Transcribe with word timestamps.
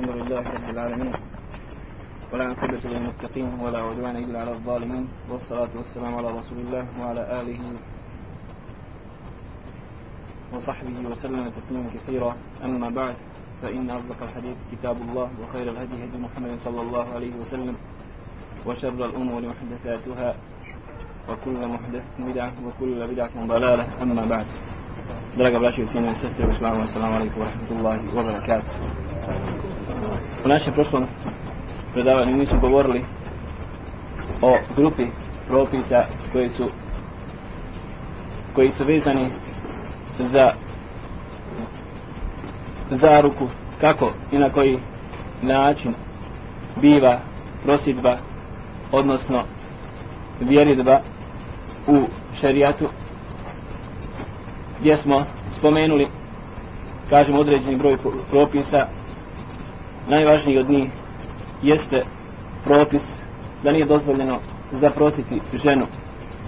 الحمد 0.00 0.16
لله 0.16 0.40
رب 0.40 0.68
العالمين. 0.70 1.12
ولا 2.32 2.44
عقبة 2.44 2.82
للمتقين 2.84 3.60
ولا 3.60 3.80
عدوان 3.82 4.16
إلا 4.16 4.40
على 4.40 4.52
الظالمين. 4.52 5.04
والصلاة 5.30 5.68
والسلام 5.76 6.14
على 6.14 6.28
رسول 6.40 6.58
الله 6.58 6.84
وعلى 7.00 7.22
آله 7.40 7.60
وصحبه 10.52 10.96
وسلم 11.10 11.48
تسليما 11.48 11.88
كثيرا. 11.94 12.32
أما 12.64 12.88
بعد 12.88 13.16
فإن 13.62 13.90
أصدق 13.90 14.22
الحديث 14.22 14.56
كتاب 14.72 14.96
الله 14.96 15.28
وخير 15.42 15.70
الهدي 15.70 16.04
هدي 16.04 16.18
محمد 16.18 16.58
صلى 16.58 16.80
الله 16.80 17.06
عليه 17.14 17.34
وسلم 17.36 17.76
وشر 18.66 19.00
الأمور 19.04 19.42
محدثاتها 19.52 20.34
وكل 21.28 21.60
محدثة 21.68 22.10
بدعة 22.18 22.52
وكل 22.66 23.06
بدعة 23.12 23.34
ضلالة. 23.46 23.84
أما 24.02 24.24
بعد 24.26 24.46
Draga 25.36 25.58
braći 25.58 25.82
i 25.82 25.86
cijene 25.86 26.14
sestre 26.14 26.46
u 26.46 26.50
islamu, 26.50 26.80
assalamu 26.82 27.14
alaikum 27.14 27.42
wa. 27.84 29.59
U 30.44 30.48
našem 30.48 30.74
prošlom 30.74 31.06
predavanju 31.92 32.36
mi 32.36 32.46
smo 32.46 32.60
govorili 32.60 33.04
o 34.42 34.56
grupi 34.76 35.02
propisa 35.48 36.04
koji 36.32 36.48
su 36.48 36.70
koji 38.54 38.68
su 38.68 38.84
vezani 38.84 39.30
za 40.18 40.52
zaruku 42.90 43.48
kako 43.80 44.12
i 44.32 44.38
na 44.38 44.50
koji 44.50 44.78
način 45.42 45.94
biva 46.76 47.20
prosidba 47.62 48.18
odnosno 48.92 49.44
vjeridba 50.40 51.00
u 51.86 52.06
šerijatu 52.40 52.88
gdje 54.80 54.96
smo 54.96 55.24
spomenuli 55.52 56.08
kažemo 57.10 57.38
određeni 57.40 57.76
broj 57.76 57.96
propisa 58.30 58.86
najvažniji 60.09 60.57
od 60.57 60.69
njih 60.69 60.89
jeste 61.63 62.05
propis 62.63 63.21
da 63.63 63.71
nije 63.71 63.85
dozvoljeno 63.85 64.39
zaprositi 64.71 65.41
ženu 65.53 65.85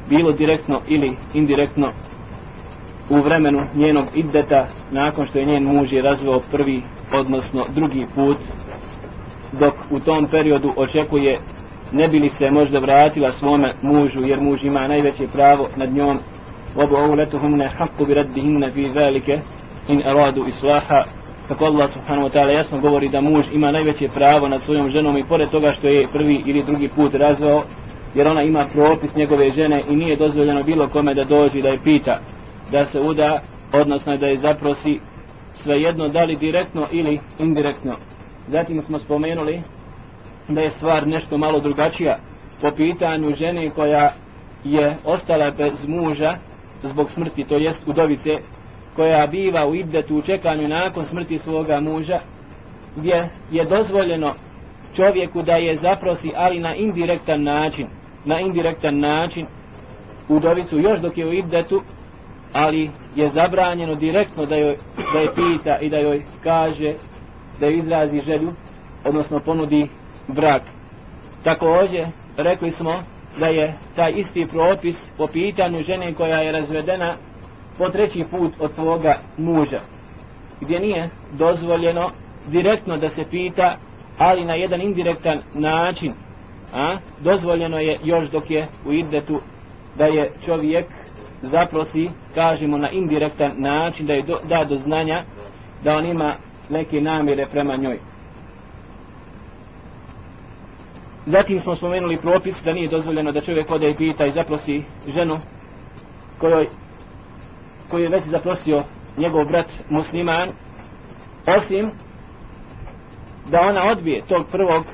bilo 0.09 0.31
direktno 0.31 0.81
ili 0.87 1.17
indirektno 1.33 1.91
u 3.09 3.21
vremenu 3.21 3.59
njenog 3.75 4.05
iddeta 4.15 4.67
nakon 4.91 5.25
što 5.25 5.39
je 5.39 5.45
njen 5.45 5.63
muž 5.63 5.93
je 5.93 6.01
razveo 6.01 6.39
prvi 6.51 6.83
odnosno 7.13 7.65
drugi 7.75 8.05
put 8.15 8.37
dok 9.51 9.73
u 9.91 9.99
tom 9.99 10.27
periodu 10.31 10.73
očekuje 10.77 11.37
ne 11.91 12.07
bi 12.07 12.19
li 12.19 12.29
se 12.29 12.51
možda 12.51 12.79
vratila 12.79 13.31
svome 13.31 13.73
mužu 13.81 14.21
jer 14.21 14.41
muž 14.41 14.63
ima 14.63 14.87
najveće 14.87 15.27
pravo 15.27 15.69
nad 15.75 15.93
njom 15.93 16.19
وبعولتهن 16.77 17.67
حق 17.67 18.03
بردهن 18.03 18.71
في 18.71 18.83
ذلك 18.83 19.43
إن 19.89 20.01
أرادوا 20.01 20.47
إصلاحا 20.47 21.05
kako 21.52 21.64
Allah 21.64 21.88
subhanahu 21.88 22.28
wa 22.28 22.32
ta'ala 22.32 22.52
jasno 22.52 22.80
govori 22.80 23.08
da 23.08 23.20
muž 23.20 23.44
ima 23.52 23.70
najveće 23.72 24.08
pravo 24.08 24.48
nad 24.48 24.60
svojom 24.60 24.90
ženom 24.90 25.18
i 25.18 25.24
pored 25.28 25.50
toga 25.50 25.72
što 25.72 25.86
je 25.86 26.08
prvi 26.12 26.42
ili 26.46 26.62
drugi 26.62 26.88
put 26.88 27.14
razveo 27.14 27.64
jer 28.14 28.28
ona 28.28 28.42
ima 28.42 28.66
propis 28.72 29.14
njegove 29.14 29.50
žene 29.50 29.82
i 29.88 29.96
nije 29.96 30.16
dozvoljeno 30.16 30.62
bilo 30.62 30.88
kome 30.88 31.14
da 31.14 31.24
dođe 31.24 31.62
da 31.62 31.68
je 31.68 31.82
pita 31.84 32.20
da 32.70 32.84
se 32.84 33.00
uda 33.00 33.42
odnosno 33.72 34.16
da 34.16 34.26
je 34.26 34.36
zaprosi 34.36 35.00
svejedno 35.52 36.08
da 36.08 36.24
li 36.24 36.36
direktno 36.36 36.88
ili 36.92 37.20
indirektno. 37.38 37.96
Zatim 38.46 38.80
smo 38.80 38.98
spomenuli 38.98 39.62
da 40.48 40.60
je 40.60 40.70
stvar 40.70 41.06
nešto 41.06 41.38
malo 41.38 41.60
drugačija 41.60 42.18
po 42.60 42.70
pitanju 42.76 43.32
žene 43.32 43.70
koja 43.70 44.14
je 44.64 44.96
ostala 45.04 45.50
bez 45.50 45.86
muža 45.88 46.36
zbog 46.82 47.10
smrti, 47.10 47.44
to 47.44 47.56
jest 47.56 47.82
udovice 47.86 48.38
koja 48.96 49.26
biva 49.26 49.66
u 49.66 49.74
iddetu 49.74 50.16
u 50.16 50.22
čekanju 50.22 50.68
nakon 50.68 51.04
smrti 51.04 51.38
svoga 51.38 51.80
muža, 51.80 52.20
gdje 52.96 53.28
je 53.50 53.64
dozvoljeno 53.64 54.34
čovjeku 54.96 55.42
da 55.42 55.56
je 55.56 55.76
zaprosi, 55.76 56.32
ali 56.36 56.60
na 56.60 56.74
indirektan 56.74 57.42
način, 57.42 57.86
na 58.24 58.40
indirektan 58.40 58.98
način 58.98 59.46
udovicu 60.28 60.78
još 60.78 61.00
dok 61.00 61.18
je 61.18 61.26
u 61.26 61.32
iddetu, 61.32 61.82
ali 62.52 62.90
je 63.16 63.26
zabranjeno 63.26 63.94
direktno 63.94 64.46
da 64.46 64.56
joj, 64.56 64.78
da 65.12 65.18
je 65.18 65.34
pita 65.34 65.78
i 65.78 65.90
da 65.90 65.98
joj 65.98 66.24
kaže 66.42 66.94
da 67.60 67.66
joj 67.66 67.76
izrazi 67.76 68.20
želju, 68.20 68.52
odnosno 69.04 69.40
ponudi 69.40 69.88
brak. 70.28 70.62
Također, 71.44 72.06
rekli 72.36 72.70
smo 72.70 73.02
da 73.38 73.46
je 73.46 73.78
taj 73.96 74.12
isti 74.16 74.46
propis 74.50 75.10
po 75.16 75.26
pitanju 75.26 75.78
žene 75.78 76.14
koja 76.14 76.40
je 76.40 76.52
razvedena 76.52 77.16
po 77.82 77.90
treći 77.90 78.24
put 78.30 78.52
od 78.58 78.72
svoga 78.72 79.18
muža 79.36 79.80
gdje 80.60 80.80
nije 80.80 81.10
dozvoljeno 81.32 82.10
direktno 82.46 82.96
da 82.96 83.08
se 83.08 83.24
pita 83.30 83.76
ali 84.18 84.44
na 84.44 84.54
jedan 84.54 84.80
indirektan 84.80 85.42
način 85.54 86.12
a? 86.72 86.96
Dozvoljeno 87.20 87.78
je 87.78 87.98
još 88.04 88.30
dok 88.30 88.50
je 88.50 88.66
u 88.86 88.92
idetu 88.92 89.40
da 89.98 90.04
je 90.04 90.32
čovjek 90.44 90.86
zaprosi 91.42 92.10
kažemo 92.34 92.78
na 92.78 92.90
indirektan 92.90 93.52
način 93.56 94.06
da 94.06 94.12
je 94.12 94.22
do, 94.22 94.38
da 94.48 94.64
do 94.64 94.74
znanja 94.74 95.24
da 95.84 95.96
on 95.96 96.06
ima 96.06 96.36
neke 96.68 97.00
namjere 97.00 97.46
prema 97.46 97.76
njoj. 97.76 97.98
Zatim 101.26 101.60
smo 101.60 101.76
spomenuli 101.76 102.16
propis 102.16 102.62
da 102.64 102.72
nije 102.72 102.88
dozvoljeno 102.88 103.32
da 103.32 103.40
čovjek 103.40 103.70
ode 103.70 103.90
i 103.90 103.96
pita 103.96 104.26
i 104.26 104.32
zaprosi 104.32 104.82
ženu 105.08 105.38
kojoj, 106.38 106.66
koju 107.92 108.04
je 108.04 108.10
već 108.10 108.24
zaprosio 108.24 108.84
njegov 109.16 109.44
brat 109.44 109.66
musliman, 109.88 110.48
osim 111.56 111.90
da 113.50 113.60
ona 113.60 113.80
odbije 113.92 114.22
tog 114.28 114.46
prvog 114.50 114.84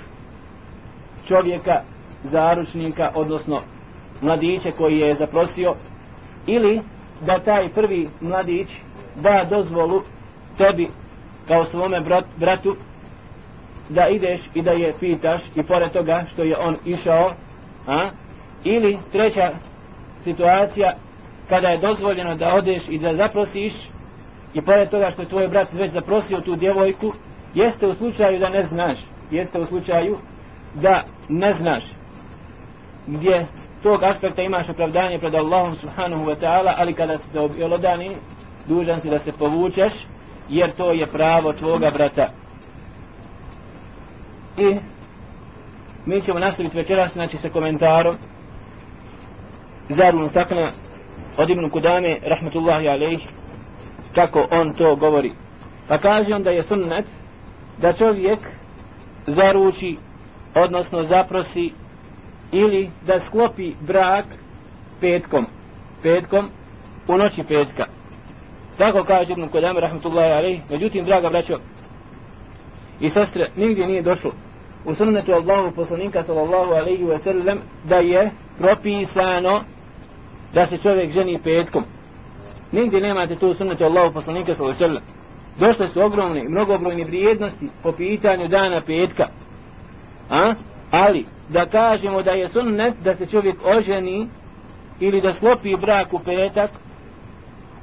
čovjeka, 1.28 1.82
zaručnika, 2.24 3.12
odnosno 3.14 3.62
mladića 4.20 4.70
koji 4.70 4.98
je 4.98 5.14
zaprosio, 5.14 5.74
ili 6.46 6.80
da 7.26 7.38
taj 7.38 7.68
prvi 7.68 8.08
mladić 8.20 8.68
da 9.16 9.44
dozvolu 9.50 10.02
tebi 10.56 10.88
kao 11.48 11.64
svome 11.64 12.00
brat, 12.00 12.24
bratu 12.36 12.76
da 13.88 14.08
ideš 14.08 14.42
i 14.54 14.62
da 14.62 14.70
je 14.70 14.94
pitaš 15.00 15.40
i 15.54 15.62
pored 15.62 15.90
toga 15.92 16.24
što 16.32 16.42
je 16.42 16.58
on 16.58 16.76
išao 16.84 17.32
a? 17.86 18.08
ili 18.64 18.98
treća 19.12 19.50
situacija 20.24 20.92
kada 21.48 21.68
je 21.68 21.78
dozvoljeno 21.78 22.34
da 22.34 22.54
odeš 22.54 22.88
i 22.88 22.98
da 22.98 23.14
zaprosiš 23.14 23.74
i 24.54 24.62
pored 24.62 24.90
toga 24.90 25.10
što 25.10 25.22
je 25.22 25.28
tvoj 25.28 25.48
brat 25.48 25.72
već 25.72 25.90
zaprosio 25.90 26.40
tu 26.40 26.56
djevojku 26.56 27.12
jeste 27.54 27.86
u 27.86 27.92
slučaju 27.92 28.38
da 28.38 28.48
ne 28.48 28.64
znaš 28.64 28.98
jeste 29.30 29.58
u 29.58 29.64
slučaju 29.64 30.18
da 30.74 31.02
ne 31.28 31.52
znaš 31.52 31.84
gdje 33.06 33.46
tog 33.82 34.02
aspekta 34.02 34.42
imaš 34.42 34.68
opravdanje 34.68 35.18
pred 35.18 35.34
Allahom 35.34 35.74
subhanahu 35.74 36.24
wa 36.24 36.36
ta'ala 36.40 36.74
ali 36.76 36.94
kada 36.94 37.18
se 37.18 37.32
te 37.32 37.40
objelodani 37.40 38.16
dužan 38.66 39.00
si 39.00 39.10
da 39.10 39.18
se 39.18 39.32
povučeš 39.32 39.92
jer 40.48 40.72
to 40.72 40.92
je 40.92 41.06
pravo 41.06 41.52
tvoga 41.52 41.90
brata. 41.90 42.28
I 44.58 44.76
mi 46.06 46.22
ćemo 46.22 46.38
nastaviti 46.38 46.76
večeras 46.76 47.12
znači 47.12 47.36
sa 47.36 47.48
komentarom. 47.48 48.16
Zarun 49.88 50.28
Stakna 50.28 50.72
od 51.38 51.50
Ibn 51.50 51.70
Kudame 51.70 52.16
rahmetullahi 52.22 52.88
alaih 52.88 53.20
kako 54.14 54.48
on 54.50 54.74
to 54.74 54.96
govori. 54.96 55.32
Pa 55.88 55.98
kaže 55.98 56.34
on 56.34 56.42
da 56.42 56.50
je 56.50 56.62
sunnet 56.62 57.06
da 57.78 57.92
čovjek 57.92 58.38
zaruči 59.26 59.96
odnosno 60.54 61.00
zaprosi 61.00 61.72
ili 62.52 62.90
da 63.06 63.20
sklopi 63.20 63.74
brak 63.80 64.24
petkom 65.00 65.46
petkom 66.02 66.50
u 67.08 67.16
noći 67.16 67.44
petka 67.48 67.86
tako 68.78 69.04
kaže 69.04 69.32
Ibn 69.32 69.48
Kudame 69.48 69.80
rahmetullahi 69.80 70.32
alaih 70.32 70.60
međutim 70.70 71.04
draga 71.04 71.30
braćo 71.30 71.58
i 73.00 73.08
sestre 73.08 73.46
nigdje 73.56 73.86
nije 73.86 74.02
došlo 74.02 74.32
u 74.84 74.94
sunnetu 74.94 75.32
Allahu 75.32 75.74
poslanika 75.74 76.22
sallallahu 76.22 76.72
alaihi 76.72 77.04
wa 77.04 77.18
sallam 77.18 77.58
da 77.84 77.96
je 77.96 78.30
propisano 78.58 79.64
da 80.54 80.66
se 80.66 80.78
čovjek 80.78 81.12
ženi 81.12 81.40
petkom. 81.44 81.84
Nigdje 82.72 83.00
nemate 83.00 83.36
tu 83.36 83.54
sunnetu 83.54 83.84
Allahu 83.84 84.12
poslanika 84.12 84.54
sallallahu 84.54 84.84
alaihi 84.84 85.00
wa. 85.00 85.18
Došle 85.58 85.88
su 85.88 86.02
ogromne 86.02 86.40
i 86.40 86.48
mnogobrojne 86.48 87.04
vrijednosti 87.04 87.68
po 87.82 87.92
pitanju 87.92 88.48
dana 88.48 88.80
petka. 88.80 89.28
A? 90.30 90.54
Ali, 90.90 91.26
da 91.48 91.66
kažemo 91.66 92.22
da 92.22 92.30
je 92.30 92.48
sunnet 92.48 92.94
da 93.04 93.14
se 93.14 93.26
čovjek 93.26 93.56
oženi 93.64 94.28
ili 95.00 95.20
da 95.20 95.32
sklopi 95.32 95.76
brak 95.76 96.12
u 96.12 96.18
petak, 96.18 96.70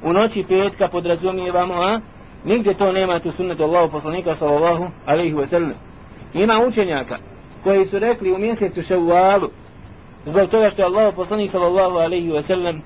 u 0.04 0.14
noći 0.14 0.46
petka 0.48 0.88
podrazumijevamo, 0.88 1.74
a? 1.74 2.00
Nigdje 2.44 2.74
to 2.74 2.92
nema 2.92 3.20
tu 3.20 3.32
sunnetu 3.32 3.64
Allahu 3.64 3.92
poslanika 3.92 4.36
sallallahu 4.36 4.88
alaihi 5.06 5.34
wa 5.34 5.46
sallam. 5.46 5.74
Ima 6.34 6.62
učenjaka 6.68 7.18
koji 7.64 7.86
su 7.86 8.00
rekli 8.00 8.32
u 8.32 8.38
mjesecu 8.38 8.82
ševalu 8.82 9.50
zbog 10.26 10.50
toga 10.50 10.70
što 10.70 10.82
je 10.82 10.86
Allah 10.86 11.16
poslanik 11.16 11.52
sallallahu 11.52 11.96
alaihi 11.96 12.30
wa 12.30 12.42
sallam 12.42 12.82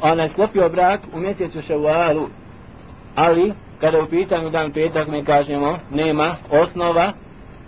onaj 0.00 0.28
sklopio 0.28 0.68
brak 0.68 1.00
u 1.12 1.20
mjesecu 1.20 1.62
ševalu 1.62 2.28
ali 3.14 3.52
kada 3.80 4.02
u 4.02 4.06
pitanju 4.06 4.50
dan 4.50 4.72
petak 4.72 5.08
mi 5.08 5.24
kažemo 5.24 5.78
nema 5.90 6.36
osnova 6.50 7.12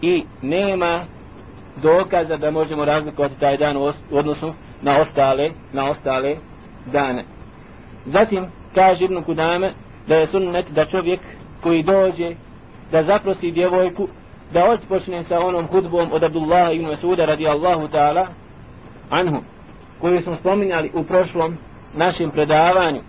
i 0.02 0.24
nema 0.42 1.04
dokaza 1.82 2.36
da 2.36 2.50
možemo 2.50 2.84
razlikovati 2.84 3.40
taj 3.40 3.56
dan 3.56 3.76
u 3.76 3.92
odnosu 4.10 4.54
na 4.82 5.00
ostale, 5.00 5.50
na 5.72 5.90
ostale 5.90 6.36
dane. 6.86 7.24
Zatim 8.06 8.46
kaže 8.74 9.04
Ibn 9.04 9.22
Kudame 9.22 9.72
da 10.06 10.16
je 10.16 10.26
sunnet 10.26 10.70
da 10.70 10.84
čovjek 10.84 11.20
koji 11.60 11.82
dođe 11.82 12.34
da 12.92 13.02
zaprosi 13.02 13.50
djevojku 13.50 14.08
da 14.52 14.70
odpočne 14.70 15.22
sa 15.22 15.38
onom 15.38 15.66
hudbom 15.66 16.12
od 16.12 16.24
Abdullah 16.24 16.74
ibn 16.74 16.86
Masuda 16.86 17.24
radijallahu 17.24 17.88
ta'ala 17.88 18.26
anhu 19.14 19.42
koju 20.00 20.18
smo 20.18 20.34
spominjali 20.34 20.90
u 20.94 21.04
prošlom 21.04 21.56
našem 21.94 22.30
predavanju. 22.30 23.00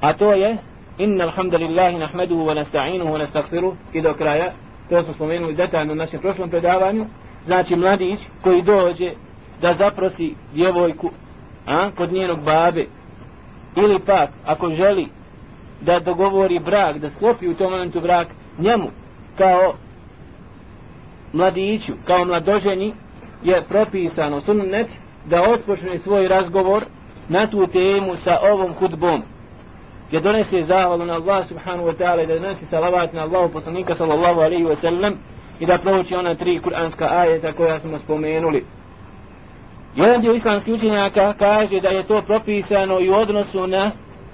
A 0.00 0.12
to 0.12 0.32
je 0.32 0.56
inna 0.98 1.24
alhamdulillahi 1.24 1.98
nahmaduhu 1.98 2.44
wa 2.44 2.54
nasta'inuhu 2.54 3.12
wa 3.12 3.18
nastaghfiruh 3.18 3.74
i 3.92 4.00
do 4.00 4.14
kraja 4.14 4.52
to 4.88 5.02
smo 5.02 5.12
spomenuli 5.12 5.54
detaljno 5.54 5.92
u 5.92 5.96
našem 5.96 6.20
prošlom 6.20 6.50
predavanju. 6.50 7.06
Znači 7.46 7.76
mladić 7.76 8.20
koji 8.42 8.62
dođe 8.62 9.10
da 9.60 9.72
zaprosi 9.72 10.34
djevojku 10.54 11.10
a, 11.66 11.90
kod 11.96 12.12
njenog 12.12 12.44
babe. 12.44 12.84
Ili 13.76 13.98
pak 14.06 14.30
ako 14.46 14.74
želi 14.74 15.08
da 15.80 16.00
dogovori 16.00 16.58
brak, 16.58 16.98
da 16.98 17.10
sklopi 17.10 17.48
u 17.48 17.54
tom 17.54 17.72
momentu 17.72 18.00
brak 18.00 18.28
njemu 18.58 18.90
kao 19.38 19.74
mladiću, 21.32 21.92
kao 22.04 22.24
mladoženi 22.24 22.94
je 23.42 23.64
propisano 23.68 24.40
sunnet 24.40 24.86
da 25.26 25.42
otpočne 25.50 25.98
svoj 25.98 26.28
razgovor 26.28 26.84
na 27.28 27.46
tu 27.46 27.66
temu 27.66 28.16
sa 28.16 28.38
ovom 28.52 28.72
hudbom 28.72 29.22
gdje 30.08 30.20
donese 30.20 30.62
zahvalu 30.62 31.04
na 31.04 31.14
Allah 31.14 31.48
subhanahu 31.48 31.88
wa 31.88 31.96
ta'ala 31.96 32.22
i 32.22 32.26
da 32.26 32.38
donese 32.38 32.66
salavat 32.66 33.12
na 33.12 33.22
Allahu 33.22 33.52
poslanika 33.52 33.94
sallallahu 33.94 34.40
alaihi 34.40 34.64
wa 34.64 34.74
sallam 34.74 35.14
i 35.60 35.66
da 35.66 35.78
prouči 35.78 36.14
ona 36.14 36.34
tri 36.34 36.58
kuranska 36.58 37.08
ajeta 37.10 37.52
koja 37.52 37.78
smo 37.78 37.98
spomenuli. 37.98 38.64
Jedan 39.96 40.20
dio 40.20 40.32
islamskih 40.32 40.74
učenjaka 40.74 41.34
kaže 41.38 41.80
da 41.80 41.88
je 41.88 42.02
to 42.02 42.22
propisano 42.22 43.00
i 43.00 43.10
u 43.10 43.14
odnosu 43.14 43.66
na 43.66 43.90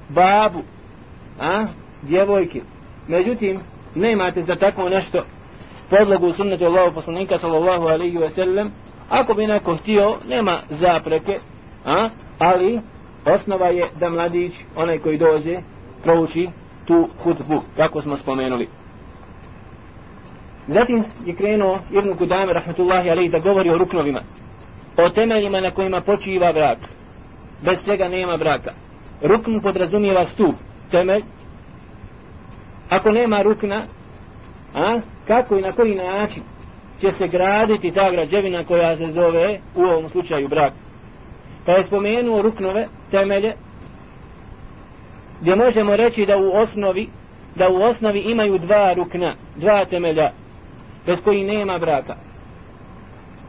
babu, 0.09 0.63
a, 1.41 1.67
djevojke. 2.03 2.61
Međutim, 3.09 3.61
nemate 3.95 4.43
za 4.43 4.55
tako 4.55 4.89
nešto 4.89 5.25
podlogu 5.91 6.27
u 6.27 6.33
sunnetu 6.33 6.65
Allahu 6.65 6.95
poslanika 6.95 7.39
sallallahu 7.39 7.83
alaihi 7.83 8.19
wa 8.19 8.31
sallam, 8.31 8.73
ako 9.09 9.35
bi 9.35 9.47
neko 9.47 9.77
htio, 9.77 10.17
nema 10.29 10.59
zapreke, 10.71 11.39
a, 11.85 12.09
ali 12.39 12.81
osnova 13.25 13.67
je 13.67 13.85
da 14.01 14.11
mladić, 14.11 14.53
onaj 14.77 14.99
koji 14.99 15.19
dođe, 15.19 15.57
prouči 16.03 16.49
tu 16.87 17.09
hutbu, 17.23 17.63
kako 17.77 18.01
smo 18.01 18.17
spomenuli. 18.17 18.69
Zatim 20.67 21.05
je 21.27 21.37
krenuo 21.37 21.79
Ibn 21.91 22.15
Kudame, 22.19 22.53
rahmetullahi 22.53 23.11
alaih, 23.11 23.31
da 23.31 23.39
govori 23.39 23.71
o 23.71 23.79
ruknovima, 23.79 24.21
o 24.97 25.09
temeljima 25.09 25.61
na 25.61 25.71
kojima 25.71 26.01
počiva 26.01 26.53
brak. 26.53 26.79
Bez 27.63 27.85
čega 27.85 28.09
nema 28.09 28.37
braka. 28.37 28.73
Rukn 29.23 29.61
podrazumijeva 29.63 30.25
stup, 30.25 30.55
temelj. 30.91 31.23
Ako 32.91 33.13
nema 33.13 33.43
rukna, 33.43 33.87
a, 34.75 35.01
kako 35.27 35.57
i 35.57 35.63
na 35.63 35.73
koji 35.73 35.95
način 35.95 36.43
će 37.01 37.11
se 37.11 37.29
graditi 37.29 37.91
ta 37.91 38.11
građevina 38.11 38.65
koja 38.65 38.97
se 38.97 39.07
zove 39.07 39.61
u 39.75 39.83
ovom 39.83 40.09
slučaju 40.09 40.49
brak. 40.49 40.73
Pa 41.67 41.73
je 41.73 41.83
spomenuo 41.83 42.43
ruknove, 42.43 42.89
temelje, 43.11 43.53
gdje 45.41 45.57
možemo 45.57 45.97
reći 45.97 46.27
da 46.27 46.37
u 46.37 46.51
osnovi 46.53 47.09
da 47.55 47.69
u 47.69 47.83
osnovi 47.83 48.19
imaju 48.21 48.59
dva 48.59 48.93
rukna, 48.93 49.35
dva 49.57 49.85
temelja, 49.85 50.33
bez 51.07 51.23
koji 51.23 51.45
nema 51.45 51.79
braka. 51.79 52.17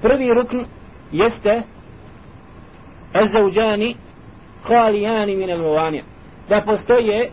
Prvi 0.01 0.33
rukn 0.33 0.59
jeste 1.11 1.61
ezauđani 3.23 3.95
halijani 4.63 5.35
min 5.35 5.51
al 5.51 5.93
da 6.49 6.61
postoje 6.61 7.31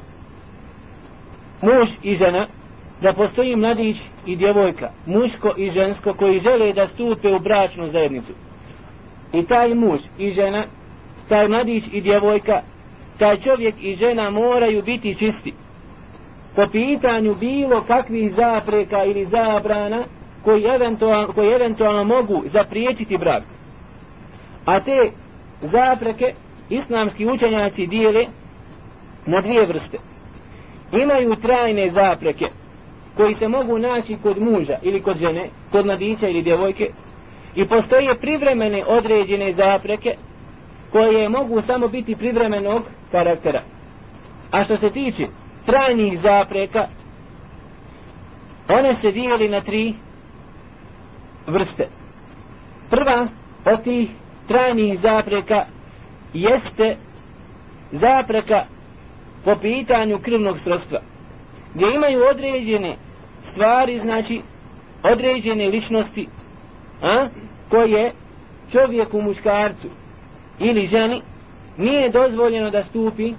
muž 1.63 1.89
i 2.03 2.17
žena 2.17 2.47
da 3.07 3.13
postoji 3.13 3.57
mladić 3.57 3.97
i 4.27 4.37
djevojka 4.37 4.91
muško 5.07 5.53
i 5.57 5.71
žensko 5.71 6.15
koji 6.15 6.39
žele 6.39 6.73
da 6.73 6.89
stupe 6.89 7.29
u 7.33 7.39
bračnu 7.39 7.87
zajednicu 7.87 8.33
i 9.33 9.45
taj 9.47 9.75
muž 9.75 10.01
i 10.19 10.31
žena 10.31 10.65
taj 11.29 11.49
mladić 11.49 11.85
i 11.93 12.01
djevojka 12.01 12.63
taj 13.19 13.37
čovjek 13.37 13.75
i 13.81 13.95
žena 13.95 14.31
moraju 14.31 14.83
biti 14.83 15.15
čisti 15.15 15.55
po 16.57 16.67
pitanju 16.73 17.35
bilo 17.35 17.83
kakvih 17.83 18.33
zapreka 18.33 19.05
ili 19.05 19.25
zabrana 19.25 20.05
koji 20.45 20.65
eventualno, 20.65 21.33
koji 21.33 21.53
eventualno 21.53 22.05
mogu 22.05 22.43
zapriječiti 22.45 23.19
brak. 23.19 23.43
A 24.65 24.81
te 24.81 25.11
zapreke 25.63 26.35
islamski 26.71 27.27
učenjaci 27.27 27.87
dijele 27.87 28.27
na 29.27 29.41
dvije 29.41 29.67
vrste. 29.67 29.99
Imaju 30.93 31.37
trajne 31.37 31.91
zapreke 31.91 32.47
koji 33.17 33.35
se 33.35 33.49
mogu 33.49 33.79
naći 33.79 34.17
kod 34.23 34.41
muža 34.41 34.79
ili 34.83 35.03
kod 35.03 35.17
žene, 35.17 35.49
kod 35.73 35.87
mladića 35.87 36.29
ili 36.29 36.43
djevojke 36.43 36.91
i 37.55 37.69
postoje 37.69 38.15
privremene 38.15 38.85
određene 38.87 39.53
zapreke 39.53 40.17
koje 40.93 41.29
mogu 41.29 41.61
samo 41.61 41.89
biti 41.89 42.17
privremenog 42.17 42.83
karaktera. 43.13 43.63
A 44.51 44.65
što 44.65 44.77
se 44.77 44.91
tiče 44.91 45.27
trajnih 45.67 46.19
zapreka, 46.21 46.89
one 48.69 48.95
se 48.95 49.13
dijeli 49.13 49.49
na 49.49 49.61
tri 49.61 49.95
vrste. 51.47 51.89
Prva 52.91 53.29
od 53.65 53.83
tih 53.83 54.11
trajnih 54.49 55.01
zapreka 55.01 55.67
jeste 56.35 56.97
zapreka 57.91 58.65
po 59.45 59.57
pitanju 59.57 60.19
krvnog 60.19 60.59
srodstva. 60.59 61.01
Gdje 61.75 61.87
imaju 61.95 62.21
određene 62.31 63.06
stvari, 63.47 63.99
znači 63.99 64.41
određene 65.03 65.69
ličnosti 65.69 66.29
a, 67.03 67.29
koje 67.71 68.13
čovjeku 68.73 69.21
muškarcu 69.23 69.89
ili 70.61 70.87
ženi 70.87 71.23
nije 71.77 72.11
dozvoljeno 72.11 72.71
da 72.71 72.83
stupi 72.83 73.35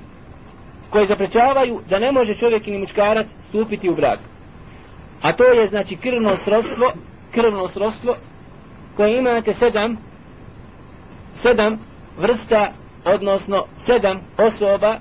koje 0.89 1.05
zaprečavaju 1.05 1.81
da 1.89 1.99
ne 1.99 2.11
može 2.11 2.35
čovjek 2.35 2.67
ili 2.67 2.79
muškarac 2.79 3.27
stupiti 3.49 3.89
u 3.89 3.95
brak. 3.95 4.19
A 5.21 5.31
to 5.31 5.43
je 5.43 5.67
znači 5.67 5.95
krvno 5.95 6.37
srodstvo 6.37 6.91
krvno 7.31 7.67
srodstvo 7.67 8.15
koje 8.95 9.17
imate 9.17 9.53
sedam 9.53 9.97
sedam 11.31 11.79
vrsta 12.17 12.73
odnosno 13.05 13.65
sedam 13.77 14.21
osoba 14.37 14.99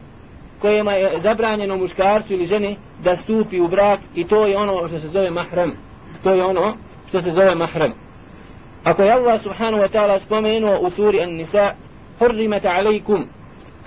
kojima 0.61 0.93
je 0.93 1.21
zabranjeno 1.21 1.77
muškarcu 1.77 2.35
ili 2.35 2.47
ženi 2.47 2.77
da 3.03 3.17
stupi 3.17 3.61
u 3.61 3.69
brak 3.69 4.01
i 4.15 4.29
to 4.29 4.47
je 4.47 4.57
ono 4.57 4.89
što 4.89 4.99
se 4.99 5.09
zove 5.09 5.31
mahram 5.31 5.73
to 6.23 6.31
je 6.31 6.45
ono 6.45 6.77
što 7.09 7.19
se 7.19 7.31
zove 7.31 7.55
mahram 7.55 7.93
ako 8.85 9.03
je 9.03 9.13
Allah 9.13 9.41
subhanahu 9.41 9.83
wa 9.83 9.89
ta'ala 9.89 10.19
spomenuo 10.19 10.79
u 10.81 10.91
suri 10.91 11.23
An-Nisa 11.23 11.73
حرمت 12.21 12.67
عليكم 12.67 13.27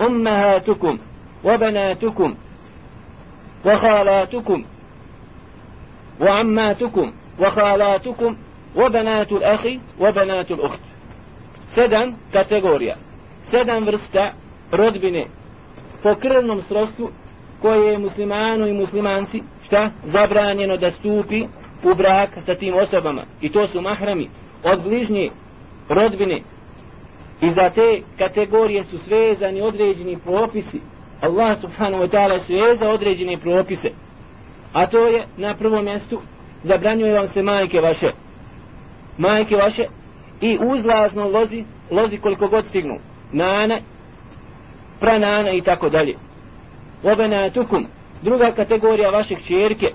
أمهاتكم 0.00 0.98
وبناتكم 1.44 2.34
وخالاتكم 3.66 4.64
وعماتكم 6.20 7.12
وخالاتكم 7.40 8.36
وبنات 8.76 9.32
الأخ 9.32 9.66
وبنات 10.00 10.50
الأخت 10.50 10.80
sedam 11.64 12.14
kategorija 12.32 12.96
sedam 13.42 13.84
vrsta 13.84 14.32
rodbine 14.72 15.24
po 16.02 16.14
krvnom 16.14 16.62
srodstvu 16.62 17.10
koje 17.62 17.92
je 17.92 17.98
muslimanu 17.98 18.66
i 18.66 18.72
muslimanci 18.72 19.42
šta? 19.64 19.90
Zabranjeno 20.02 20.76
da 20.76 20.90
stupi 20.90 21.42
u 21.82 21.94
brak 21.94 22.30
sa 22.38 22.54
tim 22.54 22.74
osobama. 22.74 23.22
I 23.40 23.52
to 23.52 23.68
su 23.68 23.80
mahrami 23.80 24.30
od 24.64 24.82
bližnje 24.82 25.30
rodbine. 25.88 26.40
I 27.42 27.50
za 27.50 27.70
te 27.70 28.02
kategorije 28.18 28.84
su 28.84 28.98
svezani 28.98 29.62
određeni 29.62 30.18
propisi. 30.18 30.80
Allah 31.20 31.60
subhanahu 31.60 32.04
wa 32.04 32.10
ta'ala 32.10 32.38
sveza 32.38 32.90
određene 32.90 33.38
propise. 33.38 33.90
A 34.72 34.86
to 34.86 35.06
je 35.06 35.26
na 35.36 35.56
prvom 35.56 35.84
mjestu 35.84 36.20
zabranjuje 36.62 37.12
vam 37.12 37.28
se 37.28 37.42
majke 37.42 37.80
vaše. 37.80 38.06
Majke 39.18 39.56
vaše 39.56 39.84
i 40.40 40.58
uzlazno 40.60 41.28
lozi 41.28 41.64
lozi 41.90 42.18
koliko 42.18 42.48
god 42.48 42.66
stignu. 42.66 42.98
Nana 43.32 43.78
pranana 45.00 45.50
i 45.50 45.60
tako 45.60 45.88
dalje 45.88 46.14
obenatukum 47.02 47.86
druga 48.22 48.50
kategorija 48.50 49.10
vaše 49.10 49.34
čerke 49.46 49.92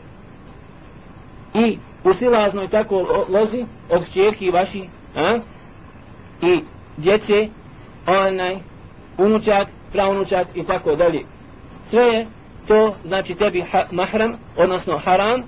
i 1.54 1.78
u 2.04 2.14
silaznoj 2.14 2.68
tako 2.68 3.26
lozi 3.30 3.66
od 3.90 4.04
i 4.40 4.52
vaši 4.52 4.90
a? 5.16 5.40
i 6.42 6.58
djece 6.98 7.48
onaj 8.08 8.56
unučak, 9.18 9.68
praunučak 9.92 10.48
i 10.56 10.64
tako 10.64 10.96
dalje 10.96 11.20
sve 11.86 12.04
je 12.04 12.28
to 12.68 12.96
znači 13.04 13.36
tebi 13.36 13.62
ha 13.62 13.86
mahram 13.92 14.34
odnosno 14.58 14.98
haram 14.98 15.44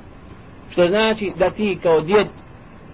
što 0.70 0.88
znači 0.88 1.32
da 1.38 1.50
ti 1.50 1.80
kao 1.84 2.02
djed 2.02 2.28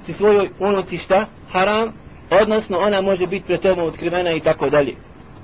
si 0.06 0.14
svojoj 0.14 0.50
unuci 0.60 0.98
šta? 0.98 1.26
Haram, 1.52 1.94
odnosno 2.42 2.78
ona 2.78 3.02
može 3.02 3.28
biti 3.28 3.46
pre 3.46 3.58
tome 3.58 3.84
otkrivena 3.84 4.32
i 4.32 4.40
tako 4.40 4.70
dalje. 4.70 4.96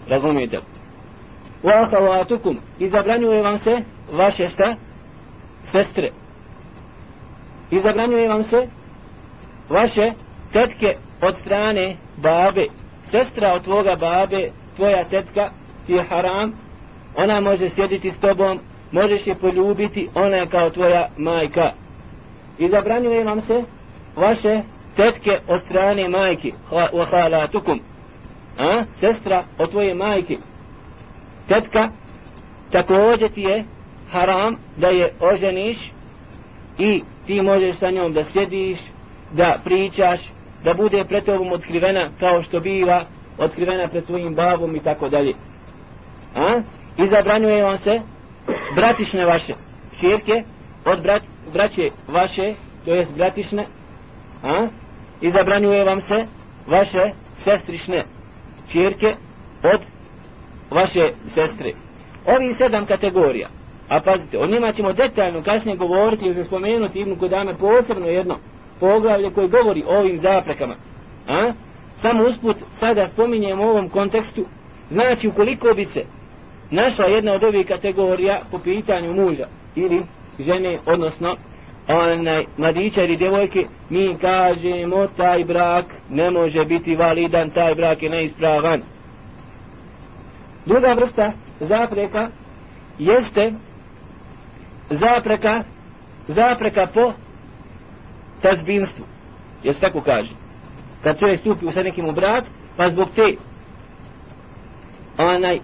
Razumijete? 0.07 0.59
Wa 1.63 1.74
akhawatukum 1.74 2.58
i 2.80 2.88
zabranjuje 2.88 3.42
vam 3.42 3.58
se 3.58 3.78
vaše 4.12 4.48
šta? 4.48 4.75
Sestre. 5.62 6.12
I 7.72 7.80
zabranjuje 7.80 8.30
vam 8.30 8.44
se 8.44 8.68
vaše 9.70 10.12
tetke 10.54 10.96
od 11.22 11.38
strane 11.38 11.98
babe. 12.18 12.66
Sestra 13.06 13.54
od 13.54 13.63
tvoga 13.63 13.96
babe, 13.96 14.51
tvoja 14.75 15.04
tetka, 15.10 15.50
ti 15.88 15.94
je 15.94 16.04
haram, 16.04 16.54
ona 17.16 17.39
može 17.39 17.70
sjediti 17.70 18.12
s 18.12 18.20
tobom, 18.20 18.60
možeš 18.92 19.28
je 19.28 19.36
poljubiti, 19.36 20.10
ona 20.16 20.36
je 20.36 20.48
kao 20.48 20.70
tvoja 20.70 21.10
majka. 21.18 21.72
I 22.58 22.68
zabranjuje 22.68 23.24
vam 23.24 23.42
se 23.42 23.63
vaše 24.16 24.62
tetke 24.96 25.32
od 25.48 25.60
strane 25.60 26.10
majke, 26.10 26.51
wa 26.72 27.06
halatukum, 27.12 27.80
a? 28.60 28.84
sestra 28.94 29.44
od 29.58 29.70
tvoje 29.70 29.94
majke. 29.96 30.38
Tetka, 31.50 31.89
također 32.72 33.29
ti 33.29 33.41
je 33.41 33.65
haram 34.12 34.56
da 34.77 34.88
je 34.88 35.13
oženiš 35.20 35.91
i 36.77 37.03
ti 37.27 37.41
možeš 37.41 37.75
sa 37.75 37.89
njom 37.91 38.13
da 38.13 38.24
sjediš, 38.24 38.77
da 39.32 39.58
pričaš, 39.63 40.22
da 40.63 40.74
bude 40.74 41.06
pred 41.06 41.24
tobom 41.24 41.51
otkrivena 41.51 42.01
kao 42.20 42.41
što 42.41 42.60
biva 42.60 43.06
otkrivena 43.38 43.88
pred 43.88 44.06
svojim 44.06 44.36
babom 44.36 44.75
i 44.75 44.84
tako 44.84 45.10
dalje. 45.10 45.34
A? 46.36 46.62
I 46.98 47.08
zabranjuje 47.08 47.63
vam 47.63 47.77
se 47.77 48.01
bratišne 48.75 49.25
vaše 49.25 49.53
čirke 50.00 50.44
od 50.86 51.01
brat, 51.01 51.22
braće 51.53 51.91
vaše, 52.08 52.53
to 52.86 52.94
jest 52.94 53.13
bratišne, 53.13 53.65
a? 54.44 54.68
i 55.22 55.32
zabranjuje 55.32 55.84
vam 55.84 56.01
se 56.01 56.25
vaše 56.68 57.12
sestrišne 57.34 58.03
čirke 58.72 59.15
od 59.63 59.79
vaše 60.71 61.07
sestre. 61.27 61.73
Ovi 62.25 62.49
sedam 62.49 62.85
kategorija, 62.85 63.49
a 63.89 63.99
pazite, 63.99 64.38
o 64.38 64.47
njima 64.47 64.71
ćemo 64.71 64.93
detaljno 64.93 65.43
kasnije 65.43 65.77
govoriti 65.77 66.25
ili 66.25 66.43
spomenuti 66.43 66.99
Ibnu 66.99 67.19
Kodame 67.19 67.57
posebno 67.57 68.07
jedno 68.07 68.38
poglavlje 68.79 69.31
koje 69.33 69.47
govori 69.47 69.83
o 69.88 69.99
ovim 69.99 70.17
zaprekama. 70.17 70.75
A? 71.27 71.51
Samo 71.93 72.23
usput 72.23 72.57
sada 72.71 73.07
spominjem 73.07 73.59
u 73.59 73.63
ovom 73.63 73.89
kontekstu, 73.89 74.45
znači 74.89 75.27
ukoliko 75.27 75.73
bi 75.73 75.85
se 75.85 76.05
našla 76.71 77.05
jedna 77.05 77.33
od 77.33 77.43
ovih 77.43 77.67
kategorija 77.67 78.41
po 78.51 78.59
pitanju 78.59 79.13
muža 79.13 79.47
ili 79.75 80.01
žene, 80.39 80.79
odnosno 80.85 81.35
onaj 81.88 82.45
mladića 82.57 83.03
ili 83.03 83.17
djevojke, 83.17 83.65
mi 83.89 84.15
kažemo 84.21 85.07
taj 85.17 85.45
brak 85.45 85.85
ne 86.09 86.31
može 86.31 86.65
biti 86.65 86.95
validan, 86.95 87.49
taj 87.49 87.75
brak 87.75 88.03
je 88.03 88.09
neispravan. 88.09 88.81
Druga 90.69 90.93
vrsta 90.93 91.31
zapreka 91.59 92.29
jeste 92.99 93.53
zapreka 94.89 95.63
zapreka 96.27 96.88
po 96.93 97.13
tazbinstvu. 98.41 99.05
Jesi 99.63 99.81
tako 99.81 100.01
kaže? 100.01 100.29
Kad 101.03 101.19
čovjek 101.19 101.39
stupi 101.39 101.65
u 101.65 101.71
sa 101.71 101.83
nekim 101.83 102.07
u 102.07 102.11
brak, 102.11 102.43
pa 102.77 102.89
zbog 102.89 103.07
te 103.15 103.35
onaj 105.17 105.59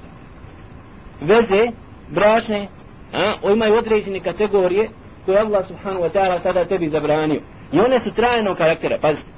veze 1.21 1.67
bračne, 2.09 2.67
a, 3.13 3.51
imaju 3.53 3.75
određene 3.75 4.19
kategorije 4.19 4.89
koje 5.25 5.39
Allah 5.39 5.67
subhanahu 5.67 6.03
wa 6.03 6.11
ta'ala 6.13 6.43
tada 6.43 6.65
tebi 6.65 6.89
zabranio. 6.89 7.41
I 7.71 7.79
one 7.79 7.99
su 7.99 8.13
trajnog 8.13 8.57
karaktera, 8.57 8.97
pazite. 9.01 9.29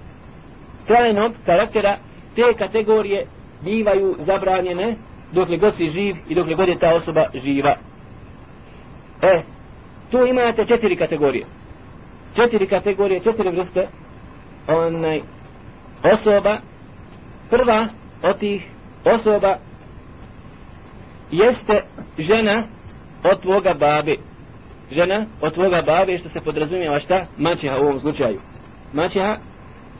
Trajnog 0.87 1.31
karaktera 1.45 1.97
te 2.35 2.53
kategorije 2.57 3.27
bivaju 3.63 4.15
zabranjene 4.19 4.97
dok 5.31 5.49
god 5.59 5.75
si 5.75 5.89
živ 5.89 6.15
i 6.29 6.35
dok 6.35 6.47
god 6.47 6.67
je 6.67 6.79
ta 6.79 6.95
osoba 6.95 7.25
živa. 7.33 7.75
E, 9.21 9.41
tu 10.11 10.25
imate 10.25 10.65
četiri 10.65 10.95
kategorije. 10.95 11.45
Četiri 12.35 12.67
kategorije, 12.67 13.19
četiri 13.19 13.51
vrste 13.51 13.87
onaj, 14.67 15.21
osoba. 16.03 16.57
Prva 17.49 17.87
od 18.23 18.39
tih 18.39 18.67
osoba 19.05 19.57
jeste 21.31 21.81
žena 22.17 22.63
od 23.23 23.41
tvoga 23.41 23.73
babe. 23.73 24.15
Žena 24.91 25.25
od 25.41 25.53
tvoga 25.53 25.81
babe 25.81 26.17
što 26.17 26.29
se 26.29 26.41
podrazumijeva 26.41 26.99
šta? 26.99 27.25
Mačeha 27.37 27.77
u 27.77 27.83
ovom 27.83 27.99
slučaju. 27.99 28.41
Mačeha, 28.93 29.37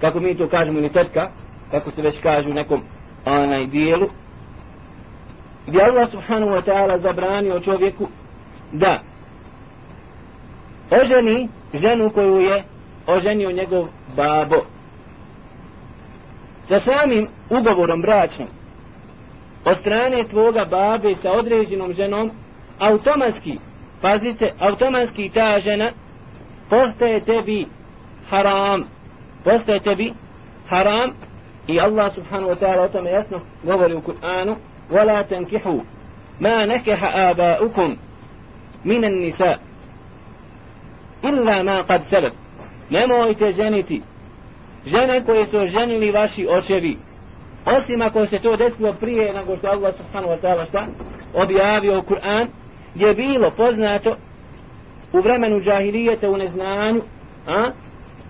kako 0.02 0.20
mi 0.20 0.38
to 0.38 0.50
kažemo, 0.50 0.80
ili 0.80 0.90
tetka, 0.90 1.32
kako 1.72 1.92
se 1.92 2.02
već 2.02 2.22
kaže 2.22 2.50
u 2.50 2.54
nekom 2.54 2.82
onaj 3.26 3.66
dijelu, 3.66 4.08
gdje 5.68 5.84
Allah 5.84 6.10
subhanahu 6.10 6.52
wa 6.52 6.62
ta'ala 6.62 6.98
zabranio 6.98 7.60
čovjeku 7.60 8.08
da 8.72 9.00
oženi 10.92 11.50
ženu 11.74 12.10
koju 12.10 12.40
je 12.40 12.64
oženio 13.08 13.52
njegov 13.52 13.88
babo. 14.16 14.66
Sa 16.68 16.80
samim 16.80 17.28
ugovorom 17.50 18.02
bračnom 18.02 18.48
od 19.66 19.78
strane 19.78 20.24
tvoga 20.24 20.66
babe 20.66 21.16
sa 21.16 21.32
određenom 21.32 21.94
ženom, 21.94 22.32
automatski, 22.80 23.60
pazite, 24.02 24.54
automatski 24.60 25.30
ta 25.30 25.60
žena 25.60 25.92
postaje 26.70 27.20
tebi 27.20 27.66
haram. 28.30 28.84
Postaje 29.44 29.80
tebi 29.80 30.14
haram 30.70 31.12
i 31.68 31.80
Allah 31.80 32.14
subhanahu 32.14 32.50
wa 32.52 32.60
ta'ala 32.60 32.86
o 32.86 32.88
tome 32.88 33.12
jasno 33.12 33.40
govori 33.64 33.96
u 33.96 34.02
Kur'anu 34.02 34.56
وَلَا 34.91 35.23
تَنْكِحُوا 35.23 35.81
مَا 36.41 36.67
نَكَحَ 36.67 37.17
آبَاؤُكُمْ 37.17 37.97
مِنَ 38.85 39.05
النِّسَاءِ 39.05 39.59
إِلَّا 41.25 41.63
مَا 41.63 41.81
قَدْ 41.81 42.03
سَلَفْ 42.03 42.33
Nemojte 42.91 43.53
ženiti 43.53 44.03
žene 44.87 45.25
koje 45.25 45.45
su 45.45 45.67
ženili 45.67 46.11
vaši 46.11 46.47
očevi 46.51 46.99
osim 47.77 48.03
ako 48.03 48.27
se 48.27 48.39
to 48.39 48.57
desilo 48.57 48.95
prije 49.01 49.33
nego 49.33 49.57
što 49.57 49.67
Allah 49.67 49.95
subhanahu 49.97 50.33
wa 50.33 50.41
ta'ala 50.41 50.69
šta 50.69 50.87
objavio 51.35 51.99
u 51.99 52.03
Kur'an 52.03 52.47
gdje 52.95 53.07
je 53.07 53.15
bilo 53.15 53.51
poznato 53.51 54.17
u 55.13 55.21
vremenu 55.21 55.61
džahilijete 55.61 56.29
u 56.29 56.37
neznanju 56.37 57.03
a, 57.47 57.71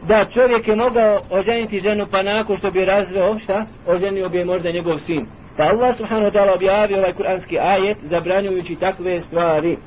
da 0.02 0.24
čovjek 0.24 0.68
je 0.68 0.76
mogao 0.76 1.20
oženiti 1.30 1.80
ženu 1.80 2.06
pa 2.10 2.22
nakon 2.22 2.56
što 2.56 2.70
bi 2.70 2.84
razveo 2.84 3.38
šta 3.38 3.66
oženio 3.86 4.28
bi 4.28 4.38
je 4.38 4.44
možda 4.44 4.70
njegov 4.70 4.98
sin 4.98 5.26
pa 5.57 5.63
Allah 5.63 5.95
subhanahu 5.95 6.29
wa 6.29 6.33
ta'ala 6.33 6.53
objavio 6.53 6.97
ovaj 6.97 7.13
kur'anski 7.13 7.59
ajet 7.59 7.97
zabranjujući 8.01 8.75
takve 8.75 9.19
stvari 9.19 9.77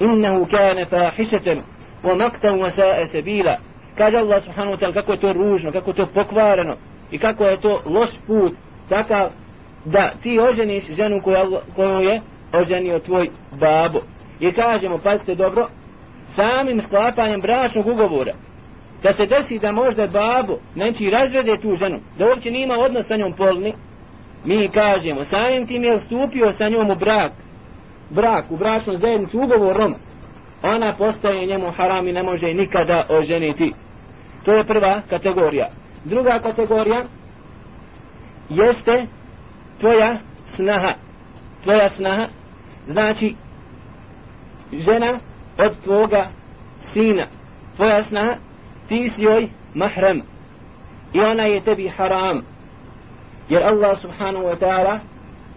innehu 0.00 0.46
kane 0.50 0.84
fahišeten 0.84 1.58
wa 2.04 2.18
maktan 2.18 2.58
wa 2.58 2.70
sa'e 2.70 3.06
sebila 3.06 3.56
kaže 3.98 4.16
Allah 4.18 4.42
subhanahu 4.42 4.76
wa 4.76 4.80
ta'ala 4.80 4.94
kako 4.94 5.12
je 5.12 5.20
to 5.20 5.32
ružno 5.32 5.72
kako 5.72 5.90
je 5.90 5.96
to 5.96 6.06
pokvareno 6.06 6.76
i 7.10 7.18
kako 7.18 7.44
je 7.44 7.60
to 7.60 7.82
loš 7.86 8.10
put 8.26 8.52
takav 8.88 9.30
da 9.84 10.10
ti 10.22 10.38
oženiš 10.38 10.84
ženu 10.84 11.20
koju, 11.20 11.58
koju 11.76 12.00
je 12.00 12.20
oženio 12.52 12.98
tvoj 12.98 13.28
babo. 13.60 14.00
I 14.40 14.52
kažemo, 14.52 14.98
pazite 14.98 15.34
dobro, 15.34 15.68
samim 16.26 16.80
sklapanjem 16.80 17.40
bračnog 17.40 17.86
ugovora, 17.86 18.34
da 19.04 19.12
se 19.12 19.26
desi 19.26 19.58
da 19.58 19.72
možda 19.72 20.06
babo 20.06 20.58
neći 20.74 21.04
znači, 21.04 21.10
razrede 21.10 21.56
tu 21.56 21.74
ženu, 21.74 22.00
da 22.18 22.26
uopće 22.26 22.50
nima 22.50 22.74
odnos 22.74 23.06
sa 23.06 23.16
njom 23.16 23.32
polni, 23.32 23.72
mi 24.44 24.68
kažemo, 24.68 25.24
samim 25.24 25.66
tim 25.66 25.84
je 25.84 26.00
stupio 26.00 26.52
sa 26.52 26.68
njom 26.68 26.90
u 26.90 26.94
brak, 26.94 27.32
brak, 28.10 28.44
u 28.50 28.56
bračnu 28.56 28.96
zajednicu 28.96 29.40
ugovorom, 29.40 29.94
ona 30.62 30.96
postaje 30.96 31.46
njemu 31.46 31.70
haram 31.76 32.08
i 32.08 32.12
ne 32.12 32.22
može 32.22 32.54
nikada 32.54 33.06
oženiti. 33.08 33.72
To 34.44 34.52
je 34.52 34.64
prva 34.64 35.02
kategorija. 35.10 35.70
Druga 36.04 36.38
kategorija 36.38 37.04
jeste 38.48 39.06
tvoja 39.80 40.16
snaha. 40.42 40.92
Tvoja 41.62 41.88
snaha 41.88 42.28
znači 42.86 43.34
žena 44.72 45.18
od 45.58 45.72
tvoga 45.84 46.26
sina. 46.78 47.26
Tvoja 47.76 48.02
snaha 48.02 48.34
ti 48.87 49.09
si 49.09 49.23
joj 49.23 49.47
mahram 49.73 50.21
i 51.13 51.19
ona 51.19 51.43
je 51.43 51.61
tebi 51.61 51.89
haram. 51.89 52.41
Jer 53.49 53.63
Allah 53.63 53.97
subhanahu 53.97 54.45
wa 54.45 54.55
ta'ala 54.59 54.99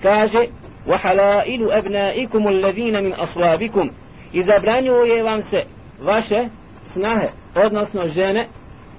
kaže 0.03 0.47
وَحَلَائِلُ 0.87 1.71
أَبْنَائِكُمُ 1.71 2.49
الَّذِينَ 2.49 3.05
مِنْ 3.05 3.13
أَصْوَابِكُمْ 3.15 3.91
I 4.33 4.43
zabranjuje 4.43 5.23
vam 5.23 5.43
se 5.43 5.65
vaše 6.01 6.49
snahe, 6.83 7.29
odnosno 7.55 8.09
žene, 8.09 8.49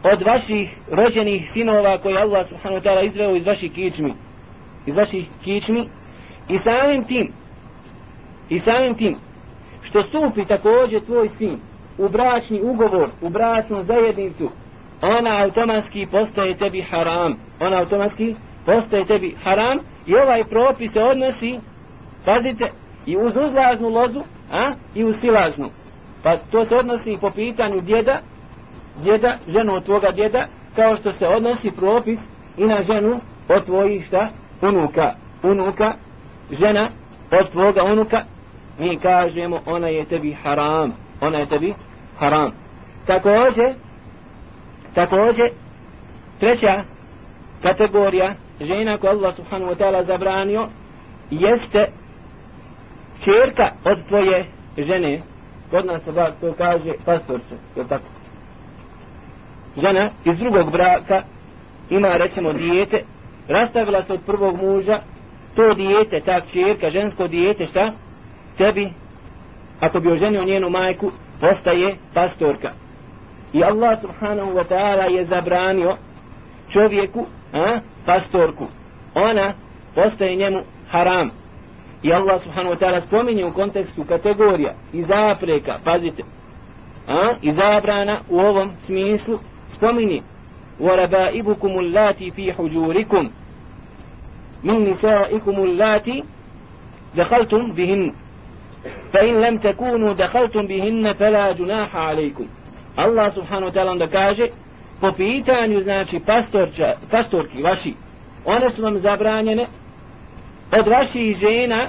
od 0.04 0.22
vaših 0.22 0.78
rođenih 0.92 1.52
sinova 1.52 1.98
koje 1.98 2.22
Allah 2.22 2.48
subhanahu 2.50 2.82
wa 2.82 2.84
ta'ala 2.84 3.06
izveo 3.06 3.36
iz 3.36 3.46
vaših 3.46 3.72
kičmi 3.72 4.14
iz 4.86 4.96
vaših 4.96 5.26
kičmi 5.44 5.90
i 6.50 6.58
samim 6.58 7.04
tim 7.04 7.34
i 8.50 8.60
samim 8.60 8.96
tim 8.96 9.16
što 9.82 10.02
stupi 10.02 10.46
također 10.46 11.06
tvoj 11.06 11.28
sin 11.28 11.60
u 11.99 12.09
bračni 12.09 12.61
ugovor, 12.63 13.11
u 13.23 13.29
bračnu 13.29 13.83
zajednicu, 13.83 14.51
ona 15.03 15.43
automatski 15.43 16.07
postaje 16.11 16.55
tebi 16.55 16.83
haram. 16.83 17.37
Ona 17.61 17.79
automatski 17.79 18.35
postaje 18.67 19.05
tebi 19.05 19.37
haram 19.45 19.79
i 20.07 20.15
ovaj 20.17 20.45
propis 20.45 20.93
se 20.93 21.03
odnosi, 21.03 21.61
pazite, 22.25 22.71
i 23.07 23.17
uz 23.17 23.37
uzlaznu 23.37 23.89
lozu, 23.89 24.23
a, 24.53 24.71
i 24.95 25.05
uz 25.05 25.17
silaznu. 25.17 25.71
Pa 26.23 26.37
to 26.37 26.65
se 26.65 26.77
odnosi 26.77 27.19
po 27.21 27.31
pitanju 27.31 27.81
djeda, 27.81 28.21
djeda, 29.03 29.39
ženu 29.49 29.75
od 29.75 29.85
tvoga 29.85 30.11
djeda, 30.11 30.47
kao 30.77 30.97
što 30.97 31.13
se 31.13 31.29
odnosi 31.29 31.71
propis 31.71 32.21
i 32.57 32.65
na 32.65 32.83
ženu 32.83 33.21
od 33.49 33.65
tvojih 33.65 34.07
šta? 34.07 34.29
Unuka. 34.63 35.15
Unuka, 35.43 35.93
žena 36.51 36.89
od 37.41 37.51
tvoga 37.53 37.85
unuka, 37.85 38.21
mi 38.79 38.97
kažemo 38.97 39.61
ona 39.67 39.89
je 39.89 40.05
tebi 40.05 40.37
haram. 40.43 40.93
Ona 41.21 41.39
je 41.39 41.47
tebi 41.47 41.75
haram. 42.19 42.53
Također, 43.07 43.75
također, 44.95 45.51
treća 46.41 46.85
kategorija 47.63 48.35
žena 48.61 48.99
koju 48.99 49.11
Allah 49.11 49.35
subhanahu 49.35 49.73
wa 49.73 49.79
ta'ala 49.79 50.05
zabranio 50.05 50.69
jeste 51.31 51.93
čerka 53.21 53.71
od 53.85 53.99
tvoje 54.09 54.45
žene. 54.79 55.23
Kod 55.71 55.87
nas 55.87 56.03
se 56.05 56.13
to 56.41 56.55
kaže 56.59 56.93
pastorče, 57.05 57.57
je 57.77 57.89
tako? 57.89 58.05
Žena 59.77 60.11
iz 60.25 60.39
drugog 60.39 60.73
braka 60.73 61.23
ima 61.91 62.09
recimo 62.17 62.53
dijete, 62.53 63.05
rastavila 63.49 64.03
se 64.03 64.13
od 64.13 64.21
prvog 64.27 64.57
muža, 64.63 65.01
to 65.57 65.75
dijete, 65.75 66.21
ta 66.21 66.41
čerka, 66.41 66.91
žensko 66.91 67.29
dijete, 67.29 67.67
šta? 67.67 67.93
Tebi, 68.59 68.89
ako 69.81 70.01
bi 70.01 70.13
oženio 70.13 70.45
njenu 70.45 70.71
majku, 70.71 71.13
postaje 71.40 71.96
pastorka. 72.14 72.72
I 73.54 73.64
Allah 73.64 74.02
subhanahu 74.02 74.54
wa 74.56 74.64
ta'ala 74.64 75.06
je 75.06 75.24
zabranio 75.26 75.98
čovjeku, 76.74 77.26
a, 77.54 77.80
pastorku. 78.06 78.68
Ona 79.16 79.54
postaje 79.96 80.36
njemu 80.36 80.64
haram. 80.90 81.30
I 82.04 82.14
Allah 82.14 82.42
subhanahu 82.42 82.74
wa 82.76 82.80
ta'ala 82.80 83.02
spominje 83.02 83.46
u 83.46 83.54
kontekstu 83.54 84.06
kategorija 84.06 84.74
i 84.92 85.04
zapreka, 85.04 85.80
pazite, 85.84 86.24
a, 87.08 87.36
i 87.42 87.52
zabrana 87.52 88.22
u 88.30 88.40
ovom 88.40 88.78
smislu 88.78 89.40
spominje 89.68 90.22
وَرَبَائِبُكُمُ 90.80 91.72
اللَّاتِ 91.80 92.18
فِي 92.36 92.54
حُجُورِكُمْ 92.54 93.30
مِنْ 94.64 94.90
نِسَائِكُمُ 94.90 95.56
اللَّاتِ 95.64 96.08
دَخَلْتُمْ 97.16 97.74
بِهِنْ 97.74 98.16
فَإِنْ 99.14 99.42
لَمْ 99.42 99.58
تَكُونُوا 99.58 100.14
دَخَلْتُمْ 100.14 100.68
بِهِنَّ 100.68 101.14
فَلَا 101.14 101.52
جُنَاحَ 101.52 101.96
عَلَيْكُمْ 101.96 102.48
Allah 102.98 103.34
subhanahu 103.34 103.70
wa 103.70 103.74
ta'ala 103.74 103.92
onda 103.92 104.08
kaže 104.08 104.48
po 105.02 105.12
pitanju 105.12 105.80
znači 105.80 106.20
pastorča, 106.20 106.96
pastorki 107.12 107.62
vaši 107.62 107.94
one 108.46 108.70
su 108.70 108.82
vam 108.82 108.98
zabranjene 108.98 109.68
od 110.72 110.88
vaših 110.88 111.38
žena 111.38 111.88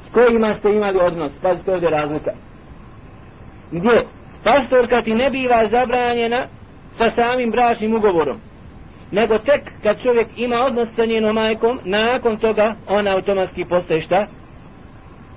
s 0.00 0.12
kojima 0.12 0.52
ste 0.52 0.68
imali 0.68 0.98
odnos 0.98 1.38
pazite 1.42 1.72
ovdje 1.72 1.90
razlika 1.90 2.30
gdje 3.70 4.06
pastorka 4.44 5.02
ti 5.02 5.14
ne 5.14 5.30
biva 5.30 5.66
zabranjena 5.66 6.46
sa 6.88 7.10
samim 7.10 7.50
bračnim 7.50 7.94
ugovorom 7.94 8.40
nego 9.10 9.38
tek 9.38 9.62
kad 9.82 10.02
čovjek 10.02 10.28
ima 10.36 10.56
odnos 10.56 10.88
sa 10.94 11.04
njenom 11.04 11.34
majkom 11.34 11.80
nakon 11.84 12.36
toga 12.36 12.74
ona 12.88 13.14
automatski 13.14 13.64
postaje 13.64 14.00
šta? 14.00 14.26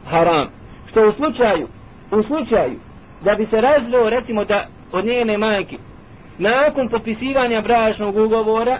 Haram. 0.06 0.48
Što 0.90 1.08
u 1.08 1.12
slučaju 1.12 1.68
u 2.10 2.22
slučaju 2.22 2.80
da 3.20 3.34
bi 3.34 3.44
se 3.44 3.60
razveo 3.60 4.10
recimo 4.10 4.44
da 4.44 4.66
od 4.92 5.04
njene 5.04 5.38
majke 5.38 5.76
nakon 6.38 6.88
potpisivanja 6.88 7.60
bračnog 7.60 8.16
ugovora 8.16 8.78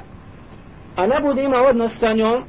a 0.97 1.07
ne 1.07 1.21
bude 1.21 1.43
ima 1.43 1.57
odnos 1.57 1.99
sa 1.99 2.13
njom 2.13 2.45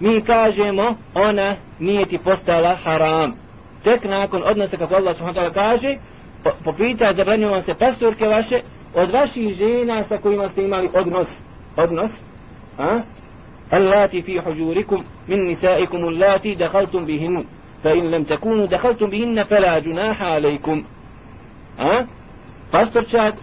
mi 0.00 0.20
kažemo 0.20 0.96
ona 1.14 1.56
nije 1.78 2.06
ti 2.06 2.18
postala 2.18 2.76
haram. 2.84 3.34
Tek 3.84 4.04
nakon 4.04 4.42
odnosa 4.44 4.76
kako 4.76 4.94
Allah 4.94 5.16
subhanahu 5.16 5.40
wa 5.40 5.52
ta'ala 5.52 5.54
kaže 5.54 5.96
po, 6.42 6.50
po 6.64 6.72
pita 6.72 7.12
zabranju 7.12 7.50
vam 7.50 7.62
se 7.62 7.74
pastorke 7.74 8.26
vaše 8.26 8.60
od 8.94 9.10
vaših 9.10 9.54
žena 9.54 10.02
sa 10.02 10.16
kojima 10.16 10.48
ste 10.48 10.62
imali 10.62 10.88
odnos 10.94 11.42
odnos 11.76 12.22
a? 12.78 13.00
اللاتي 13.76 14.22
في 14.22 14.40
حجوركم 14.40 15.04
من 15.28 15.46
نسائكم 15.46 15.96
اللاتي 15.96 16.54
دخلتم 16.54 17.04
بهن. 17.04 17.44
فإن 17.84 18.10
لم 18.10 18.24
تكونوا 18.24 18.66
دخلتم 18.66 19.10
بهن 19.10 19.42
فلا 19.42 19.78
جناح 19.78 20.22
عليكم. 20.22 20.84
alaykum 20.84 20.94
a 21.78 22.06
pastorčak 22.70 23.34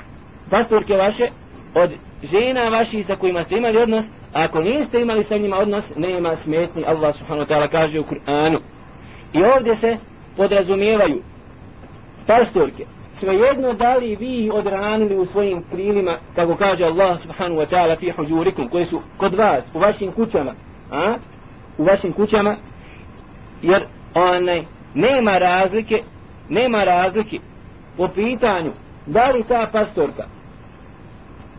pastorke 0.50 0.98
vaše 0.98 1.28
od 1.76 1.92
žena 2.24 2.70
vaših 2.70 3.06
sa 3.06 3.16
kojima 3.16 3.44
ste 3.44 3.58
imali 3.58 3.78
odnos 3.78 4.06
ako 4.34 4.60
niste 4.60 5.02
imali 5.02 5.24
sa 5.24 5.38
njima 5.38 5.58
odnos 5.58 5.94
nema 5.96 6.36
smetni 6.36 6.84
Allah 6.88 7.16
subhanahu 7.16 7.46
wa 7.46 7.54
ta'ala 7.54 7.68
kaže 7.68 8.00
u 8.00 8.04
Kur'anu. 8.04 8.60
I 9.34 9.44
ovdje 9.44 9.76
se 9.76 9.98
podrazumijevaju 10.38 11.22
pastorke 12.28 12.86
svejedno 13.22 13.74
da 13.74 13.96
li 13.96 14.16
vi 14.16 14.46
ih 14.46 14.54
odranili 14.54 15.18
u 15.18 15.26
svojim 15.26 15.64
krilima 15.72 16.12
kako 16.36 16.56
kaže 16.56 16.86
Allah 16.86 17.20
subhanahu 17.20 17.62
wa 17.62 17.68
ta'ala 17.70 18.00
fi 18.00 18.12
huđurikum, 18.12 18.70
koji 18.70 18.86
su 18.86 19.02
kod 19.18 19.34
vas 19.34 19.64
u 19.74 19.80
vašim 19.80 20.12
kućama 20.12 20.54
a? 20.92 21.14
u 21.78 21.84
vašim 21.84 22.14
kućama 22.14 22.56
jer 23.62 23.82
onaj 24.14 24.62
nema 24.94 25.38
razlike 25.38 26.00
nema 26.50 26.84
razlike 26.84 27.38
po 27.98 28.08
pitanju 28.08 28.72
da 29.06 29.32
li 29.32 29.44
ta 29.48 29.70
pastorka 29.72 30.28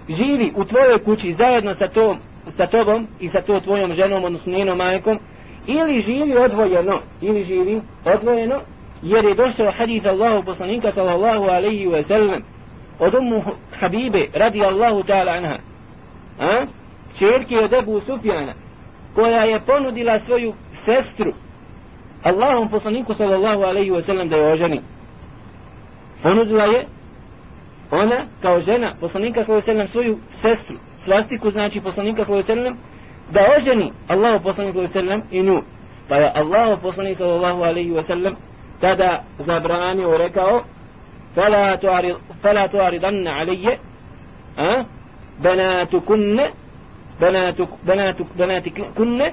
živi 0.09 0.53
u 0.57 0.65
tvojoj 0.65 1.05
kući 1.05 1.33
zajedno 1.33 1.75
sa, 1.75 1.89
tom, 1.89 2.19
sa 2.49 2.67
tobom 2.67 3.07
i 3.21 3.29
sa 3.29 3.41
to 3.41 3.61
tvojom 3.61 3.93
ženom 3.93 4.25
odnosno 4.25 4.53
njenom 4.53 4.79
majkom 4.79 5.19
ili 5.67 6.01
živi 6.01 6.37
odvojeno 6.37 7.01
ili 7.21 7.45
živi 7.45 7.81
odvojeno 8.05 8.61
jer 9.03 9.25
je 9.25 9.35
došao 9.35 9.71
hadith 9.71 10.07
Allahu 10.07 10.45
poslanika 10.45 10.93
sallallahu 10.93 11.45
alaihi 11.45 11.87
wa 11.87 12.03
sallam 12.03 12.43
od 12.99 13.15
umu 13.15 13.43
Habibe 13.81 14.29
radi 14.35 14.65
Allahu 14.65 15.03
ta'ala 15.03 15.33
anha 15.33 15.59
a? 16.41 16.67
čerke 17.19 17.59
od 17.59 17.73
Ebu 17.73 18.01
Sufjana 18.01 18.55
koja 19.15 19.45
je 19.45 19.61
ponudila 19.67 20.19
svoju 20.19 20.55
sestru 20.73 21.33
Allahom 22.23 22.71
poslaniku 22.71 23.15
sallallahu 23.15 23.63
alaihi 23.63 23.91
wa 23.91 24.03
sallam 24.03 24.29
da 24.29 24.37
je 24.37 24.53
oženi 24.53 24.81
ponudila 26.23 26.65
je 26.65 26.87
ona 27.91 28.27
kao 28.43 28.61
žena 28.61 28.95
poslanika 29.01 29.45
sallallahu 29.45 29.71
alaihi 29.71 29.81
wa 29.81 29.87
sallam 29.87 29.89
svoju 29.89 30.19
sestru 30.29 30.77
slastiku 30.97 31.51
znači 31.51 31.81
poslanika 31.81 32.25
sallallahu 32.25 32.53
alaihi 32.53 32.61
wa 32.61 32.65
sallam 32.65 32.79
da 33.31 33.41
oženi 33.57 33.93
Allahu 34.09 34.43
poslaniku 34.43 34.87
sallallahu 34.87 34.99
alaihi 34.99 35.09
wa 35.09 35.17
sallam 35.17 35.23
i 35.31 35.43
nju 35.43 35.63
pa 36.09 36.17
je 36.17 36.33
Allahu 36.35 36.83
poslanik 36.83 37.17
sallallahu 37.19 37.63
alaihi 37.63 37.91
wa 37.91 38.03
sallam 38.03 38.37
tada 38.83 39.25
zabranio 39.39 40.19
rekao 40.19 40.65
fala 41.35 41.77
tu'arid 41.77 42.17
fala 42.43 42.69
tu'aridanna 42.69 43.31
alayya 43.41 43.79
a? 44.59 44.85
Banatukunna 45.43 46.43
banatuk 47.21 47.71
banatuk 47.87 48.29
banatikunna 48.39 49.27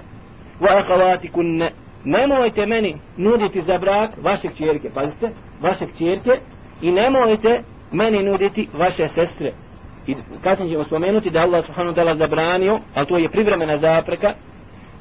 wa 0.62 0.70
akhawatikunna. 0.80 1.68
Nemojte 2.06 2.66
meni 2.66 3.02
nuditi 3.18 3.62
za 3.62 3.78
brak 3.78 4.12
vaše 4.22 4.48
kćerke 4.48 4.90
pazite 4.90 5.30
vaše 5.62 5.86
kćerke 5.88 6.32
i 6.82 6.92
nemojte 6.92 7.64
meni 7.92 8.24
nuditi 8.24 8.70
vaše 8.74 9.08
sestre. 9.08 9.54
I 10.08 10.16
kasnije 10.44 10.72
ćemo 10.72 10.84
spomenuti 10.84 11.30
da 11.30 11.42
Allah 11.42 11.66
subhanahu 11.66 11.96
wa 11.96 12.02
ta'ala 12.02 12.18
zabranio 12.18 12.80
ali 12.96 13.08
to 13.08 13.18
je 13.18 13.30
privremena 13.30 13.78
zapreka 13.78 14.34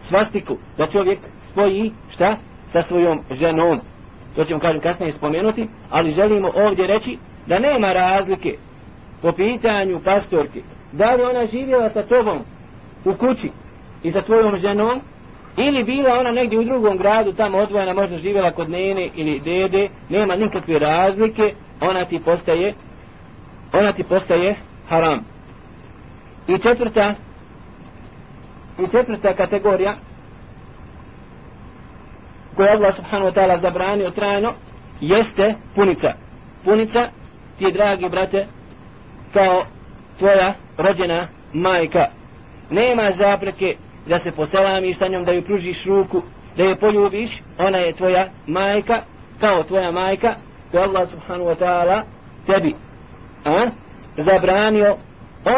svastiku 0.00 0.56
da 0.78 0.87
čovjek 0.87 1.18
spoji 1.50 1.92
šta? 2.11 2.37
Sa 2.72 2.82
svojom 2.82 3.20
ženom 3.30 3.80
to 4.38 4.44
ćemo 4.44 4.61
kažem 4.61 4.81
kasnije 4.81 5.12
spomenuti, 5.12 5.68
ali 5.90 6.11
želimo 6.11 6.51
ovdje 6.55 6.87
reći 6.87 7.18
da 7.46 7.59
nema 7.59 7.92
razlike 7.92 8.57
po 9.22 9.33
pitanju 9.33 10.01
pastorke, 10.05 10.62
da 10.92 11.14
li 11.14 11.22
ona 11.22 11.46
živjela 11.46 11.90
sa 11.90 12.03
tobom 12.03 12.38
u 13.05 13.14
kući 13.14 13.51
i 14.03 14.12
sa 14.12 14.20
tvojom 14.20 14.57
ženom, 14.57 15.01
ili 15.57 15.85
bila 15.85 16.20
ona 16.20 16.33
negdje 16.33 16.59
u 16.59 16.64
drugom 16.64 16.98
gradu, 16.98 17.33
tamo 17.33 17.59
odvojena, 17.59 17.94
možda 17.94 18.16
živjela 18.16 18.51
kod 18.51 18.70
nene 18.70 19.09
ili 19.14 19.40
dede, 19.40 19.88
nema 20.09 20.35
nikakve 20.35 20.79
razlike, 20.79 21.55
ona 21.81 22.05
ti 22.05 22.20
postaje, 22.24 22.74
ona 23.72 23.92
ti 23.92 24.03
postaje 24.03 24.57
haram. 24.88 25.24
I 26.48 26.59
četvrta, 26.59 27.14
i 28.79 28.90
četvrta 28.90 29.35
kategorija, 29.35 29.96
koje 32.59 32.71
Allah 32.71 32.94
subhanahu 32.94 33.31
wa 33.31 33.35
ta'ala 33.35 33.57
zabranio 33.57 34.11
trajno 34.11 34.55
jeste 35.01 35.55
punica. 35.75 36.12
Punica 36.64 37.09
ti 37.59 37.64
je, 37.64 37.73
dragi 37.73 38.09
brate, 38.11 38.47
kao 39.33 39.64
tvoja 40.18 40.55
rođena 40.79 41.29
majka. 41.53 42.07
Nema 42.71 43.11
zapreke 43.12 43.77
da 44.07 44.18
se 44.18 44.33
poselamiš 44.33 44.97
sa 44.97 45.09
njom, 45.09 45.25
da 45.25 45.33
ju 45.33 45.44
pružiš 45.44 45.85
ruku, 45.85 46.23
da 46.57 46.64
je 46.64 46.77
poljubiš, 46.77 47.42
ona 47.59 47.79
je 47.79 47.92
tvoja 47.92 48.29
majka, 48.47 49.03
kao 49.40 49.62
tvoja 49.62 49.90
majka, 49.90 50.35
koje 50.71 50.85
Allah 50.85 51.09
subhanahu 51.09 51.51
wa 51.51 51.59
ta'ala 51.59 52.03
tebi 52.47 52.75
a, 53.44 53.66
zabranio 54.16 54.97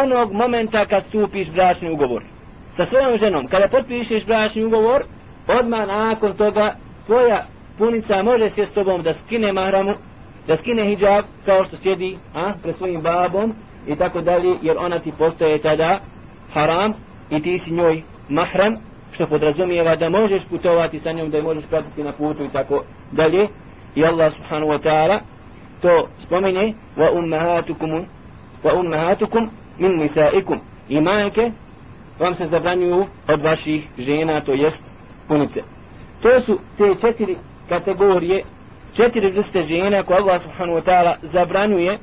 onog 0.03 0.33
momenta 0.33 0.85
kad 0.85 1.05
stupiš 1.05 1.51
bračni 1.51 1.91
ugovor 1.91 2.23
sa 2.69 2.85
svojom 2.85 3.17
ženom. 3.17 3.47
Kada 3.47 3.67
potpišeš 3.67 4.25
bračni 4.25 4.65
ugovor, 4.65 5.03
odmah 5.47 5.87
nakon 5.87 6.33
toga 6.33 6.75
tvoja 7.05 7.47
punica 7.77 8.23
može 8.23 8.49
se 8.49 8.65
s 8.65 8.71
tobom 8.71 9.03
da 9.03 9.13
skine 9.13 9.53
mahramu, 9.53 9.93
da 10.47 10.57
skine 10.57 10.83
hijab 10.83 11.25
kao 11.45 11.63
što 11.63 11.77
sjedi 11.77 12.17
a, 12.33 12.53
pred 12.63 12.75
svojim 12.75 13.01
babom 13.01 13.53
i 13.87 13.95
tako 13.95 14.21
dalje, 14.21 14.53
jer 14.61 14.77
ona 14.79 14.99
ti 14.99 15.11
postaje 15.17 15.57
tada 15.57 15.99
haram 16.53 16.93
i 17.29 17.41
ti 17.41 17.59
si 17.59 17.73
njoj 17.73 18.03
mahram, 18.29 18.75
što 19.11 19.27
podrazumijeva 19.27 19.95
da 19.95 20.09
možeš 20.09 20.45
putovati 20.45 20.99
sa 20.99 21.11
njom, 21.11 21.31
da 21.31 21.37
je 21.37 21.43
možeš 21.43 21.65
pratiti 21.65 22.03
na 22.03 22.11
putu 22.11 22.43
i 22.43 22.49
tako 22.49 22.83
dalje. 23.11 23.47
I 23.95 24.05
Allah 24.05 24.33
subhanahu 24.33 24.71
wa 24.71 24.79
ta'ala 24.79 25.19
to 25.81 26.07
spomene 26.19 26.73
wa 26.97 27.11
ummahatukum 27.11 28.05
wa 28.63 28.79
ummahatukum 28.79 29.49
min 29.77 29.91
nisaikum 29.95 30.59
i 30.89 31.01
majke 31.01 31.51
vam 32.19 32.33
se 32.33 32.47
zabranjuju 32.47 33.05
od 33.27 33.41
vaših 33.41 33.87
žena, 33.97 34.41
to 34.41 34.53
jest 34.53 34.83
punice. 35.27 35.61
To 36.21 36.41
su 36.41 36.59
te 36.77 36.95
četiri 37.01 37.35
kategorije, 37.69 38.43
četiri 38.95 39.31
vrste 39.31 39.59
žena 39.59 40.03
koje 40.03 40.19
Allah 40.19 40.41
subhanahu 40.41 40.77
wa 40.79 40.83
ta'ala 40.83 41.15
zabranjuje 41.21 41.97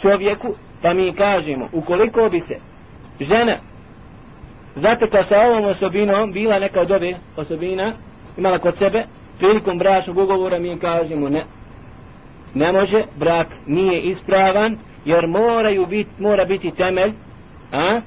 čovjeku, 0.00 0.54
pa 0.82 0.94
mi 0.94 1.12
kažemo, 1.12 1.68
ukoliko 1.72 2.28
bi 2.28 2.40
se 2.40 2.58
žena 3.20 3.56
zatekla 4.74 5.22
sa 5.22 5.40
ovom 5.40 5.64
osobinom, 5.64 6.32
bila 6.32 6.58
neka 6.58 6.80
od 6.80 6.90
ove 6.90 7.14
osobina, 7.36 7.92
imala 8.36 8.58
kod 8.58 8.76
sebe, 8.76 9.04
prilikom 9.38 9.78
bračnog 9.78 10.18
ugovora 10.18 10.58
mi 10.58 10.78
kažemo 10.78 11.28
ne. 11.28 11.44
Ne 12.54 12.72
može, 12.72 13.02
brak 13.16 13.48
nije 13.66 14.00
ispravan, 14.00 14.78
jer 15.04 15.26
moraju 15.26 15.86
bit, 15.86 16.08
mora 16.18 16.44
biti 16.44 16.70
temelj, 16.70 17.12
a, 17.72 18.00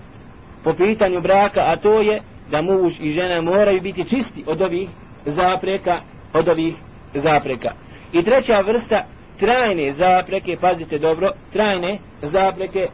po 0.63 0.73
pitanju 0.73 1.21
braka, 1.21 1.61
a 1.61 1.75
to 1.75 2.01
je 2.01 2.21
da 2.51 2.61
muž 2.61 2.93
i 2.99 3.11
žena 3.11 3.41
moraju 3.41 3.81
biti 3.81 4.09
čisti 4.09 4.43
od 4.47 4.61
ovih 4.61 4.89
zapreka, 5.25 6.01
od 6.33 6.47
ovih 6.49 6.75
zapreka. 7.13 7.69
I 8.13 8.23
treća 8.23 8.59
vrsta 8.59 9.05
trajne 9.39 9.91
zapreke, 9.91 10.57
pazite 10.61 10.99
dobro, 10.99 11.31
trajne 11.53 11.97
zapreke 12.21 12.87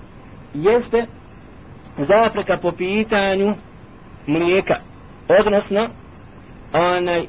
jeste 0.54 1.06
zapreka 1.98 2.58
po 2.58 2.72
pitanju 2.72 3.54
mlijeka, 4.28 4.76
odnosno 5.40 5.88
onaj 6.74 7.22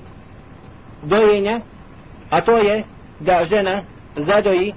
dojenja, 1.03 1.61
a 2.31 2.41
to 2.41 2.57
je 2.57 2.85
da 3.21 3.45
žena 3.45 3.83
zadoji 4.17 4.73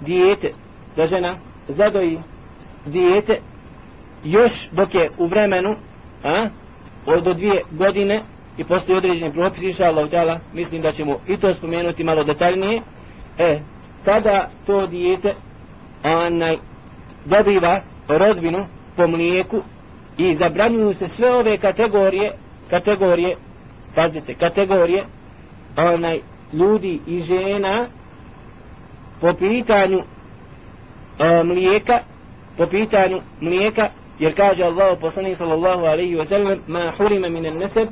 dijete, 0.00 0.52
da 0.96 1.06
žena 1.06 1.38
zadoji 1.68 2.18
dijete 2.86 3.40
još 4.24 4.68
dok 4.72 4.94
je 4.94 5.10
u 5.18 5.26
vremenu 5.26 5.76
a, 6.24 6.46
od 7.06 7.24
do 7.24 7.34
dvije 7.34 7.62
godine 7.70 8.22
i 8.58 8.64
postoji 8.64 8.98
određeni 8.98 9.32
propis, 9.32 9.62
inša 9.62 9.84
Allah, 9.84 10.40
mislim 10.52 10.82
da 10.82 10.92
ćemo 10.92 11.20
i 11.28 11.36
to 11.36 11.54
spomenuti 11.54 12.04
malo 12.04 12.24
detaljnije, 12.24 12.80
e, 13.38 13.60
tada 14.04 14.50
to 14.66 14.86
dijete 14.86 15.34
onaj, 16.04 16.56
dobiva 17.24 17.80
rodbinu 18.08 18.66
po 18.96 19.06
mlijeku 19.06 19.62
i 20.18 20.34
zabranjuju 20.34 20.94
se 20.94 21.08
sve 21.08 21.32
ove 21.32 21.58
kategorije, 21.58 22.32
kategorije, 22.70 23.36
pazite, 23.94 24.34
kategorije 24.34 25.02
onaj, 25.76 26.20
ljudi 26.52 27.00
i 27.06 27.20
žena 27.20 27.86
po 29.20 29.32
pitanju 29.32 29.98
e, 29.98 31.44
mlijeka, 31.44 31.98
po 32.56 32.66
pitanju 32.66 33.20
mlijeka, 33.40 33.88
jer 34.18 34.36
kaže 34.36 34.64
Allah 34.64 34.98
poslanik 35.00 35.36
sallallahu 35.36 35.84
alaihi 35.84 36.16
wa 36.16 36.26
sallam 36.26 36.58
ma 36.66 36.92
hurima 36.98 37.28
min 37.28 37.44
al-nasab 37.46 37.88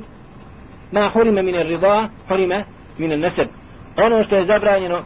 ma 0.95 1.09
hurime 1.13 1.41
mine 1.43 1.63
rida, 1.63 2.09
hurime 2.27 2.63
mine 2.97 3.17
neseb. 3.17 3.47
ono 3.97 4.23
što 4.23 4.35
je 4.35 4.45
zabranjeno 4.45 5.03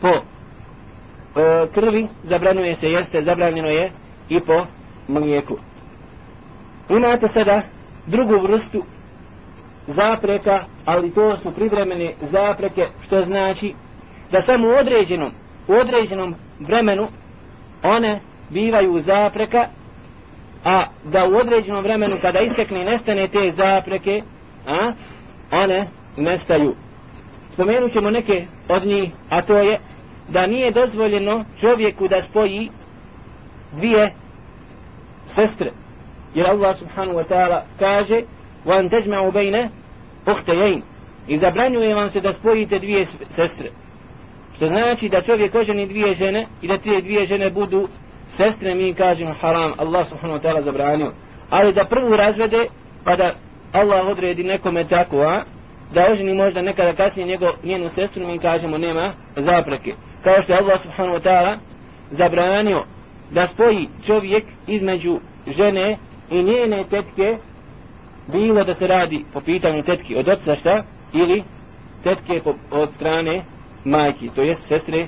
po 0.00 0.08
e, 0.08 1.66
krvi 1.74 2.06
zabranjuje 2.22 2.74
se 2.74 2.90
jeste 2.90 3.22
zabranjeno 3.22 3.68
je 3.68 3.92
i 4.28 4.40
po 4.40 4.66
mlijeku 5.08 5.56
imate 6.90 7.28
sada 7.28 7.62
drugu 8.06 8.38
vrstu 8.42 8.84
zapreka 9.86 10.64
ali 10.84 11.14
to 11.14 11.36
su 11.36 11.50
privremene 11.50 12.12
zapreke 12.20 12.84
što 13.06 13.22
znači 13.22 13.74
da 14.32 14.42
samo 14.42 14.68
u 14.68 14.70
određenom 14.70 15.32
u 15.68 15.72
određenom 15.72 16.34
vremenu 16.60 17.08
one 17.82 18.20
bivaju 18.50 19.00
zapreka 19.00 19.68
a 20.64 20.84
da 21.04 21.24
u 21.28 21.36
određenom 21.36 21.84
vremenu 21.84 22.16
kada 22.22 22.40
istekne 22.40 22.84
nestane 22.84 23.28
te 23.28 23.50
zapreke 23.50 24.22
a 24.67 24.91
one 25.51 25.87
nestaju 26.17 26.75
spomenut 27.49 27.91
ćemo 27.91 28.09
neke 28.09 28.45
od 28.69 28.85
njih 28.85 29.11
a 29.29 29.41
to 29.41 29.57
je 29.57 29.79
da 30.27 30.47
nije 30.47 30.71
dozvoljeno 30.71 31.45
čovjeku 31.59 32.07
da 32.07 32.21
spoji 32.21 32.69
dvije 33.73 34.11
sestre 35.25 35.71
jer 36.35 36.49
Allah 36.49 36.77
subhanahu 36.79 37.17
wa 37.17 37.27
ta'ala 37.27 37.61
kaže 37.79 38.21
وَاَنْ 38.65 38.89
تَجْمَعُ 38.89 39.31
بَيْنَ 39.31 39.69
اُخْتَيَيْنِ 40.25 40.81
i 41.27 41.37
zabranjuje 41.37 41.95
vam 41.95 42.09
se 42.09 42.21
da 42.21 42.33
spojite 42.33 42.79
dvije 42.79 43.05
sestre 43.27 43.71
što 44.55 44.67
znači 44.67 45.09
da 45.09 45.21
čovjek 45.21 45.55
oženi 45.55 45.87
dvije 45.87 46.15
žene 46.15 46.47
i 46.61 46.67
da 46.67 46.77
te 46.77 47.01
dvije 47.01 47.25
žene 47.25 47.49
budu 47.49 47.87
sestre 48.27 48.75
mi 48.75 48.93
kažemo 48.93 49.35
haram 49.41 49.73
Allah 49.77 50.07
subhanahu 50.07 50.39
wa 50.39 50.43
ta'ala 50.43 50.61
zabranio 50.63 51.13
ali 51.49 51.73
da 51.73 51.85
prvu 51.85 52.11
razvede 52.17 52.65
pa 53.03 53.15
da 53.15 53.35
Allah 53.80 54.08
odredi 54.08 54.44
nekome 54.44 54.84
tako 54.84 55.16
a? 55.16 55.44
Da 55.94 56.12
oženi 56.12 56.34
možda 56.34 56.62
nekada 56.62 56.92
kasnije 56.92 57.26
njego, 57.28 57.46
njenu 57.64 57.88
sestru 57.88 58.26
mi 58.26 58.38
kažemo 58.38 58.78
nema 58.78 59.12
zapreke. 59.36 59.92
Kao 60.24 60.42
što 60.42 60.52
je 60.52 60.58
Allah 60.58 60.80
subhanahu 60.80 61.16
wa 61.16 61.22
ta'ala 61.22 61.56
zabranio 62.10 62.84
da 63.30 63.46
spoji 63.46 63.88
čovjek 64.06 64.44
između 64.66 65.20
žene 65.46 65.96
i 66.30 66.42
njene 66.42 66.84
tetke 66.90 67.38
bilo 68.32 68.64
da 68.64 68.74
se 68.74 68.86
radi 68.86 69.24
po 69.32 69.40
pitanju 69.40 69.82
tetke 69.82 70.16
od 70.18 70.28
oca 70.28 70.54
šta? 70.54 70.82
Ili 71.12 71.42
tetke 72.02 72.40
po, 72.44 72.54
od 72.70 72.92
strane 72.92 73.42
majke 73.84 74.26
to 74.34 74.42
jest 74.42 74.62
sestre 74.62 75.06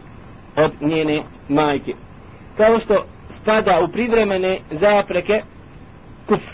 od 0.57 0.72
njene 0.81 1.22
majke. 1.48 1.92
Kao 2.57 2.78
što 2.78 3.04
spada 3.28 3.81
u 3.85 3.92
privremene 3.92 4.59
zapreke 4.70 5.42
kufr 6.26 6.52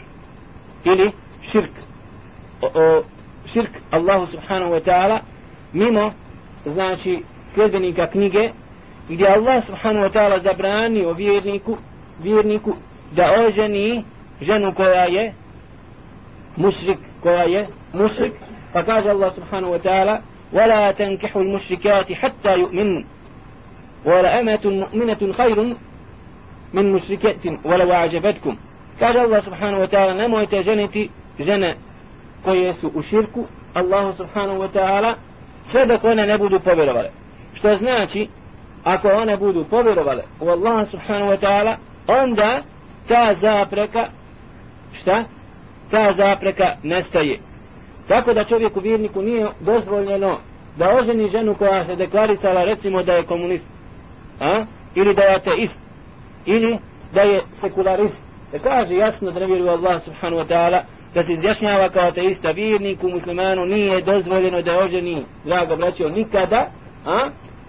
ili 0.84 1.10
širk. 1.42 1.83
Širk 3.46 3.70
Allahu 3.90 4.26
subhanahu 4.26 4.72
wa 4.72 4.80
ta'ala 4.80 5.20
mimo 5.72 6.12
znači 6.64 7.22
sljedbenika 7.54 8.06
knjige 8.06 8.50
gdje 9.08 9.28
Allah 9.28 9.64
subhanahu 9.64 10.06
wa 10.06 10.12
ta'ala 10.12 10.38
zabranio 10.38 11.12
vjerniku 11.12 11.76
vjerniku 12.20 12.76
da 13.12 13.44
oženi 13.46 14.04
ženu 14.40 14.74
koja 14.74 15.04
je 15.04 15.34
mušrik 16.56 16.98
koja 17.22 17.42
je 17.42 17.66
mušrik 17.92 18.32
pa 18.72 18.82
kaže 18.82 19.10
Allah 19.10 19.34
subhanahu 19.34 19.74
wa 19.74 19.82
ta'ala 19.82 20.20
ولا 20.52 20.90
تنكحوا 20.90 21.42
المشركات 21.42 22.12
حتى 22.12 22.58
يؤمنوا 22.58 23.02
ولا 24.04 24.40
أمة 24.40 24.60
مؤمنة 24.64 25.32
خير 25.32 25.76
musriketin 26.82 27.58
wala 27.64 27.84
wa'jabatkum 27.86 28.58
kaže 28.98 29.18
Allah 29.20 29.42
subhanahu 29.42 29.80
wa 29.80 29.88
ta'ala 29.88 30.14
nemojte 30.14 30.62
ženiti 30.62 31.10
žene 31.38 31.74
koje 32.44 32.74
su 32.74 32.90
u 32.94 33.02
širku 33.02 33.44
Allahu 33.74 34.12
subhanahu 34.12 34.58
wa 34.58 34.68
ta'ala 34.74 35.14
sve 35.64 35.86
dok 35.86 36.04
one 36.04 36.26
ne 36.26 36.38
budu 36.38 36.60
povjerovale 36.60 37.10
što 37.54 37.76
znači 37.76 38.28
ako 38.84 39.08
one 39.08 39.36
budu 39.36 39.64
povjerovale 39.70 40.22
u 40.40 40.48
Allaha 40.48 40.86
subhanahu 40.86 41.32
wa 41.32 41.38
ta'ala 41.40 41.76
onda 42.06 42.62
ta 43.08 43.34
zapreka 43.34 44.08
šta? 44.92 45.24
ta 45.90 46.12
zapreka 46.12 46.76
nestaje 46.82 47.38
tako 48.08 48.34
da 48.34 48.44
čovjeku 48.44 48.80
vjerniku 48.80 49.22
nije 49.22 49.46
dozvoljeno 49.60 50.38
da 50.76 50.96
oženi 50.96 51.28
ženu 51.28 51.54
koja 51.54 51.84
se 51.84 51.96
deklarisala 51.96 52.64
recimo 52.64 53.02
da 53.02 53.12
je 53.12 53.22
komunist 53.22 53.66
a? 54.40 54.64
ili 54.94 55.14
da 55.14 55.22
je 55.22 55.34
ateist 55.34 55.80
ili 56.46 56.78
da 57.14 57.20
je 57.22 57.40
sekularist 57.54 58.24
da 58.52 58.58
kaže 58.58 58.94
jasno 58.94 59.30
da 59.30 59.40
ne 59.40 59.46
vjeruje 59.46 59.70
Allah 59.70 60.02
subhanahu 60.04 60.42
wa 60.42 60.46
ta'ala 60.48 60.80
da 61.14 61.22
se 61.22 61.32
izjašnjava 61.32 61.88
kao 61.88 62.08
ateista 62.08 62.50
vjerniku 62.50 63.08
muslimanu 63.08 63.64
nije 63.64 64.00
dozvoljeno 64.00 64.62
da 64.62 64.78
oženi 64.78 65.24
drago 65.44 65.76
braćo 65.76 66.08
nikada 66.08 66.70
a? 67.06 67.18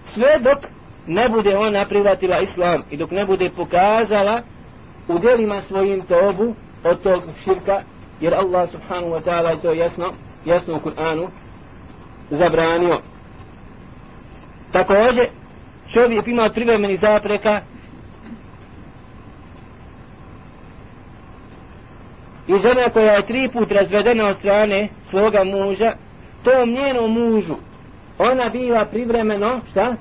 Sve 0.00 0.38
dok 0.38 0.58
ne 1.06 1.28
bude 1.28 1.56
ona 1.56 1.84
privatila 1.84 2.40
islam 2.40 2.82
i 2.90 2.96
dok 2.96 3.10
ne 3.10 3.26
bude 3.26 3.50
pokazala 3.56 4.42
u 5.08 5.18
delima 5.18 5.60
svojim 5.60 6.02
tobu 6.06 6.54
od 6.84 7.02
tog 7.02 7.22
širka 7.44 7.82
jer 8.20 8.34
Allah 8.34 8.70
subhanahu 8.70 9.12
wa 9.12 9.22
ta'ala 9.22 9.50
je 9.50 9.62
to 9.62 9.72
jasno 9.72 10.12
jasno 10.44 10.76
u 10.76 10.80
Kur'anu 10.80 11.28
zabranio. 12.30 13.00
Također, 14.72 15.26
čovjek 15.92 16.26
ima 16.26 16.44
od 16.44 16.52
privremeni 16.52 16.96
zapreka 16.96 17.60
i 22.48 22.58
žena 22.58 22.90
koja 22.92 23.12
je 23.12 23.26
tri 23.26 23.48
put 23.52 23.72
razvedena 23.72 24.26
od 24.26 24.36
strane 24.36 24.88
svoga 25.02 25.44
muža, 25.44 25.92
tom 26.44 26.70
njenom 26.70 27.12
mužu, 27.12 27.54
ona 28.18 28.48
biva 28.48 28.84
privremeno, 28.84 29.60
šta? 29.70 29.96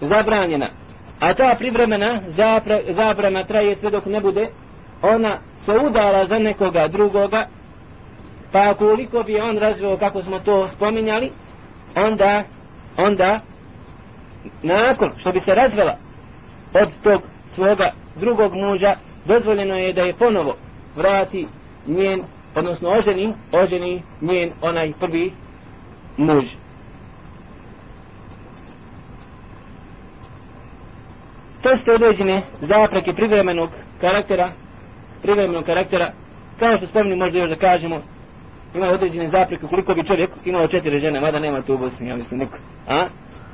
Zabranjena. 0.00 0.66
A 1.20 1.34
ta 1.34 1.54
privremena 1.58 2.20
zapra, 2.26 2.80
zabrana 2.88 3.44
traje 3.44 3.76
sve 3.76 3.90
dok 3.90 4.06
ne 4.06 4.20
bude, 4.20 4.48
ona 5.02 5.38
se 5.56 5.72
udala 5.72 6.24
za 6.24 6.38
nekoga 6.38 6.88
drugoga, 6.88 7.46
pa 8.52 8.74
koliko 8.74 9.22
bi 9.22 9.40
on 9.40 9.58
razveo 9.58 9.96
kako 9.98 10.22
smo 10.22 10.38
to 10.38 10.68
spominjali, 10.68 11.32
onda, 11.96 12.42
onda, 12.96 13.40
nakon 14.62 15.10
što 15.16 15.32
bi 15.32 15.40
se 15.40 15.54
razvela 15.54 15.96
od 16.74 16.88
tog 17.02 17.22
svoga 17.48 17.92
drugog 18.16 18.54
muža, 18.54 18.96
dozvoljeno 19.24 19.74
je 19.74 19.92
da 19.92 20.02
je 20.02 20.14
ponovo 20.14 20.56
vrati 20.96 21.46
njen, 21.86 22.22
odnosno 22.54 22.88
oženi, 22.88 23.32
oženi 23.52 24.02
njen 24.20 24.50
onaj 24.62 24.92
prvi 25.00 25.32
muž. 26.16 26.44
To 31.62 31.76
ste 31.76 31.92
određene 31.92 32.42
zapreke 32.60 33.12
privremenog 33.12 33.70
karaktera, 34.00 34.52
privremenog 35.22 35.64
karaktera, 35.64 36.12
kao 36.58 36.76
što 36.76 36.86
spomnim 36.86 37.18
možda 37.18 37.38
još 37.38 37.48
da 37.48 37.56
kažemo, 37.56 38.00
ima 38.74 38.86
određene 38.86 39.26
zapreke 39.26 39.66
koliko 39.66 39.94
bi 39.94 40.04
čovjek 40.04 40.30
imao 40.44 40.68
četiri 40.68 41.00
žene, 41.00 41.20
mada 41.20 41.40
nema 41.40 41.62
tu 41.62 41.74
u 41.74 41.78
Bosni, 41.78 42.08
ja 42.08 42.16
mislim 42.16 42.40
niko. 42.40 42.56
A? 42.88 43.04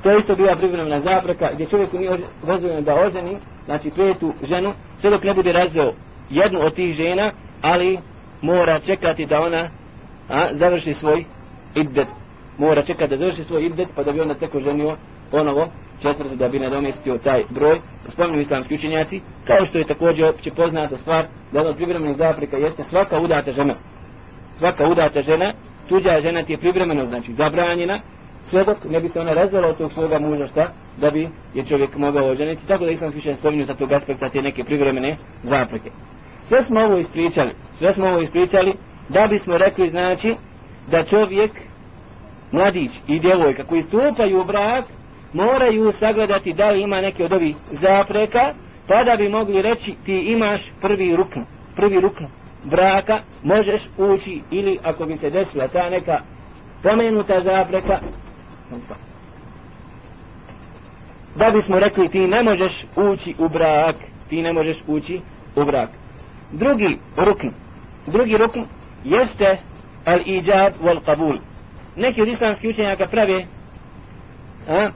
To 0.03 0.11
je 0.11 0.17
isto 0.17 0.35
bila 0.35 0.55
privremena 0.55 0.99
zapreka 0.99 1.49
gdje 1.53 1.65
čovjeku 1.65 1.97
nije 1.97 2.17
dozvoljeno 2.47 2.81
da 2.81 2.95
oženi, 2.95 3.37
znači 3.65 3.91
petu 3.91 4.33
ženu, 4.43 4.73
sve 4.97 5.09
dok 5.09 5.23
ne 5.23 5.33
bude 5.33 5.51
razveo 5.51 5.93
jednu 6.29 6.59
od 6.61 6.75
tih 6.75 6.95
žena, 6.95 7.31
ali 7.61 7.97
mora 8.41 8.79
čekati 8.79 9.25
da 9.25 9.41
ona 9.41 9.69
a, 10.29 10.47
završi 10.51 10.93
svoj 10.93 11.25
iddet. 11.75 12.07
Mora 12.57 12.81
čekati 12.81 13.09
da 13.09 13.17
završi 13.17 13.43
svoj 13.43 13.65
iddet, 13.65 13.87
pa 13.95 14.03
da 14.03 14.11
bi 14.11 14.21
onda 14.21 14.33
teko 14.33 14.59
ženio 14.59 14.97
ponovo 15.31 15.69
četvrtu 16.01 16.35
da 16.35 16.49
bi 16.49 16.59
nadomestio 16.59 17.17
taj 17.17 17.43
broj. 17.49 17.79
Spomenu 18.07 18.39
islamski 18.39 18.75
učenjaci, 18.75 19.21
kao 19.47 19.65
što 19.65 19.77
je 19.77 19.83
također 19.83 20.25
opće 20.25 20.51
poznata 20.51 20.97
stvar, 20.97 21.25
da 21.51 21.61
ono 21.61 21.73
privremenih 21.73 22.17
zapreka 22.17 22.57
jeste 22.57 22.83
svaka 22.83 23.19
udata 23.19 23.51
žena. 23.51 23.75
Svaka 24.57 24.87
udata 24.89 25.21
žena, 25.21 25.53
tuđa 25.89 26.19
žena 26.19 26.43
ti 26.43 26.53
je 26.53 26.57
privremeno, 26.57 27.05
znači 27.05 27.33
zabranjena, 27.33 27.99
sve 28.45 28.63
dok 28.63 28.77
ne 28.89 28.99
bi 28.99 29.09
se 29.09 29.19
ona 29.19 29.31
razvela 29.31 29.67
od 29.67 29.77
tog 29.77 29.93
svoga 29.93 30.19
muža 30.19 30.47
šta, 30.47 30.73
da 30.97 31.11
bi 31.11 31.29
je 31.53 31.65
čovjek 31.65 31.97
mogao 31.97 32.29
oženiti. 32.29 32.67
Tako 32.67 32.85
da 32.85 32.91
islamski 32.91 33.19
učenjaci 33.19 33.39
spomenu 33.39 33.65
sa 33.65 33.73
tog 33.73 33.91
aspekta 33.91 34.29
te 34.29 34.41
neke 34.41 34.63
privremene 34.63 35.17
zapreke. 35.43 35.91
Sve 36.41 36.63
smo 36.63 36.79
ovo 36.79 36.97
ispričali, 36.97 37.49
sve 37.77 37.93
smo 37.93 38.07
ovo 38.07 38.21
ispričali 38.21 38.73
da 39.09 39.27
bismo 39.27 39.57
rekli 39.57 39.89
znači 39.89 40.35
da 40.91 41.03
čovjek, 41.03 41.51
mladić 42.51 42.91
i 43.07 43.19
djevojka 43.19 43.63
koji 43.63 43.81
stupaju 43.81 44.41
u 44.41 44.45
brak 44.45 44.85
moraju 45.33 45.91
sagledati 45.91 46.53
da 46.53 46.69
li 46.69 46.81
ima 46.81 47.01
neke 47.01 47.23
od 47.23 47.33
ovih 47.33 47.55
zapreka 47.71 48.53
tada 48.87 49.15
bi 49.17 49.29
mogli 49.29 49.61
reći 49.61 49.95
ti 50.05 50.19
imaš 50.19 50.71
prvi 50.81 51.15
rukn, 51.15 51.39
prvi 51.75 51.99
rukn 51.99 52.23
braka, 52.63 53.19
možeš 53.43 53.81
ući 53.97 54.41
ili 54.51 54.79
ako 54.83 55.05
bi 55.05 55.17
se 55.17 55.29
desila 55.29 55.67
ta 55.67 55.89
neka 55.89 56.19
pomenuta 56.83 57.39
zapreka 57.39 57.99
da 61.35 61.51
bismo 61.51 61.79
rekli 61.79 62.09
ti 62.09 62.27
ne 62.27 62.43
možeš 62.43 62.85
ući 62.95 63.35
u 63.39 63.49
brak 63.49 63.95
ti 64.29 64.41
ne 64.41 64.53
možeš 64.53 64.83
ući 64.87 65.21
u 65.55 65.65
brak. 65.65 65.89
Drugi 66.51 66.97
rukn 67.17 67.47
drugi 68.07 68.37
rukn 68.37 68.61
jeste 69.03 69.57
al 70.05 70.19
ijab 70.25 70.73
wal 70.83 70.99
qabul. 71.05 71.37
Neki 71.95 72.21
od 72.21 72.27
islamskih 72.27 72.69
učenjaka 72.69 73.07
prave 73.07 73.45
a, 74.69 74.89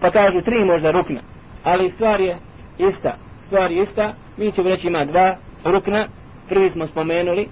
pa 0.00 0.10
kažu 0.10 0.40
tri 0.40 0.64
možda 0.64 0.90
rukna 0.90 1.20
ali 1.64 1.90
stvar 1.90 2.20
je 2.20 2.36
ista 2.78 3.16
stvar 3.46 3.72
je 3.72 3.82
ista. 3.82 4.14
Mi 4.36 4.52
ćemo 4.52 4.68
reći 4.68 4.86
ima 4.86 5.04
dva 5.04 5.36
rukna. 5.64 6.06
Prvi 6.48 6.70
smo 6.70 6.86
spomenuli 6.86 7.48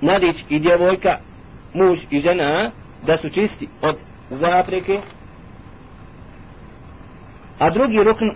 mladić 0.00 0.44
i 0.48 0.58
djevojka 0.58 1.18
muž 1.74 1.98
i 2.10 2.20
žena 2.20 2.70
da 3.06 3.16
su 3.16 3.30
čisti 3.30 3.68
od 3.82 3.96
zapreke 4.30 4.98
a 7.58 7.70
drugi 7.70 8.04
rukn 8.04 8.30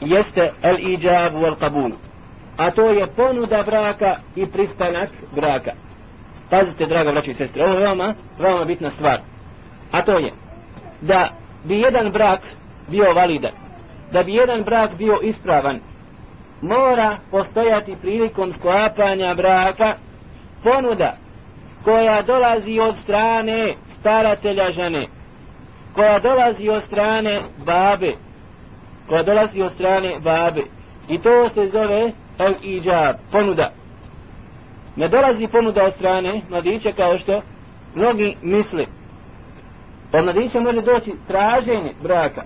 jeste 0.00 0.52
el 0.62 0.78
ijab 0.78 1.34
wal 1.34 1.56
qabul 1.60 1.92
a 2.56 2.70
to 2.70 2.90
je 2.90 3.06
ponuda 3.06 3.62
braka 3.62 4.16
i 4.36 4.46
pristanak 4.46 5.10
braka. 5.34 5.72
Pazite, 6.50 6.86
draga 6.86 7.12
braći 7.12 7.30
i 7.30 7.34
sestre, 7.34 7.64
ovo 7.64 7.72
je 7.72 7.80
veoma, 7.80 8.14
veoma 8.38 8.64
bitna 8.64 8.90
stvar. 8.90 9.20
A 9.92 10.02
to 10.02 10.18
je 10.18 10.32
da 11.00 11.28
bi 11.64 11.80
jedan 11.80 12.12
brak 12.12 12.40
bio 12.88 13.12
validan, 13.14 13.52
da 14.12 14.22
bi 14.22 14.34
jedan 14.34 14.62
brak 14.62 14.94
bio 14.94 15.18
ispravan, 15.22 15.80
mora 16.60 17.18
postojati 17.30 17.96
prilikom 18.00 18.52
sklapanja 18.52 19.34
braka 19.34 19.94
ponuda 20.62 21.16
koja 21.84 22.22
dolazi 22.22 22.78
od 22.78 22.96
strane 22.96 23.68
staratelja 23.84 24.70
žene, 24.70 25.06
koja 25.94 26.18
dolazi 26.18 26.68
od 26.68 26.82
strane 26.82 27.38
babe, 27.66 28.12
koja 29.08 29.22
dolazi 29.22 29.62
od 29.62 29.72
strane 29.72 30.20
babe. 30.20 30.62
I 31.08 31.18
to 31.18 31.48
se 31.48 31.66
zove 31.66 32.12
el 32.38 32.52
iđab, 32.62 33.16
ponuda. 33.32 33.72
Ne 34.96 35.08
dolazi 35.08 35.48
ponuda 35.48 35.84
od 35.84 35.92
strane 35.92 36.42
mladića 36.50 36.92
kao 36.92 37.18
što 37.18 37.42
mnogi 37.94 38.36
misli. 38.42 38.86
Od 40.12 40.24
mladića 40.24 40.60
može 40.60 40.80
doći 40.80 41.12
traženje 41.26 41.92
braka. 42.02 42.42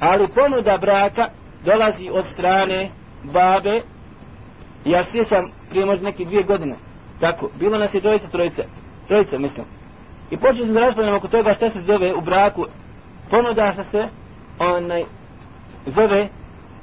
Ali 0.00 0.28
ponuda 0.28 0.78
braka 0.78 1.28
dolazi 1.64 2.10
od 2.12 2.24
strane 2.24 2.90
babe. 3.22 3.80
Ja 4.84 5.04
sjećam 5.04 5.42
prije 5.70 5.86
možda 5.86 6.04
neke 6.04 6.24
dvije 6.24 6.42
godine. 6.42 6.76
Tako, 7.20 7.50
bilo 7.60 7.78
nas 7.78 7.94
je 7.94 8.00
trojica, 8.00 8.28
trojica. 8.28 8.62
Trojica, 9.08 9.38
mislim. 9.38 9.66
I 10.32 10.36
počeli 10.36 10.66
smo 10.66 10.74
da 10.74 10.84
raspravljamo 10.84 11.16
oko 11.16 11.28
toga 11.28 11.54
šta 11.54 11.70
se 11.70 11.78
zove 11.78 12.14
u 12.14 12.20
braku. 12.20 12.66
Ponuda 13.30 13.72
šta 13.72 13.84
se 13.84 14.08
onaj, 14.58 15.04
zove 15.86 16.28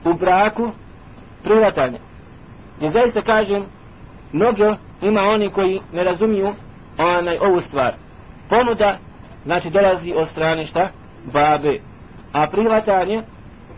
u 0.06 0.14
braku 0.14 0.72
prihvatanje. 1.44 2.00
I 2.82 2.90
zaista 2.90 3.22
kažem, 3.22 3.66
mnogo 4.32 4.76
ima 5.02 5.22
oni 5.22 5.50
koji 5.50 5.82
ne 5.94 6.04
razumiju 6.04 6.54
onaj, 6.98 7.38
ovu 7.42 7.62
stvar. 7.62 7.94
Ponuda, 8.50 8.98
znači 9.46 9.70
dolazi 9.70 10.14
od 10.16 10.28
strane 10.28 10.66
šta? 10.66 10.88
Babe. 11.34 11.80
A 12.34 12.48
prihvatanje 12.48 13.24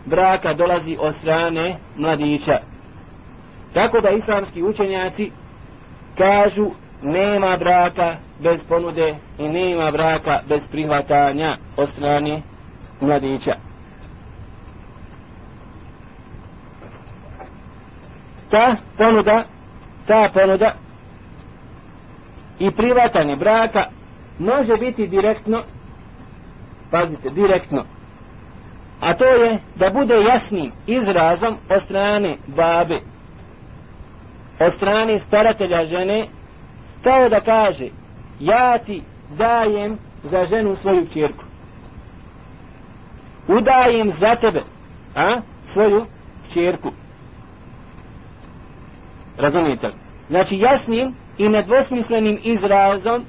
braka 0.06 0.54
dolazi 0.54 0.96
od 1.00 1.14
strane 1.14 1.76
mladića. 1.96 2.58
Tako 3.74 4.00
da 4.00 4.10
islamski 4.10 4.62
učenjaci 4.62 5.30
kažu 6.16 6.70
nema 7.02 7.56
braka 7.56 8.16
bez 8.42 8.64
ponude 8.64 9.14
i 9.38 9.48
nema 9.48 9.90
braka 9.90 10.40
bez 10.48 10.66
prihvatanja 10.66 11.56
od 11.76 11.88
strane 11.88 12.42
mladića. 13.00 13.54
ta 18.52 18.76
ponuda, 18.98 19.44
ta 20.06 20.28
ponuda 20.34 20.74
i 22.58 22.70
prihvatanje 22.70 23.36
braka 23.36 23.84
može 24.38 24.76
biti 24.76 25.06
direktno, 25.06 25.62
pazite, 26.90 27.30
direktno, 27.30 27.84
a 29.00 29.14
to 29.14 29.24
je 29.24 29.58
da 29.74 29.90
bude 29.90 30.20
jasnim 30.20 30.72
izrazom 30.86 31.56
od 31.70 31.82
strane 31.82 32.36
babe, 32.46 32.98
od 34.60 34.72
strane 34.72 35.18
staratelja 35.18 35.84
žene, 35.84 36.26
kao 37.04 37.28
da 37.28 37.40
kaže, 37.40 37.88
ja 38.40 38.78
ti 38.78 39.02
dajem 39.36 39.98
za 40.22 40.44
ženu 40.44 40.74
svoju 40.74 41.06
čirku. 41.06 41.44
Udajem 43.48 44.12
za 44.12 44.34
tebe, 44.34 44.62
a, 45.16 45.40
svoju 45.62 46.06
čirku. 46.52 46.90
Razumijete 49.38 49.86
li? 49.86 49.94
Znači 50.30 50.58
jasnim 50.58 51.14
i 51.38 51.48
nedvosmislenim 51.48 52.38
izrazom 52.42 53.24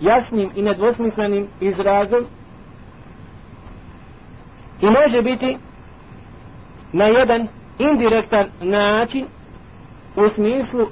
jasnim 0.00 0.50
i 0.54 0.62
nedvosmislenim 0.62 1.48
izrazom 1.60 2.26
i 4.82 4.86
može 4.86 5.22
biti 5.22 5.56
na 6.92 7.04
jedan 7.04 7.48
indirektan 7.78 8.46
način 8.60 9.26
u 10.16 10.28
smislu 10.28 10.86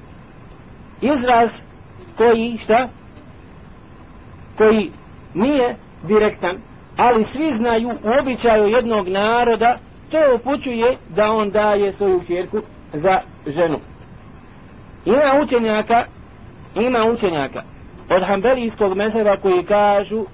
izraz 1.00 1.60
koji 2.16 2.56
šta 2.58 2.88
koji 4.58 4.92
nije 5.34 5.76
direktan 6.02 6.56
ali 6.98 7.24
svi 7.24 7.52
znaju 7.52 7.88
u 7.88 8.20
običaju 8.20 8.66
jednog 8.66 9.08
naroda, 9.08 9.78
to 10.10 10.18
upućuje 10.34 10.96
da 11.08 11.32
on 11.32 11.50
daje 11.50 11.92
svoju 11.92 12.20
čerku 12.26 12.58
za 12.92 13.20
ženu. 13.46 13.78
Ima 15.04 15.40
učenjaka, 15.42 16.04
ima 16.76 17.04
učenjaka 17.12 17.62
od 18.10 18.22
hambelijskog 18.22 18.96
mezeva 18.96 19.36
koji 19.36 19.64
kažu 19.64 20.24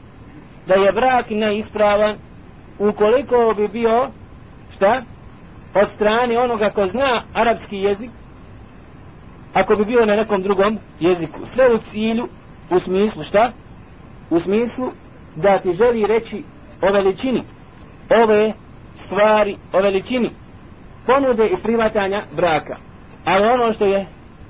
da 0.67 0.75
je 0.75 0.93
brak 0.93 1.31
neispravan 1.31 2.17
ukoliko 2.79 3.55
bi 3.57 3.69
bio 3.69 4.11
šta? 4.75 5.03
Od 5.75 5.89
strane 5.89 6.39
onoga 6.39 6.71
ko 6.71 6.87
zna 6.87 7.23
arapski 7.35 7.79
jezik 7.79 8.11
ako 9.55 9.77
bi 9.77 9.85
bio 9.85 10.07
na 10.07 10.17
nekom 10.17 10.43
drugom 10.43 10.79
jeziku. 11.01 11.47
Sve 11.47 11.75
u 11.75 11.79
cilju, 11.79 12.29
u 12.71 12.79
smislu 12.79 13.23
šta? 13.23 13.53
U 14.35 14.41
smislu 14.41 14.91
da 15.37 15.59
ti 15.59 15.73
želi 15.73 16.07
reći 16.07 16.43
o 16.83 16.93
veličini 16.93 17.43
ove 18.23 18.53
stvari, 18.93 19.57
o 19.73 19.81
veličini 19.81 20.31
ponude 21.07 21.47
i 21.47 21.57
privatanja 21.63 22.23
braka. 22.37 22.77
Ali 23.25 23.47
ono 23.47 23.73
što 23.73 23.85
je 23.85 24.07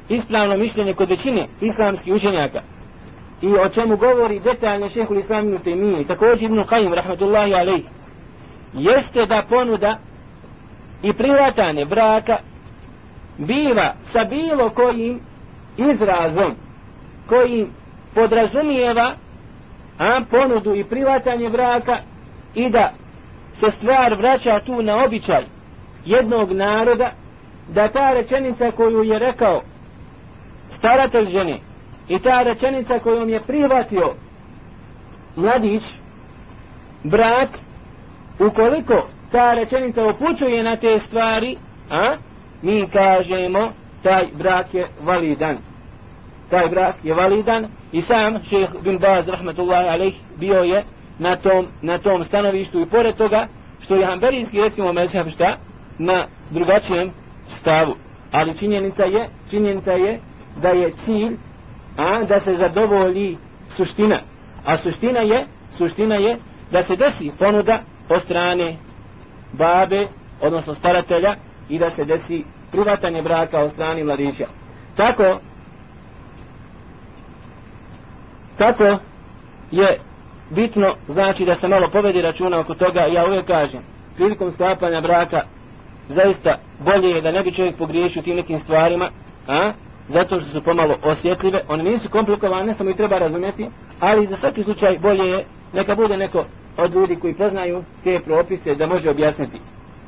ispravno 0.09 0.57
mišljenje 0.57 0.95
kod 0.95 1.09
većine 1.09 1.47
islamskih 1.61 2.15
učenjaka 2.15 2.63
i 3.43 3.47
o 3.47 3.69
čemu 3.69 3.97
govori 3.97 4.41
detaljno 4.41 4.89
šehhul 4.89 5.19
islam 5.19 5.49
ibn 5.49 5.59
Taymiye 5.65 6.01
i 6.01 6.07
također 6.07 6.43
ibn 6.43 6.59
Qayyim 6.59 6.95
rahmatullahi 6.95 7.55
alaih 7.55 7.83
jeste 8.75 9.27
da 9.27 9.43
ponuda 9.49 9.99
i 11.03 11.13
privatanje 11.13 11.85
braka 11.85 12.39
biva 13.39 13.95
sa 14.03 14.25
bilo 14.25 14.71
kojim 14.71 15.21
izrazom 15.77 16.55
kojim 17.27 17.69
podrazumijeva 18.15 19.15
a 19.99 20.21
ponudu 20.31 20.75
i 20.75 20.85
privatanje 20.85 21.51
braka 21.51 21.97
i 22.55 22.71
da 22.71 22.93
se 23.55 23.71
stvar 23.71 24.15
vraća 24.15 24.61
tu 24.61 24.83
na 24.83 25.05
običaj 25.05 25.45
jednog 26.05 26.53
naroda 26.53 27.13
da 27.69 27.89
ta 27.89 28.13
rečenica 28.13 28.71
koju 28.71 29.03
je 29.03 29.19
rekao 29.19 29.63
staratelj 30.67 31.27
žene 31.27 31.59
i 32.09 32.19
ta 32.19 32.43
rečenica 32.43 32.99
kojom 32.99 33.29
je 33.29 33.41
prihvatio 33.41 34.15
mladić 35.37 35.95
brak 37.03 37.49
ukoliko 38.39 39.09
ta 39.33 39.55
rečenica 39.55 40.07
upućuje 40.07 40.63
na 40.63 40.77
te 40.77 40.99
stvari 40.99 41.57
a 41.91 42.17
mi 42.63 42.87
kažemo 42.93 43.73
taj 44.03 44.27
brak 44.33 44.75
je 44.75 44.87
validan. 45.01 45.59
Taj 46.51 46.69
brak 46.69 46.95
je 47.03 47.15
validan 47.15 47.67
i 47.95 48.03
sam 48.03 48.39
šeheh 48.45 48.83
bin 48.83 48.99
Baz 48.99 49.29
rahmetullahi 49.29 49.89
alaih 49.89 50.15
bio 50.37 50.63
je 50.63 50.85
na 51.19 51.37
tom, 51.37 51.67
na 51.83 51.99
tom 51.99 52.25
stanovištu. 52.25 52.81
I 52.81 52.87
pored 52.87 53.17
toga 53.17 53.47
što 53.81 53.95
je 53.95 54.07
hanbelijski 54.07 54.61
recimo 54.61 54.93
mezheb 54.93 55.29
šta? 55.29 55.57
Na 55.99 56.27
drugačijem 56.51 57.11
stavu. 57.49 57.95
Ali 58.33 58.59
činjenica 58.59 59.05
je 59.05 59.29
činjenica 59.51 59.93
je 59.93 60.21
da 60.63 60.69
je 60.69 60.93
cilj 60.93 61.37
a 61.97 62.25
da 62.25 62.41
se 62.41 62.55
zadovolji 62.55 63.39
suština. 63.69 64.19
A 64.65 64.77
suština 64.77 65.21
je 65.21 65.47
suština 65.71 66.15
je 66.15 66.39
da 66.71 66.83
se 66.83 66.97
desi 66.97 67.31
ponuda 67.39 67.83
od 68.09 68.21
strane 68.21 68.77
babe 69.53 70.07
odnosno 70.41 70.75
staratelja 70.75 71.35
i 71.69 71.79
da 71.79 71.91
se 71.91 72.05
desi 72.05 72.45
privatanje 72.73 73.23
braka 73.23 73.61
od 73.61 73.73
strane 73.73 74.05
mladića. 74.05 74.47
Tako 74.97 75.41
tako 78.59 78.99
je 79.71 80.01
bitno 80.51 80.95
znači 81.09 81.45
da 81.45 81.55
se 81.55 81.69
malo 81.69 81.89
povedi 81.89 82.23
računa 82.23 82.61
oko 82.61 82.75
toga. 82.75 83.01
Ja 83.01 83.27
uvijek 83.27 83.47
kažem 83.47 83.81
prilikom 84.17 84.51
sklapanja 84.51 85.01
braka 85.01 85.41
zaista 86.09 86.59
bolje 86.79 87.11
je 87.11 87.23
da 87.23 87.33
ne 87.33 87.43
bi 87.43 87.53
čovjek 87.53 87.77
pogriješio 87.77 88.23
tim 88.23 88.37
nekim 88.37 88.59
stvarima 88.59 89.11
a? 89.49 89.73
Zato 90.09 90.41
što 90.41 90.49
su 90.49 90.63
pomalo 90.63 90.97
osjetljive. 91.03 91.61
One 91.69 91.85
nisu 91.85 92.09
komplikovane 92.11 92.75
samo 92.75 92.91
ih 92.91 92.97
treba 92.97 93.19
razumjeti 93.19 93.69
ali 94.01 94.27
za 94.27 94.37
svaki 94.37 94.63
slučaj 94.63 94.99
bolje 94.99 95.25
je 95.25 95.45
neka 95.73 95.95
bude 95.95 96.17
neko 96.17 96.45
od 96.77 96.95
ljudi 96.95 97.17
koji 97.17 97.35
poznaju 97.35 97.85
te 98.05 98.21
propise 98.25 98.75
da 98.75 98.87
može 98.87 99.11
objasniti. 99.11 99.61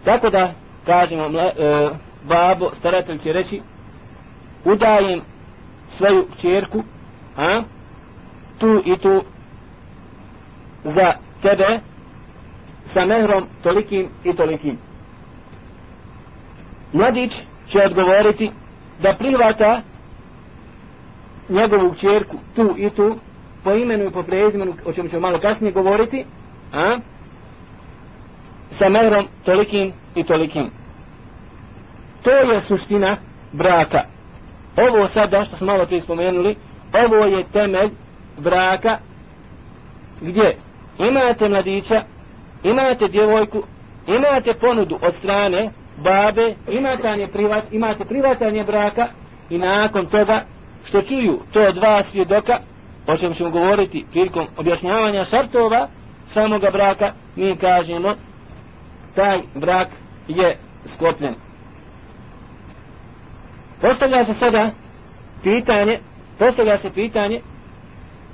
Tako 0.04 0.30
da 0.30 0.52
kažemo 0.86 1.28
mla, 1.28 1.42
e, 1.42 1.52
babo 2.28 2.70
staratelj 2.74 3.18
će 3.18 3.32
reći 3.32 3.60
udajem 4.64 5.20
svoju 5.88 6.26
čerku 6.40 6.82
a? 7.36 7.62
Tu 8.58 8.82
i 8.84 8.98
tu 8.98 9.22
za 10.84 11.12
tebe 11.42 11.80
sa 12.84 13.06
mehrom 13.06 13.46
tolikim 13.62 14.08
i 14.24 14.36
tolikim. 14.36 14.78
Mladić 16.92 17.32
će 17.66 17.82
odgovoriti 17.82 18.50
da 19.02 19.14
prihvata 19.18 19.82
njegovu 21.48 21.94
čerku 21.94 22.36
tu 22.54 22.74
i 22.78 22.90
tu 22.90 23.16
po 23.64 23.72
imenu 23.72 24.04
i 24.04 24.10
po 24.10 24.22
prezimenu 24.22 24.74
o 24.84 24.92
čemu 24.92 25.08
ćemo 25.08 25.20
malo 25.20 25.38
kasnije 25.38 25.72
govoriti 25.72 26.24
a 26.72 26.96
sa 28.66 28.88
mehrom 28.88 29.26
tolikim 29.44 29.92
i 30.14 30.24
tolikim. 30.24 30.70
To 32.22 32.30
je 32.30 32.60
suština 32.60 33.16
braka. 33.52 34.00
Ovo 34.76 35.06
sada 35.08 35.44
što 35.44 35.56
smo 35.56 35.66
malo 35.66 35.86
prije 35.86 36.00
spomenuli, 36.00 36.56
ovo 37.04 37.24
je 37.24 37.44
temelj 37.52 37.90
braka 38.38 38.98
gdje 40.20 40.56
imate 40.98 41.48
mladića, 41.48 42.02
imate 42.64 43.08
djevojku, 43.08 43.62
imate 44.06 44.54
ponudu 44.54 44.98
od 45.02 45.14
strane 45.14 45.70
babe, 45.96 46.54
imate, 46.70 47.28
privat, 47.32 47.64
imate 47.72 48.04
privatanje 48.04 48.64
braka 48.64 49.06
i 49.50 49.58
nakon 49.58 50.06
toga 50.06 50.44
što 50.84 51.02
čuju 51.02 51.40
to 51.52 51.72
dva 51.72 52.02
svjedoka, 52.02 52.58
o 53.06 53.16
čem 53.16 53.32
ćemo 53.34 53.50
govoriti 53.50 54.06
prilikom 54.10 54.46
objašnjavanja 54.56 55.24
šartova 55.24 55.88
samoga 56.26 56.70
braka, 56.70 57.12
mi 57.36 57.56
kažemo 57.56 58.14
taj 59.14 59.38
brak 59.54 59.88
je 60.28 60.58
sklopljen. 60.84 61.34
Postavlja 63.80 64.24
se 64.24 64.34
sada 64.34 64.70
pitanje, 65.42 65.98
postavlja 66.38 66.76
se 66.76 66.92
pitanje 66.92 67.40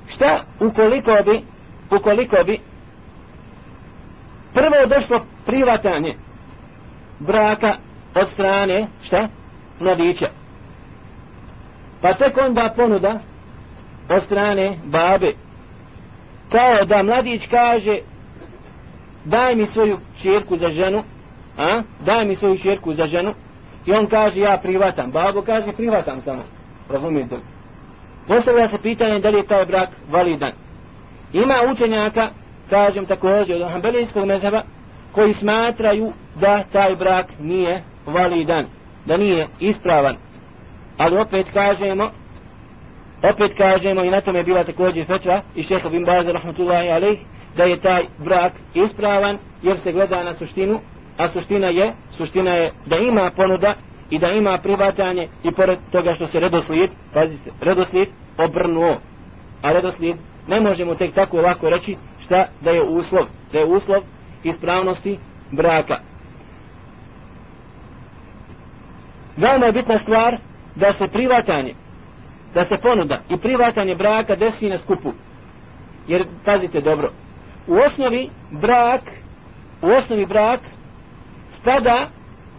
šta? 0.09 0.45
Ukoliko 0.61 1.17
bi 1.25 1.41
ukoliko 1.97 2.45
bi 2.45 2.61
prvo 4.55 4.87
došlo 4.89 5.27
privatanje 5.47 6.15
braka 7.19 7.75
od 8.15 8.29
strane 8.29 8.87
šta? 9.03 9.29
Mladića. 9.81 10.27
Pa 12.01 12.13
tek 12.13 12.39
onda 12.39 12.75
ponuda 12.77 13.21
od 14.09 14.23
strane 14.23 14.79
babe. 14.85 15.33
Kao 16.51 16.85
da 16.85 17.03
mladić 17.03 17.47
kaže 17.47 17.99
daj 19.25 19.57
mi 19.57 19.67
svoju 19.67 19.99
čerku 20.23 20.57
za 20.57 20.69
ženu 20.69 21.03
a? 21.59 21.83
Daj 22.01 22.25
mi 22.25 22.37
svoju 22.37 22.59
čerku 22.59 22.93
za 22.93 23.07
ženu. 23.07 23.35
I 23.87 23.93
on 23.93 24.07
kaže 24.07 24.41
ja 24.41 24.59
privatam 24.63 25.11
babo 25.11 25.43
kaže 25.43 25.73
privatam 25.73 26.21
samo. 26.21 26.43
Razumijete? 26.89 27.37
Postavlja 28.29 28.69
se 28.69 28.79
pitanje 28.83 29.19
da 29.19 29.31
li 29.31 29.37
je 29.37 29.47
taj 29.47 29.67
brak 29.67 29.89
validan. 30.11 30.53
Ima 31.33 31.55
učenjaka, 31.73 32.29
kažem 32.71 33.07
također 33.07 33.63
od 33.63 33.71
Hanbelijskog 33.71 34.25
mezheba, 34.25 34.63
koji 35.13 35.35
smatraju 35.35 36.13
da 36.41 36.65
taj 36.73 36.97
brak 36.97 37.27
nije 37.41 37.83
validan, 38.07 38.67
da 39.07 39.17
nije 39.17 39.47
ispravan. 39.61 40.17
Ali 40.99 41.19
opet 41.19 41.47
kažemo, 41.53 42.11
opet 43.23 43.57
kažemo 43.57 44.05
i 44.05 44.11
na 44.11 44.21
tome 44.21 44.39
je 44.39 44.45
bila 44.45 44.65
također 44.65 45.05
fetva 45.05 45.41
i 45.55 45.63
šeha 45.63 45.89
bin 45.89 46.05
Baza 46.05 46.33
rahmatullahi 46.33 46.89
alaih, 46.89 47.19
da 47.57 47.65
je 47.65 47.77
taj 47.77 48.03
brak 48.19 48.53
ispravan 48.75 49.39
jer 49.63 49.81
se 49.81 49.93
gleda 49.93 50.23
na 50.23 50.35
suštinu, 50.35 50.81
a 51.19 51.29
suština 51.29 51.67
je, 51.67 51.93
suština 52.11 52.51
je 52.51 52.73
da 52.87 52.97
ima 52.97 53.31
ponuda 53.37 53.75
i 54.13 54.19
da 54.19 54.29
ima 54.33 54.59
privatanje 54.59 55.29
i 55.45 55.51
pored 55.53 55.79
toga 55.93 56.13
što 56.13 56.27
se 56.27 56.41
redoslijed, 56.41 56.91
pazite, 57.15 57.51
redoslijed 57.61 58.09
obrnuo. 58.39 59.01
A 59.63 59.73
redoslijed 59.73 60.17
ne 60.49 60.61
možemo 60.61 60.95
tek 60.95 61.15
tako 61.15 61.37
lako 61.37 61.71
reći 61.71 61.97
šta 62.25 62.47
da 62.61 62.71
je 62.71 62.83
uslov, 62.83 63.25
da 63.53 63.59
je 63.59 63.65
uslov 63.65 64.03
ispravnosti 64.45 65.19
braka. 65.51 65.99
Veoma 69.37 69.67
je 69.67 69.73
bitna 69.73 69.99
stvar 69.99 70.37
da 70.75 70.93
se 70.93 71.09
privatanje, 71.09 71.75
da 72.55 72.65
se 72.65 72.79
ponuda 72.79 73.21
i 73.31 73.37
privatanje 73.37 73.95
braka 73.95 74.37
desi 74.37 74.69
na 74.69 74.79
skupu. 74.79 75.13
Jer, 76.09 76.25
pazite 76.45 76.81
dobro, 76.81 77.13
u 77.67 77.75
osnovi 77.75 78.31
brak, 78.51 79.03
u 79.83 79.87
osnovi 79.87 80.27
brak 80.27 80.61
spada 81.51 82.11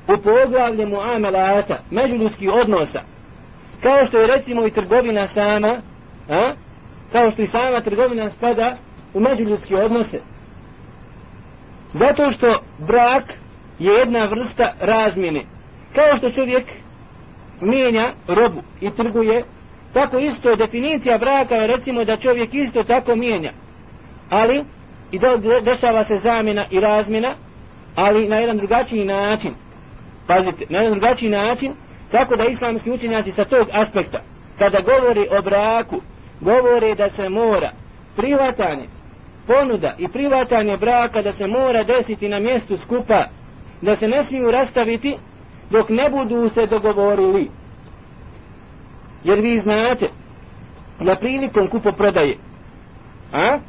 u 0.08 0.18
poglavlje 0.18 0.86
muamelata, 0.86 1.80
međuljudskih 1.92 2.50
odnosa, 2.54 3.02
kao 3.82 4.06
što 4.06 4.20
je 4.20 4.28
recimo 4.28 4.68
i 4.68 4.72
trgovina 4.72 5.28
sama, 5.28 5.82
a? 6.30 6.52
kao 7.12 7.32
što 7.32 7.42
i 7.42 7.48
sama 7.48 7.82
trgovina 7.82 8.30
spada 8.30 8.78
u 9.14 9.20
međuljudske 9.20 9.76
odnose. 9.76 10.20
Zato 11.92 12.32
što 12.32 12.62
brak 12.78 13.24
je 13.80 13.94
jedna 13.94 14.26
vrsta 14.26 14.74
razmjene. 14.80 15.42
Kao 15.96 16.18
što 16.18 16.32
čovjek 16.32 16.64
mijenja 17.62 18.14
robu 18.28 18.62
i 18.82 18.90
trguje, 18.90 19.44
tako 19.94 20.18
isto 20.18 20.56
definicija 20.56 21.18
braka 21.18 21.56
je 21.56 21.68
recimo 21.68 22.06
da 22.06 22.18
čovjek 22.18 22.54
isto 22.54 22.84
tako 22.84 23.16
mijenja. 23.16 23.52
Ali, 24.30 24.64
i 25.12 25.20
da 25.20 25.38
dešava 25.66 26.04
se 26.04 26.18
zamjena 26.18 26.66
i 26.72 26.80
razmjena, 26.80 27.34
ali 27.96 28.28
na 28.28 28.36
jedan 28.36 28.58
drugačiji 28.58 29.06
način. 29.06 29.54
Pazite, 30.28 30.66
na 30.70 30.90
drugačiji 30.90 31.30
način, 31.30 31.74
tako 32.12 32.36
da 32.36 32.46
islamski 32.46 32.92
učenjaci 32.92 33.32
sa 33.32 33.46
tog 33.46 33.68
aspekta, 33.74 34.22
kada 34.60 34.80
govori 34.82 35.28
o 35.38 35.42
braku, 35.42 36.02
govore 36.42 36.96
da 36.96 37.10
se 37.10 37.30
mora 37.30 37.72
privatanje, 38.16 38.88
ponuda 39.48 39.96
i 39.98 40.08
privatanje 40.08 40.78
braka 40.78 41.22
da 41.22 41.32
se 41.32 41.48
mora 41.48 41.84
desiti 41.84 42.30
na 42.30 42.40
mjestu 42.40 42.78
skupa, 42.78 43.24
da 43.82 43.96
se 43.96 44.08
ne 44.08 44.24
smiju 44.24 44.52
rastaviti 44.52 45.18
dok 45.70 45.90
ne 45.90 46.10
budu 46.10 46.50
se 46.50 46.68
dogovorili. 46.68 47.50
Jer 49.24 49.40
vi 49.42 49.60
znate, 49.60 50.10
na 51.00 51.16
prilikom 51.16 51.68
kupo 51.68 51.92
prodaje, 51.92 52.38
a? 53.34 53.60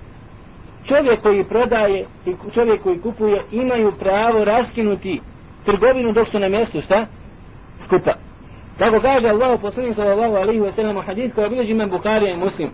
čovjek 0.88 1.20
koji 1.22 1.44
prodaje 1.44 2.07
i 2.26 2.34
čovjek 2.55 2.82
koji 2.82 3.00
kupuje 3.00 3.42
imaju 3.52 3.92
pravo 3.98 4.44
raskinuti 4.44 5.20
trgovinu 5.65 6.12
dok 6.12 6.29
su 6.29 6.39
na 6.39 6.49
mjestu, 6.49 6.81
šta? 6.81 7.07
Skupa. 7.79 8.12
Tako 8.79 9.01
kaže 9.01 9.29
Allah 9.29 9.61
poslanik 9.61 9.95
sallallahu 9.95 10.37
alaihi 10.37 10.61
wa 10.61 10.73
sallam 10.75 10.97
u 10.97 11.01
hadith 11.01 11.35
koja 11.35 11.49
bilježi 11.49 11.71
imam 11.71 11.91
Bukharija 11.91 12.33
i 12.33 12.37
Muslim. 12.37 12.71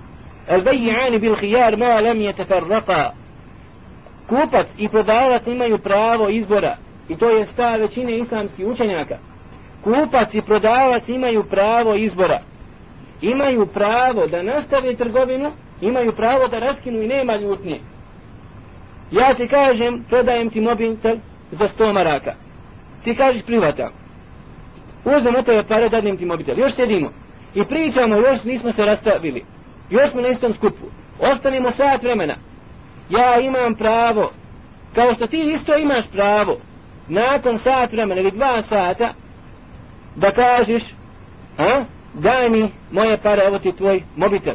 El 0.49 0.61
bejjani 0.61 1.19
bil 1.19 1.35
hijar 1.35 1.77
ma 1.77 2.01
lam 2.01 2.21
je 2.21 2.33
tefarraka. 2.33 3.13
Kupac 4.29 4.67
i 4.79 4.89
prodavac 4.89 5.47
imaju 5.47 5.79
pravo 5.79 6.29
izbora 6.29 6.77
i 7.09 7.17
to 7.17 7.29
je 7.29 7.45
stav 7.45 7.81
većine 7.81 8.19
islamskih 8.19 8.67
učenjaka. 8.67 9.19
Kupac 9.85 10.35
i 10.35 10.43
prodavac 10.43 11.09
imaju 11.09 11.45
pravo 11.45 11.95
izbora. 11.95 12.41
Imaju 13.23 13.67
pravo 13.67 14.27
da 14.27 14.43
nastave 14.43 14.97
trgovinu, 14.97 15.53
imaju 15.81 16.13
pravo 16.13 16.49
da 16.49 16.59
raskinu 16.59 17.03
i 17.03 17.07
nema 17.07 17.37
ljutnje. 17.37 17.81
Ja 19.11 19.35
ti 19.35 19.49
kažem, 19.49 20.05
prodajem 20.09 20.51
ti 20.51 20.61
mobitel 20.61 21.17
za 21.51 21.69
100 21.69 21.93
maraka. 21.93 22.35
Ti 23.05 23.15
kažeš 23.15 23.43
privata. 23.43 23.91
Uzem 25.05 25.37
od 25.37 25.45
tebe 25.45 25.65
pare, 25.69 25.89
dadnem 25.89 26.17
ti 26.17 26.25
mobitel. 26.25 26.59
Još 26.59 26.73
sedimo. 26.73 27.11
I 27.55 27.65
pričamo, 27.65 28.17
još 28.17 28.45
nismo 28.45 28.73
se 28.73 28.87
rastavili. 28.87 29.45
Još 29.91 30.11
smo 30.11 30.21
na 30.21 30.29
istom 30.29 30.53
skupu. 30.53 30.87
Ostanimo 31.19 31.71
sat 31.71 32.03
vremena. 32.03 32.35
Ja 33.11 33.41
imam 33.41 33.75
pravo, 33.75 34.33
kao 34.95 35.15
što 35.15 35.27
ti 35.27 35.41
isto 35.41 35.77
imaš 35.77 36.11
pravo, 36.11 36.57
nakon 37.09 37.59
sat 37.59 37.93
vremena 37.93 38.21
ili 38.21 38.31
dva 38.31 38.63
sata, 38.63 39.15
da 40.17 40.31
kažeš, 40.31 40.83
a, 41.59 41.85
daj 42.15 42.51
mi 42.51 42.71
moje 42.91 43.19
pare, 43.23 43.43
evo 43.47 43.59
ti 43.59 43.73
tvoj 43.73 44.03
mobitel. 44.17 44.55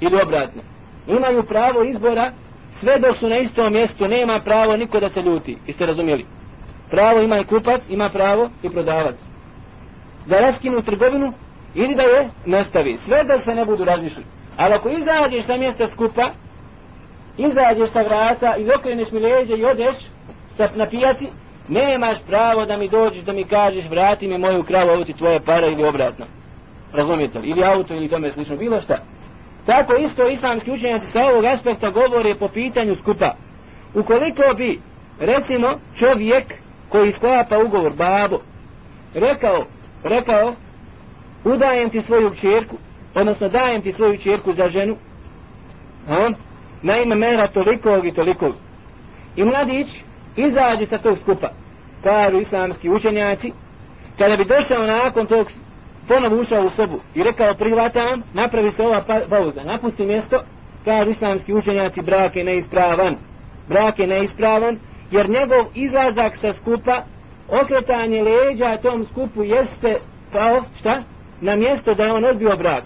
Ili 0.00 0.22
obratno. 0.22 0.62
Imaju 1.06 1.42
pravo 1.42 1.84
izbora, 1.84 2.32
sve 2.70 2.98
dok 2.98 3.16
su 3.16 3.28
na 3.28 3.38
istom 3.38 3.72
mjestu, 3.72 4.08
nema 4.08 4.40
pravo 4.40 4.76
niko 4.76 5.00
da 5.00 5.08
se 5.08 5.22
ljuti. 5.22 5.58
Jeste 5.66 5.86
razumijeli? 5.86 6.26
Pravo 6.92 7.20
ima 7.20 7.38
i 7.38 7.44
kupac, 7.44 7.82
ima 7.88 8.08
pravo 8.08 8.50
i 8.62 8.68
prodavac. 8.70 9.16
Da 10.26 10.40
raskinu 10.40 10.82
trgovinu 10.82 11.32
ili 11.74 11.94
da 11.94 12.02
je 12.02 12.30
nastavi. 12.46 12.94
Sve 12.94 13.24
dok 13.24 13.40
se 13.40 13.54
ne 13.54 13.64
budu 13.64 13.84
razišli. 13.84 14.24
Ali 14.56 14.74
ako 14.74 14.88
izađeš 14.88 15.44
sa 15.44 15.56
mjesta 15.56 15.86
skupa, 15.86 16.22
izađeš 17.38 17.90
sa 17.90 18.02
vrata 18.02 18.56
i 18.56 18.70
okreneš 18.78 19.10
mi 19.10 19.20
leđe 19.20 19.56
i 19.56 19.64
odeš 19.64 19.96
sa, 20.56 20.68
na 20.74 20.88
pijaci, 20.88 21.26
nemaš 21.68 22.16
pravo 22.26 22.66
da 22.66 22.76
mi 22.76 22.88
dođeš 22.88 23.24
da 23.24 23.32
mi 23.32 23.44
kažeš 23.44 23.84
vrati 23.88 24.28
mi 24.28 24.38
moju 24.38 24.62
kravu, 24.62 24.90
ovo 24.90 25.04
ti 25.04 25.12
tvoje 25.12 25.40
para 25.40 25.66
ili 25.66 25.84
obratno. 25.84 26.26
Razumijete 26.92 27.38
li? 27.38 27.50
Ili 27.50 27.64
auto 27.64 27.94
ili 27.94 28.08
tome 28.08 28.30
slično, 28.30 28.56
bilo 28.56 28.80
šta. 28.80 29.02
Tako 29.66 29.94
isto 29.94 30.28
islamski 30.28 30.70
učenjaci 30.70 31.06
sa 31.06 31.26
ovog 31.26 31.44
aspekta 31.44 31.90
govore 31.90 32.34
po 32.34 32.48
pitanju 32.48 32.94
skupa. 32.94 33.34
Ukoliko 33.94 34.42
bi, 34.56 34.80
recimo, 35.20 35.68
čovjek 35.98 36.61
koji 36.92 37.12
sklapa 37.12 37.58
ugovor, 37.58 37.92
babo, 37.92 38.38
rekao, 39.14 39.64
rekao, 40.04 40.54
udajem 41.44 41.90
ti 41.90 42.00
svoju 42.00 42.34
čerku, 42.34 42.76
odnosno 43.14 43.48
dajem 43.48 43.82
ti 43.82 43.92
svoju 43.92 44.18
čerku 44.18 44.52
za 44.52 44.66
ženu, 44.66 44.96
on, 46.08 46.34
na 46.82 46.96
ime 46.96 47.14
mera 47.14 47.46
tolikog 47.46 48.06
i 48.06 48.14
tolikog. 48.14 48.54
I 49.36 49.44
mladić 49.44 49.86
izađe 50.36 50.86
sa 50.86 50.98
tog 50.98 51.18
skupa, 51.18 51.48
kažu 52.02 52.38
islamski 52.38 52.90
učenjaci, 52.90 53.52
kada 54.18 54.36
bi 54.36 54.44
došao 54.44 54.86
nakon 54.86 55.26
tog, 55.26 55.46
ponovo 56.08 56.40
ušao 56.40 56.64
u 56.64 56.70
sobu 56.70 57.00
i 57.14 57.22
rekao 57.22 57.54
prihvatam, 57.54 58.22
napravi 58.34 58.70
se 58.70 58.82
ova 58.82 59.02
pa-, 59.06 59.20
pauza, 59.30 59.64
napusti 59.64 60.06
mjesto, 60.06 60.42
kažu 60.84 61.10
islamski 61.10 61.54
učenjaci, 61.54 62.02
brak 62.02 62.36
je 62.36 62.44
neispravan. 62.44 63.16
Brak 63.68 63.98
je 63.98 64.06
neispravan, 64.06 64.78
jer 65.12 65.30
njegov 65.30 65.66
izlazak 65.74 66.36
sa 66.36 66.52
skupa, 66.52 67.02
okretanje 67.62 68.22
leđa 68.22 68.76
tom 68.76 69.04
skupu 69.04 69.42
jeste 69.42 69.98
kao, 70.32 70.64
šta? 70.78 71.02
Na 71.40 71.56
mjesto 71.56 71.94
da 71.94 72.04
je 72.04 72.12
on 72.12 72.24
odbio 72.24 72.56
brak. 72.56 72.84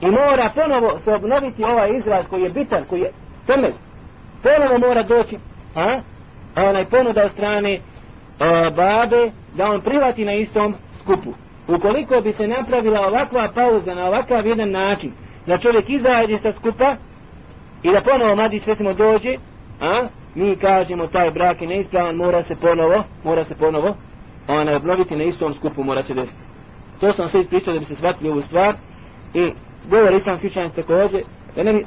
I 0.00 0.06
mora 0.06 0.50
ponovo 0.54 0.98
se 0.98 1.14
obnoviti 1.14 1.64
ovaj 1.64 1.96
izraz 1.96 2.26
koji 2.30 2.42
je 2.42 2.50
bitan, 2.50 2.84
koji 2.88 3.00
je 3.00 3.12
temelj. 3.46 3.72
Ponovo 4.42 4.78
mora 4.78 5.02
doći, 5.02 5.36
a? 5.74 6.00
A 6.54 6.68
onaj 6.68 6.84
ponuda 6.84 7.24
od 7.24 7.30
strane 7.30 7.80
a, 8.40 8.70
babe, 8.70 9.30
da 9.54 9.70
on 9.70 9.80
privati 9.80 10.24
na 10.24 10.32
istom 10.32 10.74
skupu. 11.00 11.32
Ukoliko 11.68 12.20
bi 12.20 12.32
se 12.32 12.46
napravila 12.46 13.06
ovakva 13.08 13.48
pauza 13.54 13.94
na 13.94 14.06
ovakav 14.06 14.46
jedan 14.46 14.70
način, 14.70 15.12
da 15.46 15.58
čovjek 15.58 15.90
izađe 15.90 16.36
sa 16.36 16.52
skupa 16.52 16.96
i 17.82 17.92
da 17.92 18.00
ponovo 18.00 18.36
mladić 18.36 18.62
svesimo 18.62 18.92
dođe, 18.92 19.36
a? 19.80 20.08
Mi 20.36 20.56
kažemo 20.56 21.06
taj 21.06 21.30
brak 21.30 21.62
je 21.62 21.68
neispravan, 21.68 22.16
mora 22.16 22.42
se 22.42 22.54
ponovo, 22.54 23.04
mora 23.24 23.44
se 23.44 23.54
ponovo, 23.54 23.96
ona 24.48 24.76
obnoviti 24.76 25.16
na 25.16 25.24
istom 25.24 25.54
skupu, 25.54 25.84
mora 25.84 26.02
se 26.02 26.14
desiti. 26.14 26.38
To 27.00 27.12
sam 27.12 27.28
sve 27.28 27.40
ispričao 27.40 27.72
da 27.72 27.78
bi 27.78 27.84
se 27.84 27.94
shvatili 27.94 28.30
ovu 28.30 28.40
stvar 28.40 28.74
i 29.34 29.44
govor 29.90 30.12
islamski 30.12 30.46
učenjac 30.46 30.72
također, 30.74 31.22
da 31.56 31.62
ne 31.62 31.72
bi 31.72 31.86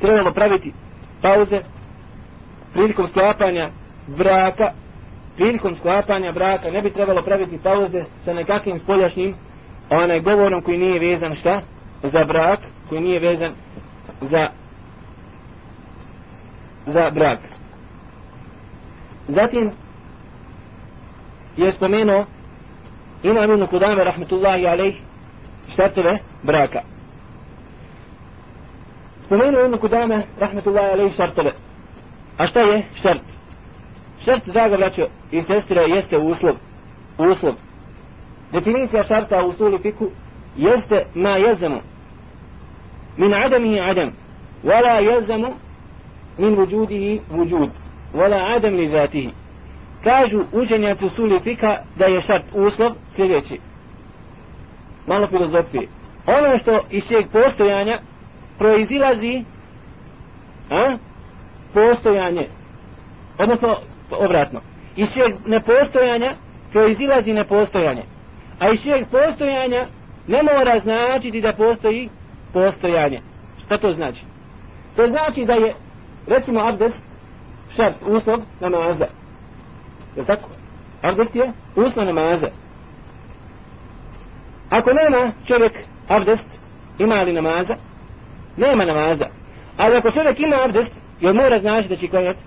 trebalo 0.00 0.32
praviti 0.32 0.72
pauze 1.22 1.60
prilikom 2.72 3.06
sklapanja 3.06 3.70
braka, 4.06 4.72
prilikom 5.36 5.74
sklapanja 5.74 6.32
braka 6.32 6.70
ne 6.70 6.82
bi 6.82 6.92
trebalo 6.92 7.22
praviti 7.22 7.58
pauze 7.58 8.04
sa 8.22 8.32
nekakvim 8.32 8.78
spoljašnjim 8.78 9.34
onaj 9.90 10.20
govorom 10.20 10.62
koji 10.62 10.78
nije 10.78 10.98
vezan 10.98 11.34
šta? 11.34 11.62
Za 12.02 12.24
brak, 12.24 12.60
koji 12.88 13.00
nije 13.00 13.18
vezan 13.18 13.52
za 14.20 14.48
za 16.86 17.10
brak. 17.10 17.55
Zatim 19.28 19.70
je 21.56 21.72
spomenuo 21.72 22.24
Imam 23.22 23.52
ibn 23.52 23.66
Kudame 23.66 24.04
rahmetullahi 24.04 24.66
alaih 24.66 24.94
šartove 25.68 26.18
braka. 26.42 26.82
Spomenuo 29.26 29.64
Ibn 29.64 29.78
Kudame, 29.78 30.26
rahmetullahi 30.40 30.92
alaihi 30.92 31.12
šartove. 31.12 31.52
A 32.38 32.46
šta 32.46 32.60
je 32.60 32.82
šart? 32.94 33.22
Šart, 34.20 34.46
draga 34.46 34.76
braćo 34.76 35.06
i 35.30 35.42
sestre, 35.42 35.82
jeste 35.88 36.18
uslov. 36.18 36.54
Uslov. 37.18 37.54
Definicija 38.52 39.02
šarta 39.02 39.44
u 39.44 39.52
suli 39.52 39.78
fiku 39.82 40.10
jeste 40.56 41.06
ma 41.14 41.30
jezemu. 41.30 41.80
Min 43.16 43.34
adami 43.34 43.80
adam. 43.80 44.12
Wala 44.64 44.98
jezemu 44.98 45.54
min 46.38 46.54
vujudihi 46.54 47.20
vujud. 47.30 47.70
Wala 48.16 48.56
adam 48.56 48.74
li 48.74 48.88
zatihi. 48.88 49.30
Kažu 50.04 50.44
učenjaci 50.52 51.06
u 51.06 51.08
suli 51.08 51.40
fika 51.40 51.78
da 51.96 52.04
je 52.04 52.20
šart 52.20 52.44
uslov 52.52 52.92
sljedeći. 53.14 53.60
Malo 55.06 55.26
filozofije. 55.26 55.88
Ono 56.26 56.58
što 56.58 56.80
iz 56.90 57.08
čeg 57.08 57.26
postojanja 57.32 57.98
proizilazi 58.58 59.44
a, 60.70 60.96
postojanje 61.74 62.48
odnosno 63.38 63.76
obratno 64.10 64.60
iz 64.96 65.08
svijeg 65.08 65.34
nepostojanja 65.46 66.30
proizilazi 66.72 67.32
nepostojanje 67.32 68.02
a 68.60 68.68
iz 68.68 68.80
svijeg 68.80 69.06
postojanja 69.10 69.86
ne 70.26 70.42
mora 70.42 70.78
značiti 70.78 71.40
da 71.40 71.52
postoji 71.52 72.08
postojanje 72.52 73.20
šta 73.66 73.78
to 73.78 73.92
znači? 73.92 74.24
to 74.96 75.06
znači 75.06 75.44
da 75.44 75.52
je 75.52 75.74
recimo 76.26 76.60
abdest 76.60 77.05
šart, 77.76 77.96
uslov 78.06 78.40
namaza 78.60 79.06
je 80.16 80.24
tako? 80.24 80.48
abdest 81.02 81.34
je 81.34 81.52
uslov 81.76 82.06
namaza 82.06 82.48
ako 84.70 84.90
nema 84.92 85.32
čovjek 85.46 85.72
abdest 86.08 86.48
ima 86.98 87.22
li 87.22 87.32
namaza 87.32 87.76
nema 88.56 88.84
namaza. 88.84 89.26
Ali 89.76 89.96
ako 89.96 90.10
čovjek 90.10 90.40
ima 90.40 90.56
abdest, 90.64 90.92
jel 91.20 91.34
mora 91.34 91.58
znači 91.58 91.88
da 91.88 91.96
će 91.96 92.08
klanjati? 92.08 92.40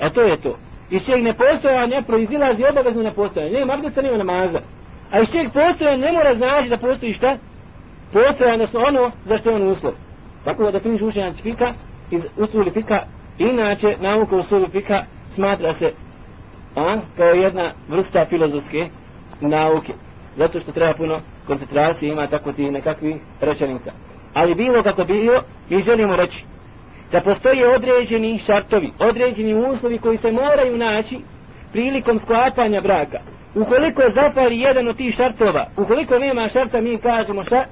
A 0.00 0.10
to 0.10 0.20
je 0.20 0.36
to. 0.36 0.58
Iz 0.90 1.06
čeg 1.06 1.22
nepostojanja 1.22 2.02
proizilazi 2.02 2.64
obavezno 2.70 3.02
nepostojanje. 3.02 3.52
Nema 3.52 3.74
abdesta, 3.74 4.02
nema 4.02 4.16
namaza. 4.16 4.60
A 5.10 5.20
iz 5.20 5.32
čeg 5.32 5.52
postojanja 5.52 6.06
ne 6.06 6.12
mora 6.12 6.34
znači 6.34 6.68
da 6.68 6.76
postoji 6.76 7.12
šta? 7.12 7.38
Postojanje, 8.12 8.54
odnosno 8.54 8.80
ono 8.88 9.10
za 9.24 9.36
što 9.36 9.50
je 9.50 9.56
on 9.56 9.68
uslov. 9.68 9.92
Tako 10.44 10.64
da 10.64 10.70
definiš 10.70 11.02
učenjac 11.02 11.36
fika, 11.36 11.74
iz 12.10 12.26
usuli 12.36 12.70
fika, 12.70 13.00
inače 13.50 13.96
nauka 14.00 14.36
usulu 14.36 14.68
fika 14.68 15.04
smatra 15.28 15.72
se 15.72 15.92
a, 16.76 16.96
kao 17.16 17.28
jedna 17.28 17.72
vrsta 17.88 18.26
filozofske 18.26 18.88
nauke. 19.40 19.92
Zato 20.36 20.60
što 20.60 20.72
treba 20.72 20.94
puno 20.94 21.20
koncentracije, 21.46 22.12
ima 22.12 22.26
tako 22.26 22.52
ti 22.52 22.70
nekakvi 22.70 23.20
rečenica. 23.40 23.92
Ali 24.34 24.54
bilo 24.54 24.82
kako 24.82 25.04
bilo, 25.04 25.42
mi 25.68 25.82
želimo 25.82 26.16
reći 26.16 26.44
da 27.12 27.20
postoje 27.20 27.68
određeni 27.68 28.38
šartovi, 28.38 28.90
određeni 28.98 29.68
uslovi 29.68 29.98
koji 29.98 30.16
se 30.16 30.32
moraju 30.32 30.78
naći 30.78 31.18
prilikom 31.72 32.18
sklapanja 32.18 32.80
braka. 32.80 33.20
Ukoliko 33.54 34.02
zapali 34.08 34.60
jedan 34.60 34.88
od 34.88 34.96
tih 34.96 35.14
šartova, 35.14 35.66
ukoliko 35.76 36.18
nema 36.18 36.48
šarta, 36.48 36.80
mi 36.80 36.98
kažemo 36.98 37.44
šta? 37.44 37.64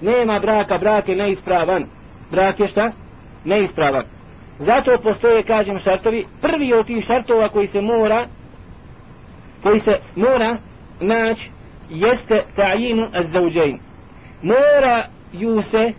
Nema 0.00 0.38
braka, 0.38 0.78
brak 0.78 1.08
je 1.08 1.16
neispravan. 1.16 1.86
Brak 2.30 2.60
je 2.60 2.66
šta? 2.66 2.92
Neispravan. 3.44 4.15
Zato 4.58 4.98
postoje, 5.02 5.42
kažem, 5.42 5.78
šartovi. 5.78 6.26
Prvi 6.40 6.72
od 6.72 6.86
tih 6.86 7.04
šartova 7.04 7.48
koji 7.48 7.66
se 7.66 7.80
mora 7.80 8.26
koji 9.62 9.78
se 9.78 9.98
mora 10.16 10.56
naći 11.00 11.50
jeste 11.90 12.42
ta'inu 12.56 13.08
az-zawjayn. 13.12 13.78
Mora 14.42 15.02
ju 15.32 15.60
se 15.60 15.92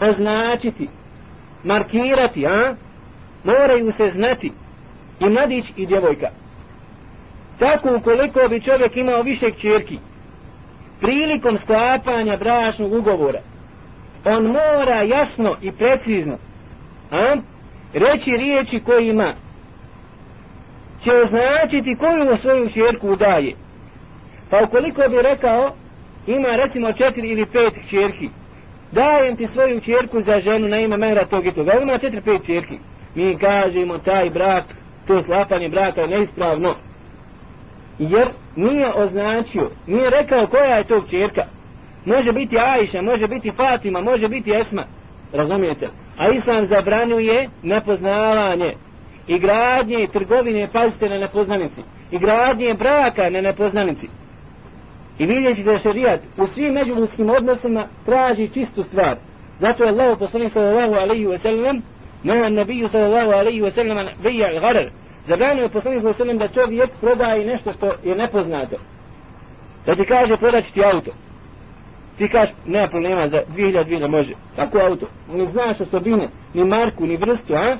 označiti, 0.00 0.88
markirati, 1.64 2.46
a? 2.46 2.74
Moraju 3.44 3.92
se 3.92 4.08
znati 4.08 4.52
i 5.20 5.28
mladić 5.28 5.72
i 5.76 5.86
djevojka. 5.86 6.30
Tako 7.58 7.96
ukoliko 7.96 8.48
bi 8.48 8.60
čovjek 8.60 8.96
imao 8.96 9.22
više 9.22 9.50
čirki, 9.50 9.98
prilikom 11.00 11.56
sklapanja 11.56 12.36
bračnog 12.36 12.92
ugovora, 12.92 13.40
on 14.24 14.46
mora 14.46 15.02
jasno 15.02 15.56
i 15.62 15.72
precizno 15.72 16.38
a? 17.10 17.36
Reći 17.94 18.36
riječi 18.36 18.80
koje 18.80 19.08
ima, 19.08 19.34
će 21.02 21.10
označiti 21.16 21.96
koju 21.96 22.36
svoju 22.36 22.68
čerku 22.68 23.16
daje. 23.16 23.54
Pa 24.50 24.64
ukoliko 24.64 25.02
bi 25.08 25.22
rekao, 25.22 25.74
ima 26.26 26.48
recimo 26.48 26.92
četiri 26.92 27.28
ili 27.28 27.46
pet 27.46 27.74
čerki, 27.90 28.28
dajem 28.92 29.36
ti 29.36 29.46
svoju 29.46 29.80
čerku 29.80 30.20
za 30.20 30.40
ženu 30.40 30.68
na 30.68 30.80
ime 30.80 30.96
mera 30.96 31.24
tog 31.24 31.46
i 31.46 31.50
toga, 31.50 31.72
ima 31.82 31.98
četiri, 31.98 32.20
pet 32.20 32.46
čerki. 32.46 32.78
Mi 33.14 33.38
kažemo 33.38 33.98
taj 33.98 34.30
brak, 34.30 34.64
to 35.06 35.22
slapanje 35.22 35.68
braka 35.68 36.00
je 36.00 36.08
neispravno. 36.08 36.74
Jer 37.98 38.28
nije 38.56 38.92
označio, 38.94 39.70
nije 39.86 40.10
rekao 40.10 40.46
koja 40.46 40.76
je 40.76 40.84
tog 40.84 41.10
čerka. 41.10 41.44
Može 42.04 42.32
biti 42.32 42.58
Ajša, 42.58 43.02
može 43.02 43.28
biti 43.28 43.50
Fatima, 43.50 44.00
može 44.00 44.28
biti 44.28 44.50
Esma. 44.50 44.84
Razumijete? 45.32 45.88
A 46.20 46.28
Islam 46.28 46.66
zabranjuje 46.66 47.48
nepoznavanje 47.62 48.72
i 49.26 49.38
gradnje 49.38 50.02
i 50.02 50.06
trgovine, 50.06 50.68
pazite 50.72 51.08
na 51.08 51.16
nepoznanici, 51.16 51.82
i 52.10 52.18
gradnje 52.18 52.74
braka 52.74 53.30
na 53.30 53.40
nepoznanici. 53.40 54.08
I 55.18 55.26
vidjeti 55.26 55.64
da 55.64 55.78
šarijat 55.78 56.20
u 56.36 56.46
svim 56.46 56.72
međuljudskim 56.72 57.30
odnosima 57.30 57.86
traži 58.04 58.50
čistu 58.54 58.82
stvar. 58.82 59.16
Zato 59.58 59.84
je 59.84 59.88
Allah 59.88 60.18
poslanik 60.18 60.52
sallallahu 60.52 60.94
alaihi 60.94 61.26
wa 61.26 61.38
sallam 61.38 61.82
na 62.22 62.48
nabiju 62.48 62.88
sallallahu 62.88 63.30
alaihi 63.30 63.62
wa 63.62 63.70
sallam 63.70 64.06
bija 64.22 64.48
al-gharar. 64.48 64.90
Zabranio 65.26 65.62
je 65.62 65.68
poslanik 65.68 66.00
sallallahu 66.00 66.22
alaihi 66.22 66.38
wa 66.38 66.48
sallam 66.52 66.54
da 66.54 66.62
čovjek 66.62 66.90
prodaje 67.00 67.46
nešto 67.46 67.72
što 67.72 67.86
je 68.04 68.14
nepoznato. 68.14 68.76
Da 69.86 69.94
ti 69.94 70.04
kaže 70.04 70.36
prodat 70.36 70.64
ti 70.64 70.84
auto. 70.84 71.10
Ti 72.20 72.28
kažeš, 72.28 72.54
nema 72.66 72.88
problema, 72.88 73.28
za 73.28 73.42
2000 73.56 73.86
vina 73.86 74.08
može. 74.08 74.32
Kako 74.56 74.78
auto? 74.78 75.06
Ne 75.32 75.46
znaš 75.46 75.80
osobine, 75.80 76.28
ni 76.54 76.64
marku, 76.64 77.06
ni 77.06 77.16
vrstu, 77.16 77.54
a? 77.54 77.76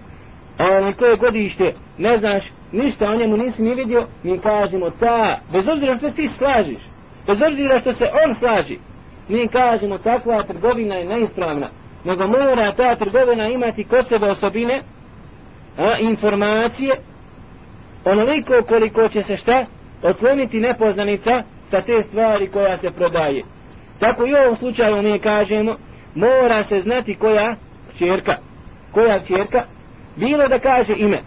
A 0.59 0.77
onaj 0.77 0.93
koje 0.93 1.17
godište, 1.17 1.75
ne 1.99 2.19
znaš 2.19 2.53
ništa 2.73 3.11
o 3.11 3.17
njemu 3.17 3.37
nisi 3.37 3.63
ni 3.63 3.75
vidio, 3.75 4.07
mi 4.23 4.39
kažemo 4.39 4.91
ta, 4.91 5.41
bez 5.53 5.69
obzira 5.69 5.97
što 5.97 6.11
ti 6.11 6.29
slažiš, 6.29 6.79
bez 7.27 7.43
obzira 7.43 7.79
što 7.79 7.93
se 7.93 8.11
on 8.25 8.35
slaži, 8.35 8.79
mi 9.29 9.49
kažemo 9.49 9.99
takva 9.99 10.43
trgovina 10.43 10.95
je 10.95 11.07
neispravna, 11.07 11.69
nego 12.05 12.27
mora 12.27 12.73
ta 12.73 12.95
trgovina 12.95 13.49
imati 13.49 13.85
kod 13.85 14.07
sebe 14.07 14.27
osobine, 14.27 14.81
a, 15.79 15.95
informacije, 16.01 16.93
onoliko 18.05 18.53
koliko 18.69 19.09
će 19.09 19.23
se 19.23 19.37
šta, 19.37 19.67
otkloniti 20.03 20.61
nepoznanica 20.61 21.43
sa 21.65 21.81
te 21.81 22.03
stvari 22.03 22.51
koja 22.51 22.77
se 22.77 22.91
prodaje. 22.91 23.60
Tako 24.01 24.27
i 24.27 24.33
u 24.33 24.37
ovom 24.37 24.57
slučaju 24.57 25.03
mi 25.03 25.19
kažemo, 25.19 25.77
mora 26.15 26.63
se 26.63 26.81
znati 26.81 27.15
koja 27.15 27.57
čerka, 27.99 28.37
koja 28.93 29.21
čerka, 29.21 29.65
bilo 30.17 30.49
da 30.49 30.59
kaže 30.59 30.95
ime, 30.97 31.19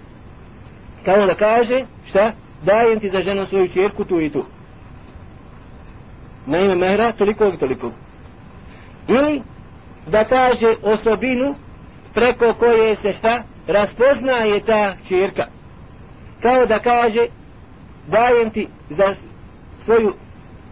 kao 1.06 1.26
da 1.26 1.34
kaže, 1.34 1.86
šta, 2.08 2.32
dajem 2.64 3.00
ti 3.00 3.10
za 3.10 3.22
ženu 3.22 3.46
svoju 3.46 3.68
čerku 3.68 4.06
tu 4.06 4.20
i 4.22 4.30
tu. 4.30 4.46
Na 6.46 6.60
ime 6.60 6.76
mehra, 6.76 7.12
toliko 7.12 7.46
i 7.46 7.58
toliko. 7.58 7.92
Ili 9.08 9.42
da 10.08 10.26
kaže 10.26 10.76
osobinu 10.84 11.56
preko 12.14 12.54
koje 12.54 12.96
se 12.96 13.14
šta, 13.14 13.44
raspoznaje 13.68 14.60
ta 14.60 14.96
čerka. 15.08 15.46
Kao 16.42 16.66
da 16.66 16.80
kaže, 16.80 17.28
dajem 18.08 18.50
ti 18.50 18.68
za 18.90 19.14
svoju, 19.80 20.14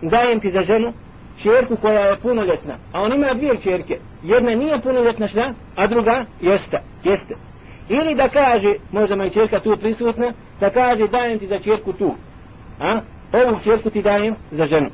dajem 0.01 0.39
ti 0.39 0.49
za 0.49 0.63
ženu 0.63 0.93
čerku 1.41 1.77
koja 1.81 1.99
je 1.99 2.15
punoljetna, 2.15 2.77
a 2.93 3.01
on 3.01 3.13
ima 3.13 3.33
dvije 3.33 3.57
čerke. 3.57 3.99
Jedna 4.23 4.55
nije 4.55 4.81
punoljetna 4.81 5.27
šta, 5.27 5.53
a 5.75 5.87
druga 5.87 6.25
jeste, 6.41 6.81
jeste. 7.03 7.35
Ili 7.89 8.15
da 8.15 8.29
kaže, 8.29 8.73
možda 8.91 9.15
ma 9.15 9.25
i 9.25 9.29
čerka 9.29 9.59
tu 9.59 9.77
prisutna, 9.81 10.33
da 10.59 10.69
kaže 10.69 11.07
dajem 11.07 11.39
ti 11.39 11.47
za 11.47 11.59
čerku 11.59 11.93
tu. 11.93 12.15
A? 12.79 12.99
Ovu 13.33 13.59
čerku 13.63 13.89
ti 13.89 14.01
dajem 14.01 14.35
za 14.51 14.65
ženu. 14.65 14.89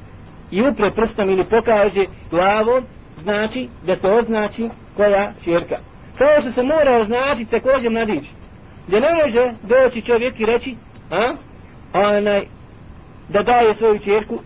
I 0.52 0.62
upre 0.62 0.92
prstom 0.92 1.30
ili 1.30 1.44
pokaže 1.44 2.06
glavom, 2.32 2.86
znači 3.16 3.70
da 3.86 3.96
se 3.96 4.08
označi 4.08 4.70
koja 4.96 5.34
čerka. 5.44 5.76
Kao 6.18 6.42
što 6.42 6.52
se 6.52 6.64
mora 6.64 6.98
označiti 6.98 7.52
također 7.52 7.92
mladić. 7.92 8.24
Gdje 8.88 9.02
ne 9.02 9.24
može 9.24 9.54
doći 9.64 10.02
čovjek 10.02 10.40
i 10.40 10.46
reći, 10.46 10.76
a? 11.12 11.34
Onaj, 11.94 12.42
da 13.30 13.44
daje 13.44 13.74
svoju 13.74 14.00
čerku 14.00 14.40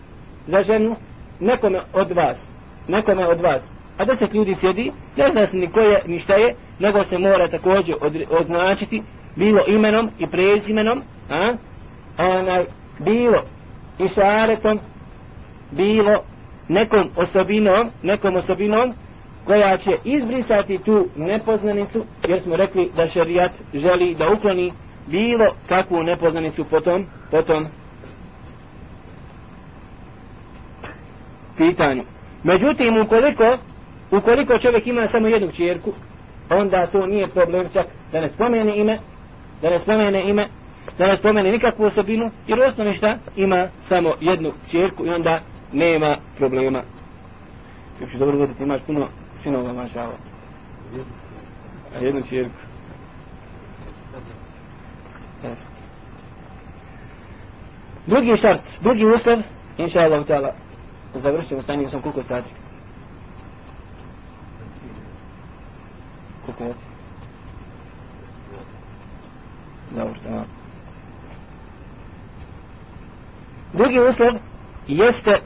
za 0.46 0.62
ženu 0.62 0.96
nekome 1.42 1.80
od 1.92 2.12
vas, 2.12 2.46
nekome 2.88 3.26
od 3.26 3.40
vas, 3.40 3.62
a 3.98 4.04
deset 4.04 4.34
ljudi 4.34 4.54
sjedi, 4.54 4.92
ne 5.16 5.28
zna 5.28 5.46
se 5.46 5.56
ni 5.56 5.66
koje, 5.66 6.00
ni 6.06 6.18
šta 6.18 6.34
je, 6.34 6.54
nego 6.78 7.04
se 7.04 7.18
mora 7.18 7.48
također 7.48 7.96
od, 8.00 8.16
označiti, 8.40 9.02
bilo 9.36 9.60
imenom 9.68 10.10
i 10.18 10.26
prezimenom, 10.26 11.02
a? 11.30 11.52
Onaj, 12.18 12.64
bilo 12.98 13.42
i 13.98 14.08
šaretom, 14.08 14.80
bilo 15.70 16.24
nekom 16.68 17.10
osobinom, 17.16 17.90
nekom 18.02 18.36
osobinom, 18.36 18.94
koja 19.44 19.76
će 19.76 19.90
izbrisati 20.04 20.78
tu 20.84 21.06
nepoznanicu, 21.16 22.04
jer 22.28 22.42
smo 22.42 22.56
rekli 22.56 22.90
da 22.96 23.08
šerijat 23.08 23.52
želi 23.74 24.14
da 24.14 24.32
ukloni 24.32 24.72
bilo 25.06 25.54
kakvu 25.68 26.02
nepoznanicu 26.02 26.64
potom, 26.64 27.06
potom 27.30 27.66
pitanju. 31.56 32.02
Međutim, 32.44 33.00
ukoliko, 33.02 33.58
ukoliko 34.10 34.58
čovjek 34.58 34.86
ima 34.86 35.06
samo 35.06 35.28
jednu 35.28 35.52
čerku, 35.52 35.92
onda 36.50 36.86
to 36.86 37.06
nije 37.06 37.28
problem 37.28 37.68
čak 37.72 37.86
da 38.12 38.20
ne 38.20 38.28
spomene 38.28 38.76
ime, 38.76 38.98
da 39.62 39.70
ne 39.70 39.78
spomene 39.78 40.28
ime, 40.28 40.46
da 40.98 41.06
ne 41.06 41.16
spomene 41.16 41.52
nikakvu 41.52 41.84
osobinu, 41.84 42.30
jer 42.46 42.62
osnovi 42.62 42.92
šta 42.92 43.18
ima 43.36 43.68
samo 43.80 44.12
jednu 44.20 44.52
čerku 44.70 45.06
i 45.06 45.10
onda 45.10 45.40
nema 45.72 46.16
problema. 46.38 46.82
Kako 47.98 48.18
dobro 48.18 48.36
gledati, 48.36 48.62
imaš 48.62 48.80
puno 48.86 49.08
sinova, 49.36 49.72
mašala. 49.72 50.14
A 51.94 52.04
jednu 52.04 52.22
čerku. 52.22 52.54
Drugi 58.06 58.36
šart, 58.36 58.60
drugi 58.80 59.04
uslov, 59.06 59.38
inša 59.78 60.00
Allah, 60.00 60.54
završimo 61.14 61.62
sa 61.62 61.72
sam 61.90 62.02
koliko 62.02 62.22
sati? 62.22 62.50
Koliko 66.46 66.64
je? 66.64 66.74
Dobro, 69.96 70.14
tamo. 70.24 70.44
Drugi 73.72 74.00
uslov 74.00 74.30
jeste 74.88 75.40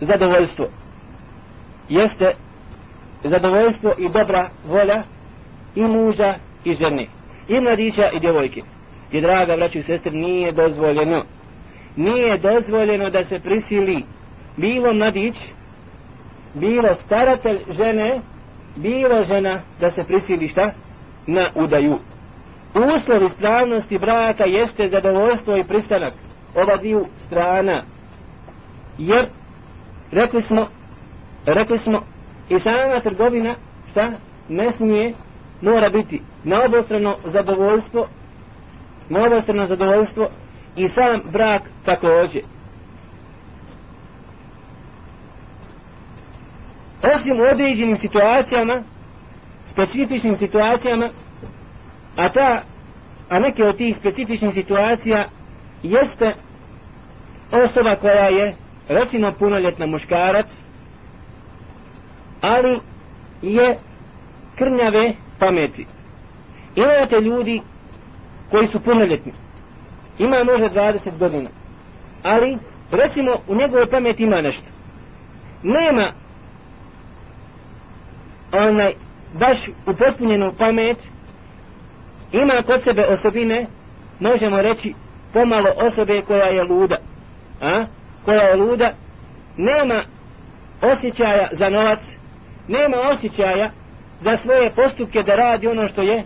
zadovoljstvo. 0.00 0.66
Jeste 1.88 2.34
zadovoljstvo 3.24 3.94
i 3.98 4.08
dobra 4.08 4.50
volja 4.66 5.02
i 5.74 5.82
muža 5.82 6.34
i 6.64 6.74
žene. 6.74 7.06
i 7.50 7.60
mladića 7.60 8.10
i 8.16 8.20
djevojke. 8.20 8.62
I 9.12 9.20
draga 9.20 9.56
braću 9.56 9.78
i 9.78 9.82
sestri, 9.82 10.10
nije 10.10 10.52
dozvoljeno. 10.52 11.24
Nije 11.96 12.38
dozvoljeno 12.38 13.10
da 13.10 13.24
se 13.24 13.40
prisili 13.40 13.96
bilo 14.56 14.92
mladić, 14.94 15.50
bilo 16.54 16.94
staratelj 16.94 17.58
žene, 17.68 18.20
bilo 18.76 19.24
žena 19.24 19.62
da 19.80 19.90
se 19.90 20.04
prisili 20.04 20.48
šta? 20.48 20.72
Na 21.26 21.46
udaju. 21.54 21.98
Uslov 22.94 23.22
ispravnosti 23.22 23.98
braka 23.98 24.44
jeste 24.44 24.88
zadovoljstvo 24.88 25.56
i 25.56 25.64
pristanak 25.64 26.14
ova 26.54 26.76
dviju 26.76 27.06
strana. 27.18 27.82
Jer, 28.98 29.28
rekli 30.12 30.42
smo, 30.42 30.68
rekli 31.46 31.78
smo, 31.78 32.02
i 32.48 32.58
sama 32.58 33.00
trgovina, 33.00 33.54
šta? 33.90 34.10
Ne 34.48 34.72
smije, 34.72 35.14
mora 35.60 35.90
biti 35.90 36.22
na 36.44 36.64
obostrano 36.64 37.16
zadovoljstvo, 37.24 38.08
na 39.08 39.24
obostrano 39.24 39.66
zadovoljstvo 39.66 40.30
i 40.76 40.88
sam 40.88 41.20
brak 41.32 41.62
također. 41.84 42.42
Osim 47.16 47.40
u 47.40 47.42
određenim 47.42 47.96
situacijama, 47.96 48.82
specifičnim 49.64 50.36
situacijama, 50.36 51.10
a 52.16 52.28
ta, 52.28 52.62
a 53.28 53.38
neke 53.38 53.64
od 53.64 53.76
tih 53.76 53.96
specifičnih 53.96 54.52
situacija 54.54 55.24
jeste 55.82 56.34
osoba 57.52 57.94
koja 57.94 58.24
je 58.28 58.56
recimo 58.88 59.32
punoljetna 59.32 59.86
muškarac, 59.86 60.46
ali 62.40 62.78
je 63.42 63.78
krnjave 64.56 65.12
pameti. 65.38 65.86
Imate 66.76 67.20
ljudi 67.20 67.60
koji 68.50 68.66
su 68.66 68.80
punoljetni. 68.80 69.32
Ima 70.20 70.44
možda 70.44 70.82
20 70.82 71.18
godina. 71.18 71.50
Ali, 72.22 72.58
recimo, 72.90 73.36
u 73.48 73.54
njegovoj 73.54 73.90
pameti 73.90 74.22
ima 74.22 74.40
nešto. 74.40 74.66
Nema 75.62 76.12
onaj, 78.52 78.92
baš 79.32 79.68
upotpunjenu 79.86 80.52
pamet, 80.58 80.98
ima 82.32 82.52
kod 82.66 82.82
sebe 82.82 83.06
osobine, 83.06 83.66
možemo 84.20 84.62
reći, 84.62 84.94
pomalo 85.32 85.70
osobe 85.76 86.22
koja 86.22 86.44
je 86.44 86.64
luda. 86.64 86.96
A? 87.62 87.84
Koja 88.24 88.42
je 88.42 88.56
luda, 88.56 88.92
nema 89.56 90.00
osjećaja 90.82 91.48
za 91.52 91.68
novac, 91.70 92.16
nema 92.68 92.96
osjećaja 93.12 93.70
za 94.18 94.36
svoje 94.36 94.70
postupke 94.74 95.22
da 95.22 95.34
radi 95.34 95.66
ono 95.66 95.86
što 95.86 96.02
je 96.02 96.24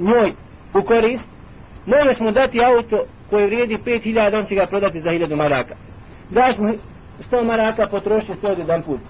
njoj 0.00 0.32
u 0.74 0.82
korist, 0.82 1.28
Možeš 1.88 2.20
mu 2.20 2.30
dati 2.30 2.64
auto 2.64 3.06
koje 3.30 3.46
vrijedi 3.46 3.78
5000, 3.86 4.38
on 4.38 4.44
će 4.44 4.54
ga 4.54 4.66
prodati 4.66 5.00
za 5.00 5.10
1000 5.10 5.36
maraka. 5.36 5.74
Daš 6.30 6.58
mu 6.58 6.72
100 7.30 7.46
maraka, 7.46 7.86
potroši 7.86 8.34
sve 8.40 8.50
od 8.50 8.58
jedan 8.58 8.82
put. 8.82 9.00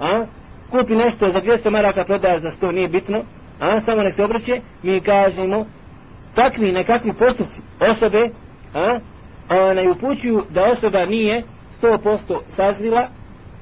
A? 0.00 0.26
Kupi 0.70 0.94
nešto 0.94 1.30
za 1.30 1.40
200 1.40 1.70
maraka, 1.70 2.04
prodaje 2.04 2.40
za 2.40 2.50
100, 2.50 2.72
nije 2.72 2.88
bitno. 2.88 3.24
A? 3.60 3.80
Samo 3.80 4.02
nek 4.02 4.14
se 4.14 4.24
obraće, 4.24 4.60
mi 4.82 5.00
kažemo, 5.00 5.66
takvi 6.34 6.72
nekakvi 6.72 7.12
postupci 7.12 7.60
osobe, 7.90 8.28
a? 8.74 8.98
Ona 9.50 9.90
upućuju 9.90 10.44
da 10.50 10.64
osoba 10.72 11.06
nije 11.06 11.42
100% 11.82 12.38
sazrila 12.48 13.08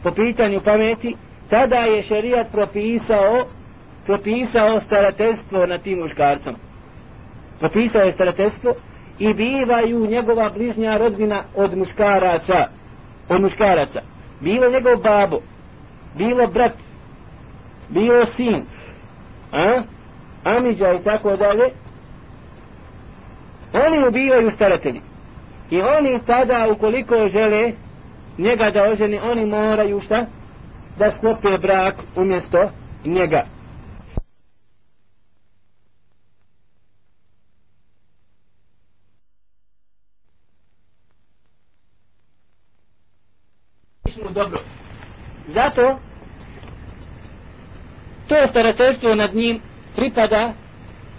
po 0.03 0.11
pitanju 0.11 0.61
pameti, 0.65 1.17
tada 1.51 1.77
je 1.77 2.03
šerijat 2.03 2.53
propisao 2.53 3.47
propisao 4.07 4.81
starateljstvo 4.81 5.67
na 5.67 5.79
tim 5.79 5.99
muškarcom. 5.99 6.55
Propisao 7.59 8.03
je 8.03 8.13
starateljstvo 8.13 8.75
i 9.19 9.35
bivaju 9.35 10.07
njegova 10.07 10.51
bližnja 10.51 10.97
rodbina 10.97 11.43
od 11.55 11.77
muškaraca. 11.77 12.69
Od 13.29 13.41
muškaraca. 13.41 14.03
Bilo 14.41 14.71
njegov 14.71 14.97
babo, 14.97 15.41
bilo 16.15 16.47
brat, 16.47 16.73
bilo 17.89 18.27
sin, 18.27 18.63
a? 19.53 19.83
Amidža 20.45 20.93
i 20.93 21.03
tako 21.05 21.37
dalje. 21.37 21.71
Oni 23.87 23.99
mu 23.99 24.11
bivaju 24.11 24.51
staratelji. 24.51 25.01
I 25.71 25.81
oni 25.81 26.19
tada, 26.27 26.67
ukoliko 26.73 27.29
žele 27.29 27.73
njega 28.39 28.71
da 28.71 28.91
oženi, 28.91 29.19
oni 29.31 29.47
moraju 29.47 30.01
šta? 30.01 30.27
Da 30.99 31.13
sklope 31.13 31.59
brak 31.59 31.95
umjesto 32.17 32.71
njega. 33.05 33.47
mu 44.23 44.26
dobro. 44.37 44.61
Zato 45.47 45.99
to 48.29 48.47
starateljstvo 48.47 49.15
nad 49.15 49.35
njim 49.35 49.61
pripada 49.97 50.53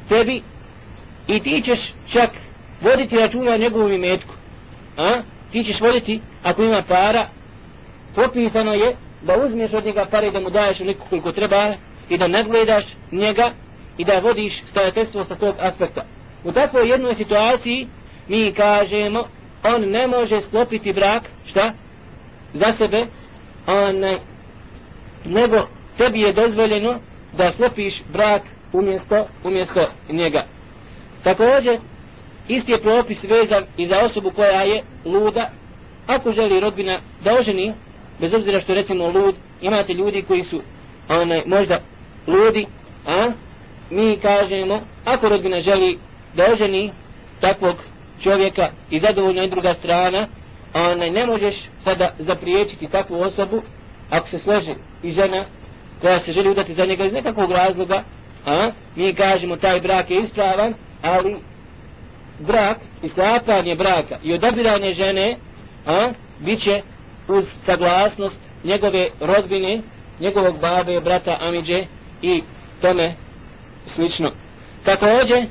tebi 0.09 0.41
i 1.27 1.39
ti 1.39 1.61
ćeš 1.61 1.93
čak 2.11 2.29
voditi 2.81 3.17
računa 3.17 3.51
o 3.51 3.57
njegovom 3.57 3.91
imetku. 3.91 4.33
A? 4.97 5.21
Ti 5.51 5.63
ćeš 5.63 5.81
voditi, 5.81 6.21
ako 6.43 6.63
ima 6.63 6.83
para, 6.87 7.29
popisano 8.15 8.73
je 8.73 8.95
da 9.21 9.37
uzmeš 9.45 9.73
od 9.73 9.85
njega 9.85 10.07
pare 10.11 10.31
da 10.31 10.39
mu 10.39 10.49
daješ 10.49 10.81
onoliko 10.81 11.05
koliko 11.09 11.31
treba 11.31 11.75
i 12.09 12.17
da 12.17 12.27
ne 12.27 12.43
gledaš 12.43 12.85
njega 13.11 13.51
i 13.97 14.05
da 14.05 14.19
vodiš 14.19 14.63
starateljstvo 14.69 15.23
sa 15.23 15.35
tog 15.35 15.55
aspekta. 15.59 16.05
U 16.43 16.51
takvoj 16.51 16.89
jednoj 16.89 17.13
situaciji 17.13 17.87
mi 18.27 18.53
kažemo 18.53 19.27
on 19.63 19.81
ne 19.81 20.07
može 20.07 20.41
sklopiti 20.41 20.93
brak, 20.93 21.23
šta? 21.45 21.73
Za 22.57 22.71
sebe, 22.71 23.05
onaj, 23.67 24.17
nego 25.25 25.67
tebi 25.97 26.21
je 26.21 26.33
dozvoljeno 26.33 26.99
da 27.37 27.51
slopiš 27.51 28.03
brak 28.13 28.41
umjesto, 28.73 29.27
umjesto 29.43 29.87
njega. 30.09 30.43
Također, 31.23 31.79
isti 32.47 32.71
je 32.71 32.81
propis 32.81 33.23
vezan 33.23 33.63
i 33.77 33.85
za 33.85 33.99
osobu 33.99 34.31
koja 34.35 34.61
je 34.61 34.83
luda, 35.05 35.51
ako 36.07 36.31
želi 36.31 36.59
rodbina 36.59 36.99
da 37.23 37.33
oženi, 37.39 37.73
bez 38.19 38.33
obzira 38.33 38.61
što 38.61 38.73
recimo 38.73 39.07
lud, 39.09 39.35
imate 39.61 39.93
ljudi 39.93 40.21
koji 40.21 40.41
su 40.41 40.61
onaj, 41.09 41.41
možda 41.45 41.79
ludi, 42.27 42.65
a 43.07 43.31
mi 43.91 44.17
kažemo, 44.21 44.81
ako 45.05 45.29
rodbina 45.29 45.61
želi 45.61 45.99
da 46.35 46.51
oženi 46.51 46.91
takvog 47.41 47.75
čovjeka 48.23 48.69
i 48.89 48.99
zadovoljna 48.99 49.41
je 49.41 49.47
druga 49.47 49.73
strana, 49.73 50.27
onaj, 50.73 51.11
ne 51.11 51.25
možeš 51.25 51.55
sada 51.83 52.13
zapriječiti 52.19 52.87
takvu 52.87 53.21
osobu 53.21 53.61
ako 54.09 54.29
se 54.29 54.39
složi 54.39 54.75
i 55.03 55.11
žena 55.11 55.45
koja 56.01 56.19
se 56.19 56.33
želi 56.33 56.49
udati 56.49 56.73
za 56.73 56.85
njega 56.85 57.05
iz 57.05 57.13
nekakvog 57.13 57.51
razloga 57.51 58.03
a, 58.45 58.71
mi 58.95 59.13
kažemo 59.13 59.57
taj 59.57 59.81
brak 59.81 60.09
je 60.09 60.17
ispravan 60.17 60.73
ali 61.01 61.35
brak 62.39 62.77
i 63.03 63.09
sklapanje 63.09 63.75
braka 63.75 64.17
i 64.23 64.33
odabiranje 64.33 64.93
žene 64.93 65.35
a, 65.85 66.07
bit 66.39 66.61
će 66.63 66.81
uz 67.27 67.45
saglasnost 67.65 68.39
njegove 68.63 69.07
rodbine 69.19 69.81
njegovog 70.19 70.59
babe, 70.59 71.01
brata 71.01 71.37
Amidže 71.41 71.85
i 72.21 72.41
tome 72.81 73.13
slično. 73.85 74.31
Također 74.83 75.45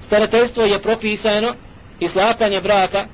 starateljstvo 0.00 0.62
je 0.62 0.82
propisano 0.82 1.54
i 2.00 2.08
slapanje 2.08 2.60
braka 2.60 3.06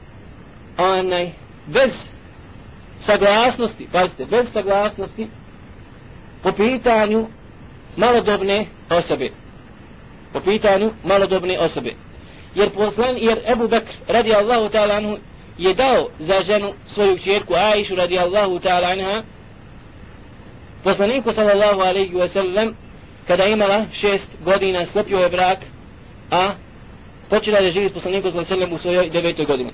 onaj, 0.79 1.31
bez 1.67 2.09
saglasnosti, 2.97 3.89
pazite, 3.93 4.27
bez 4.27 4.53
saglasnosti 4.53 5.29
po 6.43 6.53
pitanju 6.53 7.27
malodobne 7.97 8.67
osobe. 8.91 9.31
Po 10.33 10.41
pitanju 10.41 10.93
malodobne 11.05 11.59
osobe. 11.59 11.95
Jer 12.55 12.71
poslan, 12.71 13.17
jer 13.19 13.39
Ebu 13.53 13.69
Bekr 13.69 13.93
radi 14.09 14.35
Allahu 14.35 14.69
ta'ala 14.69 14.97
anhu 14.97 15.19
je 15.59 15.75
dao 15.75 16.09
za 16.19 16.41
ženu 16.41 16.73
svoju 16.85 17.19
čerku 17.19 17.55
Aishu 17.55 17.95
radi 17.95 18.19
Allahu 18.19 18.59
ta'ala 18.59 18.89
anha 18.93 19.23
poslaniku 20.85 21.33
sallallahu 21.33 21.81
alaihi 21.81 22.15
wa 22.15 22.29
sallam 22.29 22.75
kada 23.27 23.47
imala 23.47 23.87
šest 23.93 24.33
godina 24.45 24.87
sklopio 24.87 25.19
je 25.19 25.29
brak 25.29 25.59
a 26.31 26.55
počela 27.31 27.61
da 27.61 27.71
živi 27.71 27.89
s 27.89 27.93
poslanikom 27.93 28.31
sallallahu 28.31 28.55
alaihi 28.55 28.63
wa 28.63 28.67
sallam 28.67 28.73
u 28.73 28.77
svojoj 28.77 29.11
devetoj 29.11 29.45
godini. 29.47 29.73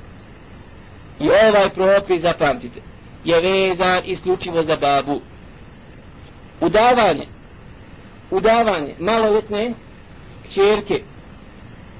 I 1.20 1.28
ovaj 1.30 1.68
propis, 1.70 2.22
zapamtite, 2.22 2.80
je 3.24 3.40
vezan 3.40 4.02
isključivo 4.04 4.62
za 4.62 4.76
babu. 4.76 5.20
Udavanje, 6.60 7.26
udavanje 8.30 8.94
maloljetne 8.98 9.74
čerke, 10.54 11.02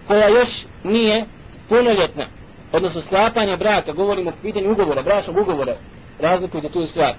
koja 0.07 0.29
još 0.29 0.67
nije 0.85 1.25
punoljetna, 1.69 2.25
odnosno 2.73 3.01
sklapanje 3.01 3.57
braka, 3.57 3.93
govorimo 3.93 4.31
o 4.31 4.43
pitanju 4.43 4.73
ugovora, 4.73 5.03
bračnog 5.03 5.39
ugovora, 5.39 5.77
razlikujte 6.19 6.69
tu 6.69 6.87
stvar, 6.87 7.15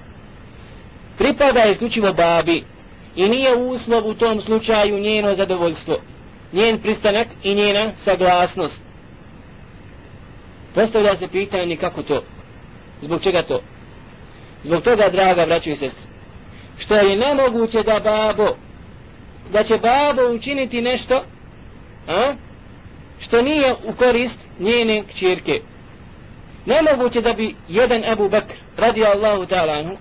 pripada 1.18 1.66
isključivo 1.66 2.14
babi 2.14 2.64
i 3.16 3.30
nije 3.30 3.56
uslov 3.56 4.08
u 4.08 4.14
tom 4.14 4.41
slučaju 4.41 5.00
njeno 5.00 5.34
zadovoljstvo. 5.34 5.97
njen 6.54 6.82
pristanak 6.82 7.28
i 7.43 7.56
njena 7.56 7.93
saglasnost. 8.04 8.89
Postavlja 10.80 11.15
se 11.15 11.27
pitanje 11.27 11.77
kako 11.77 12.03
to? 12.03 12.23
Zbog 13.01 13.21
čega 13.21 13.41
to? 13.41 13.61
Zbog 14.63 14.84
toga, 14.84 15.09
draga 15.09 15.45
braćo 15.45 15.69
i 15.69 15.75
sestri, 15.75 16.03
što 16.77 16.95
je 16.95 17.17
nemoguće 17.17 17.84
da 17.84 17.99
babo, 17.99 18.47
da 19.51 19.63
će 19.63 19.77
babo 19.77 20.21
učiniti 20.36 20.82
nešto, 20.82 21.23
a? 22.07 22.34
što 23.19 23.41
nije 23.41 23.73
u 23.73 23.93
korist 23.93 24.39
njene 24.59 25.03
kćerke. 25.03 25.61
Nemoguće 26.65 27.21
da 27.21 27.34
bi 27.34 27.55
jedan 27.67 28.03
Abu 28.11 28.30
Bakr, 28.30 28.55
radi 28.77 29.05
Allahu 29.05 29.43
ta'ala 29.43 29.97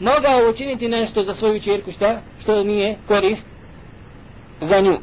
mogao 0.00 0.50
učiniti 0.50 0.88
nešto 0.88 1.22
za 1.22 1.34
svoju 1.34 1.60
čerku, 1.60 1.92
šta? 1.92 2.20
Što 2.42 2.64
nije 2.64 2.98
korist 3.08 3.46
za 4.60 4.80
nju. 4.80 4.98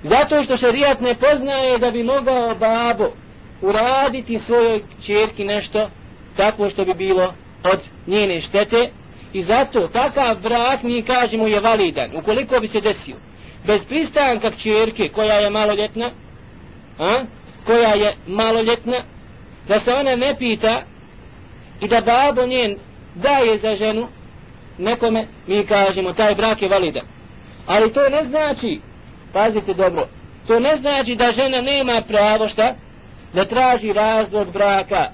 Zato 0.00 0.42
što 0.42 0.56
šarijat 0.56 1.00
ne 1.00 1.14
poznaje 1.14 1.78
da 1.78 1.90
bi 1.90 2.02
mogao 2.02 2.54
babo 2.54 3.21
uraditi 3.62 4.38
svojoj 4.38 4.82
čerki 5.06 5.44
nešto 5.44 5.90
tako 6.36 6.68
što 6.68 6.84
bi 6.84 6.94
bilo 6.94 7.34
od 7.64 7.80
njene 8.06 8.40
štete. 8.40 8.90
I 9.32 9.42
zato 9.42 9.88
takav 9.88 10.36
brak 10.40 10.82
mi 10.82 11.02
kažemo 11.02 11.46
je 11.46 11.60
validan. 11.60 12.16
Ukoliko 12.16 12.60
bi 12.60 12.68
se 12.68 12.80
desio 12.80 13.16
bez 13.66 13.84
pristanka 13.88 14.50
čerke 14.50 15.08
koja 15.08 15.34
je 15.34 15.50
maloljetna 15.50 16.10
a, 16.98 17.24
koja 17.66 17.94
je 17.94 18.14
maloljetna 18.26 18.96
da 19.68 19.78
se 19.78 19.92
ona 19.92 20.16
ne 20.16 20.34
pita 20.38 20.82
i 21.80 21.88
da 21.88 22.00
babo 22.00 22.46
njen 22.46 22.76
daje 23.14 23.58
za 23.58 23.76
ženu 23.76 24.08
nekome 24.78 25.26
mi 25.46 25.66
kažemo 25.66 26.12
taj 26.12 26.34
brak 26.34 26.62
je 26.62 26.68
validan. 26.68 27.06
Ali 27.66 27.92
to 27.92 28.08
ne 28.08 28.22
znači 28.22 28.80
pazite 29.32 29.74
dobro 29.74 30.08
to 30.46 30.60
ne 30.60 30.76
znači 30.76 31.14
da 31.14 31.32
žena 31.32 31.60
nema 31.60 32.02
pravo 32.08 32.48
šta? 32.48 32.74
Da 33.34 33.44
traži 33.44 33.92
razvod 33.92 34.52
braka 34.52 35.10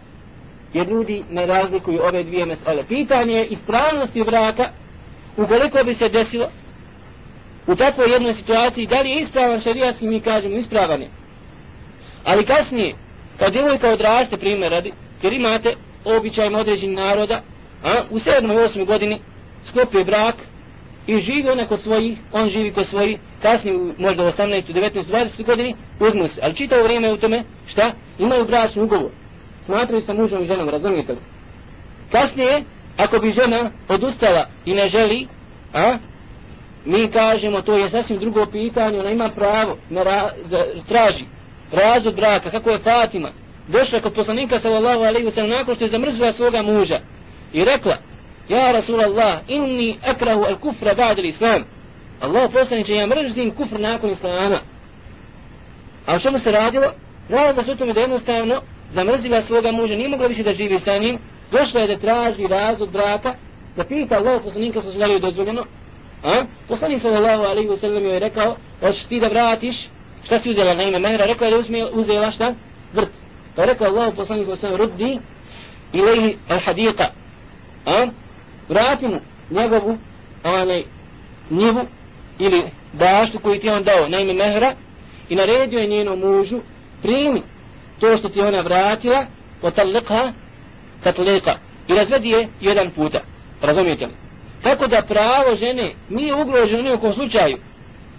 jer 0.75 0.89
ljudi 0.89 1.25
ne 1.31 1.47
razlikuju 1.47 2.01
ove 2.03 2.23
dvije 2.25 2.47
mesele 2.47 2.85
pitanje 2.89 3.35
je 3.35 3.47
ispravnosti 3.47 4.25
braka 4.25 4.65
ukoliko 5.37 5.85
bi 5.85 5.95
se 5.95 6.09
desilo 6.09 6.49
u 7.67 7.77
takvoj 7.77 8.13
jednoj 8.13 8.35
situaciji 8.35 8.87
da 8.87 9.01
li 9.01 9.11
je 9.11 9.21
ispravan 9.21 9.61
šarijatski 9.61 10.07
mi 10.07 10.21
kažemo 10.21 10.55
ispravan 10.57 11.03
je 11.03 11.11
ali 12.25 12.47
kasnije 12.47 12.95
kad 13.39 13.53
djevojka 13.53 13.91
odraste 13.91 14.37
primjer 14.37 14.73
radi 14.73 14.93
jer 15.23 15.33
imate 15.33 15.75
običajima 16.05 16.59
određenih 16.59 16.97
naroda 16.97 17.43
a, 17.85 18.03
u 18.11 18.19
7. 18.19 18.45
i 18.45 18.81
8. 18.81 18.87
godini 18.87 19.19
sklopuje 19.69 20.05
brak 20.05 20.35
i 21.09 21.21
živi 21.21 21.51
ona 21.51 21.67
kod 21.67 21.81
svojih, 21.81 22.19
on 22.33 22.49
živi 22.49 22.73
kod 22.73 22.87
svojih, 22.87 23.19
kasnije 23.43 23.79
možda 23.99 24.25
u 24.25 24.27
18. 24.27 24.73
19. 24.75 25.05
20. 25.07 25.47
godini 25.47 25.75
uzmu 26.01 26.27
se, 26.27 26.41
ali 26.43 26.55
čitao 26.55 26.83
vrijeme 26.83 27.13
u 27.13 27.17
tome, 27.17 27.45
šta? 27.67 27.91
Imaju 28.19 28.45
bračni 28.45 28.83
ugovor. 28.83 29.11
Smatraju 29.65 30.03
se 30.03 30.15
mužom 30.15 30.43
i 30.43 30.47
ženom, 30.47 30.69
razumijete 30.69 31.13
li? 31.13 31.19
Kasnije, 32.13 32.65
ako 32.97 33.19
bi 33.19 33.31
žena 33.31 33.71
odustala 33.89 34.47
i 34.65 34.75
ne 34.75 34.89
želi, 34.89 35.27
a, 35.75 35.99
mi 36.85 37.09
kažemo, 37.09 37.63
to 37.63 37.77
je 37.77 37.83
sasvim 37.83 38.19
drugo 38.19 38.47
pitanje, 38.47 39.01
ona 39.01 39.11
ima 39.11 39.31
pravo 39.35 39.77
na 39.91 40.03
ra, 40.03 40.33
da 40.51 40.65
traži 40.89 41.25
razvod 41.73 42.17
braka, 42.17 42.51
kako 42.51 42.71
je 42.71 42.79
Fatima, 42.79 43.33
došla 43.69 44.01
kod 44.01 44.15
poslanika 44.15 44.59
sallallahu 44.59 45.01
alaihi 45.01 45.27
wa 45.27 45.35
sallam 45.35 45.51
nakon 45.51 45.75
što 45.75 45.85
je 45.85 45.91
zamrzila 45.91 46.33
svoga 46.33 46.63
muža 46.63 47.01
i 47.53 47.65
rekla, 47.65 47.97
Ja 48.49 48.73
Rasulallah, 48.73 49.41
inni 49.49 49.99
akrahu 50.03 50.45
al 50.45 50.59
kufra 50.59 50.95
ba'da 50.95 51.23
islam. 51.23 51.65
Allah 52.21 52.51
poslaniče, 52.53 52.95
ja 52.95 53.07
mrzim 53.07 53.51
kufr 53.51 53.81
nakon 53.81 54.11
islama. 54.11 54.61
A 56.07 56.15
o 56.15 56.19
čemu 56.19 56.39
se 56.39 56.51
radilo? 56.53 56.93
Radilo 57.29 57.63
se 57.63 57.73
u 57.73 57.77
tome 57.77 57.93
da 57.93 58.01
jednostavno 58.01 58.63
zamrzila 58.93 59.43
svoga 59.43 59.73
muža, 59.73 59.95
nije 59.95 60.09
mogla 60.09 60.27
više 60.27 60.43
da 60.43 60.53
živi 60.53 60.79
sa 60.79 60.99
njim, 60.99 61.19
došla 61.53 61.81
je 61.81 61.87
da 61.87 61.99
traži 61.99 62.47
razvod 62.47 62.91
braka, 62.91 63.35
da 63.77 63.85
pita 63.85 64.17
Allah 64.17 64.43
poslanika 64.45 64.83
sa 64.83 64.93
su 64.93 65.19
dozvoljeno. 65.21 65.65
A? 66.25 66.45
Poslanik 66.69 67.01
sallallahu 67.03 67.43
alaihi 67.43 67.69
wa 67.69 67.77
sallam 67.77 68.05
je 68.05 68.19
rekao, 68.19 68.57
hoćeš 68.81 69.03
ti 69.03 69.21
da 69.21 69.29
vratiš, 69.29 69.89
šta 70.25 70.39
si 70.39 70.51
uzela 70.51 70.75
na 70.75 70.83
ime 70.83 70.99
mehra? 70.99 71.27
Rekao 71.27 71.45
je 71.45 71.51
da 71.51 71.59
uzme, 71.59 71.85
uzela 71.93 72.31
šta? 72.31 72.55
Vrt. 72.93 73.11
Pa 73.57 73.65
rekao 73.65 73.87
Allah 73.87 74.13
poslanik 74.17 74.47
sallallahu 74.47 74.67
alaihi 74.67 74.93
wa 74.93 74.97
sallam, 74.97 75.13
ruddi 75.13 75.21
ilaihi 75.93 76.39
al 76.49 76.59
hadika. 76.59 77.07
A? 77.87 78.07
Vrati 78.69 79.09
mu 79.09 79.21
njegovu 79.51 79.99
onaj 80.45 80.85
njivu 81.51 81.87
ili 82.39 82.63
baštu 82.93 83.39
koju 83.39 83.61
ti 83.61 83.69
on 83.69 83.83
dao 83.83 84.09
na 84.09 84.19
ime 84.19 84.33
mehra 84.33 84.75
i 85.29 85.35
naredio 85.35 85.79
je 85.79 85.87
njenom 85.87 86.19
mužu 86.19 86.59
primi 87.03 87.43
to 88.01 88.17
što 88.17 88.29
ti 88.29 88.41
ona 88.41 88.61
vratila 88.61 89.27
potalika 89.61 90.33
tatlika 91.03 91.55
i 91.89 91.95
razvedi 91.95 92.29
je 92.29 92.49
jedan 92.61 92.91
puta. 92.91 93.21
Razumijete 93.63 94.07
li? 94.07 94.13
Tako 94.63 94.87
da 94.87 95.03
pravo 95.03 95.57
žene 95.57 95.91
nije 96.09 96.35
ugroženo 96.35 96.83
ni 96.83 96.93
u 96.93 96.99
kom 96.99 97.13
slučaju. 97.13 97.57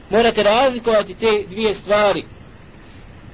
Morate 0.10 0.43
razlikovati 0.43 1.16
te 1.16 1.43
dvije 1.50 1.74
stvari. 1.74 2.24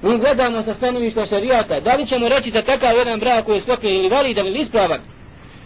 Mi 0.02 0.18
gledamo 0.18 0.64
sa 0.64 0.74
stanovišta 0.74 1.26
šarijata 1.26 1.80
da 1.80 1.96
li 1.96 2.06
ćemo 2.06 2.30
reći 2.30 2.52
za 2.52 2.62
takav 2.62 2.98
jedan 2.98 3.20
brak 3.20 3.46
koji 3.46 3.56
je 3.56 3.62
sklopljen 3.62 3.96
ili 3.96 4.10
validan 4.10 4.48
ili 4.48 4.60
ispravan? 4.60 5.00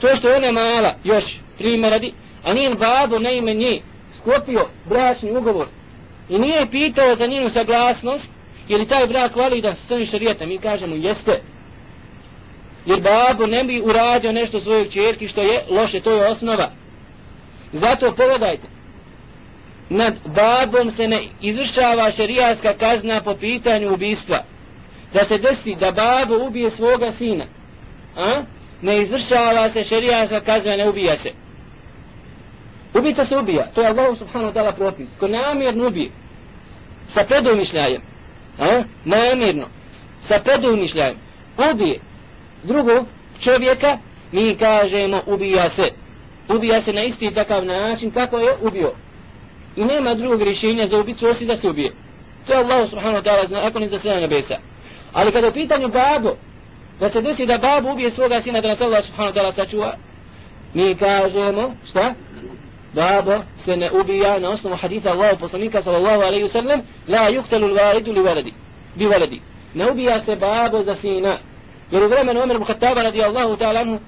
To 0.02 0.16
što 0.16 0.30
je 0.30 0.38
ona 0.38 0.52
mala, 0.52 0.96
još 1.04 1.40
primjer 1.58 1.92
radi, 1.92 2.14
a 2.44 2.54
njen 2.54 2.78
babo 2.78 3.20
na 3.20 3.32
ime 3.32 3.54
nje 3.54 3.82
sklopio 4.18 4.68
bračni 4.86 5.38
ugovor 5.38 5.68
i 6.30 6.38
nije 6.38 6.70
pitao 6.72 7.16
za 7.16 7.28
njenu 7.28 7.50
saglasnost, 7.50 8.30
je 8.68 8.78
li 8.78 8.88
taj 8.88 9.08
brak 9.08 9.36
validan 9.36 9.76
sa 9.76 9.84
strani 9.84 10.06
šarijeta, 10.06 10.46
mi 10.46 10.58
kažemo 10.58 10.96
jeste. 10.96 11.42
Jer 12.86 13.02
babo 13.02 13.48
ne 13.48 13.64
bi 13.64 13.82
uradio 13.82 14.32
nešto 14.32 14.60
svojoj 14.60 14.90
čerki 14.90 15.28
što 15.28 15.42
je 15.42 15.66
loše, 15.70 16.00
to 16.00 16.12
je 16.12 16.28
osnova. 16.28 16.72
Zato 17.72 18.14
pogledajte, 18.16 18.68
nad 19.90 20.14
babom 20.26 20.90
se 20.90 21.08
ne 21.08 21.18
izvršava 21.42 22.12
šerijatska 22.12 22.74
kazna 22.74 23.22
po 23.22 23.36
pitanju 23.36 23.94
ubistva. 23.94 24.44
Da 25.14 25.26
se 25.26 25.38
desi 25.38 25.76
da 25.76 25.92
babo 25.92 26.46
ubije 26.48 26.72
svoga 26.72 27.12
sina. 27.12 27.46
A? 28.16 28.44
Ne 28.82 29.02
izvršava 29.02 29.70
se 29.70 29.84
šerijatska 29.84 30.40
kazna, 30.40 30.76
ne 30.76 30.90
ubija 30.90 31.18
se. 31.18 31.32
Ubica 32.94 33.26
se 33.26 33.38
ubija, 33.38 33.72
to 33.76 33.82
je 33.82 33.88
Allah 33.88 34.18
subhanahu 34.18 34.52
wa 34.52 34.54
ta'ala 34.54 34.76
propis. 34.76 35.10
Ko 35.20 35.28
namjerno 35.28 35.88
ubije, 35.88 36.12
sa 37.08 37.24
predumišljajem, 37.24 38.02
a? 38.60 38.84
namjerno, 39.06 39.66
sa 40.18 40.40
predumišljajem, 40.40 41.18
ubije 41.72 42.00
drugog 42.64 43.06
čovjeka, 43.40 43.98
mi 44.32 44.56
kažemo 44.56 45.22
ubija 45.28 45.70
se. 45.70 45.92
Ubija 46.50 46.82
se 46.82 46.94
na 46.94 47.04
isti 47.04 47.34
takav 47.34 47.66
način 47.66 48.12
kako 48.12 48.38
je 48.38 48.56
ubio. 48.62 48.94
I 49.76 49.84
nema 49.86 50.16
drugog 50.16 50.42
rješenja 50.42 50.88
za 50.88 51.00
ubicu 51.00 51.28
osim 51.28 51.48
da 51.48 51.58
se 51.58 51.70
ubije. 51.70 51.92
To 52.48 52.54
je 52.54 52.60
Allah 52.60 52.90
subhanahu 52.90 53.24
wa 53.24 53.24
ta'ala 53.24 53.46
zna, 53.46 53.60
ako 53.68 53.80
ni 53.80 53.88
za 53.88 53.98
sve 53.98 54.22
nebesa. 54.22 54.58
Ali 55.14 55.32
kada 55.32 55.48
je 55.48 55.52
u 55.52 55.54
pitanju 55.54 55.88
babo, 55.88 56.36
da 57.00 57.10
se 57.10 57.22
desi 57.22 57.46
da 57.46 57.58
babu 57.58 57.92
ubije 57.92 58.12
svoga 58.12 58.42
sina 58.42 58.62
da 58.62 58.68
nas 58.68 58.82
Allah 58.82 59.04
subhanahu 59.04 59.34
wa 59.34 59.42
ta'ala 59.42 59.52
sačuva, 59.52 59.98
mi 60.74 60.96
kažemo, 60.96 61.76
šta? 61.90 62.14
Babo 62.94 63.44
se 63.58 63.78
ne 63.78 63.92
ubija 63.92 64.40
na 64.40 64.50
osnovu 64.50 64.76
haditha 64.82 65.10
Allahu 65.10 65.40
poslanika 65.40 65.82
sallallahu 65.82 66.22
alaihi 66.22 66.48
sallam, 66.48 66.82
la 67.08 67.30
yuktelu 67.32 67.68
l'validu 67.68 68.12
li 68.12 68.22
veledi 68.22 68.54
bi 68.96 69.06
veledi 69.08 69.42
Ne 69.74 69.92
ubija 69.92 70.20
se 70.20 70.36
babo 70.36 70.84
za 70.84 70.96
sina. 70.96 71.38
Jer 71.92 72.04
u 72.04 72.08
vremenu 72.08 72.42
Omer 72.42 72.60
Bukhataba 72.60 73.04
radijallahu 73.04 73.58
ta'ala 73.58 73.80
anhu, 73.80 74.00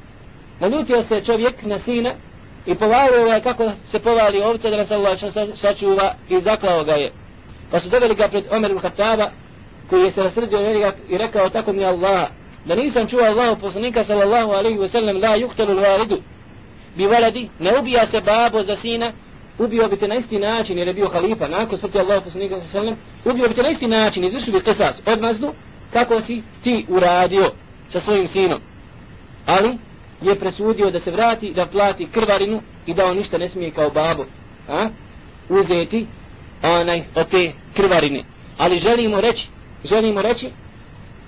naljutio 0.60 1.04
se 1.04 1.22
čovjek 1.22 1.64
na 1.64 1.80
sina 1.80 2.14
i 2.66 2.76
povalio 2.76 3.26
ga 3.26 3.40
kako 3.40 3.72
se 3.84 4.00
povali 4.00 4.42
ovce 4.42 4.70
da 4.70 4.78
nas 4.78 4.92
Allah 4.92 5.20
sačuva 5.54 6.16
i 6.30 6.40
zaklao 6.40 6.84
ga 6.84 6.94
je. 6.94 7.12
Pa 7.72 7.80
su 7.80 7.90
doveli 7.90 8.16
ga 8.16 8.28
pred 8.28 8.44
Omer 8.52 8.74
Bukhataba 8.74 9.32
koji 9.90 10.04
je 10.04 10.12
se 10.12 10.24
rasrdio 10.24 10.60
i 11.10 11.18
rekao 11.18 11.50
tako 11.50 11.74
mi 11.74 11.86
Allah, 11.86 12.28
da 12.66 12.76
nisam 12.76 13.08
čuo 13.08 13.24
Allahu 13.24 13.62
poslanika 13.62 14.04
sallallahu 14.04 14.52
alaihi 14.52 14.78
wa 14.80 14.90
sallam 14.90 15.18
la 15.18 15.38
yuhtalu 15.38 15.74
l'validu 15.74 16.22
bi 16.98 17.08
valadi, 17.08 17.50
ne 17.60 17.80
ubija 17.80 18.06
se 18.06 18.22
babo 18.22 18.62
za 18.64 18.76
sina, 18.76 19.14
ubio 19.60 19.88
bi 19.88 19.98
te 19.98 20.08
na 20.08 20.16
isti 20.16 20.40
način 20.40 20.78
jer 20.78 20.88
je 20.88 20.94
bio 20.94 21.08
halifa, 21.08 21.48
nakon 21.48 21.78
smrti 21.78 22.00
Allahu 22.00 22.24
poslanika 22.24 22.56
sallallahu 22.56 22.78
alaihi 22.78 22.98
wa 22.98 23.06
sallam, 23.24 23.36
ubio 23.36 23.48
bi 23.48 23.54
te 23.54 23.64
na 23.64 23.70
isti 23.70 23.88
način, 23.88 24.24
izvršio 24.24 24.54
bi 24.54 24.64
kisas, 24.64 25.02
odmazdu, 25.06 25.54
kako 25.94 26.22
si 26.22 26.44
ti 26.64 26.86
uradio 26.90 27.52
sa 27.90 28.00
svojim 28.00 28.28
sinom. 28.28 28.62
Ali 29.46 29.78
je 30.22 30.40
presudio 30.40 30.92
da 30.92 31.00
se 31.00 31.12
vrati, 31.12 31.54
da 31.54 31.66
plati 31.66 32.08
krvarinu 32.12 32.62
i 32.86 32.94
da 32.94 33.06
on 33.06 33.18
ništa 33.18 33.38
ne 33.38 33.50
smije 33.50 33.72
kao 33.72 33.90
babo 33.90 34.26
a? 34.68 34.90
uzeti 35.50 36.08
onaj 36.64 37.04
od 37.16 37.28
te 37.30 37.52
krvarine. 37.76 38.24
Ali 38.58 38.80
želimo 38.80 39.22
reći, 39.22 39.48
želimo 39.84 40.22
reći 40.22 40.50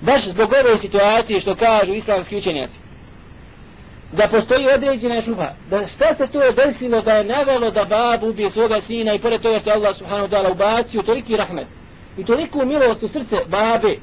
baš 0.06 0.24
zbog 0.24 0.52
ove 0.52 0.76
situacije 0.76 1.40
što 1.40 1.54
kažu 1.54 1.92
islamski 1.92 2.36
učenjaci, 2.36 2.78
da 4.12 4.28
postoji 4.28 4.68
određena 4.74 5.22
šuha, 5.22 5.54
da 5.70 5.86
šta 5.86 6.14
se 6.14 6.26
to 6.26 6.52
desilo 6.52 7.00
da 7.02 7.12
je 7.12 7.24
navelo 7.24 7.70
da 7.70 7.84
bab 7.84 8.22
ubije 8.22 8.50
svoga 8.50 8.80
sina 8.80 9.14
i 9.14 9.20
pored 9.20 9.40
toga 9.40 9.58
što 9.58 9.70
Allah 9.70 9.96
subhanahu 9.96 10.28
ta'ala 10.28 10.52
ubacio 10.52 11.02
toliki 11.02 11.36
rahmet, 11.36 11.66
i 12.18 12.24
toliku 12.24 12.64
milost 12.64 13.02
u 13.02 13.08
srce 13.08 13.36
babe, 13.48 13.96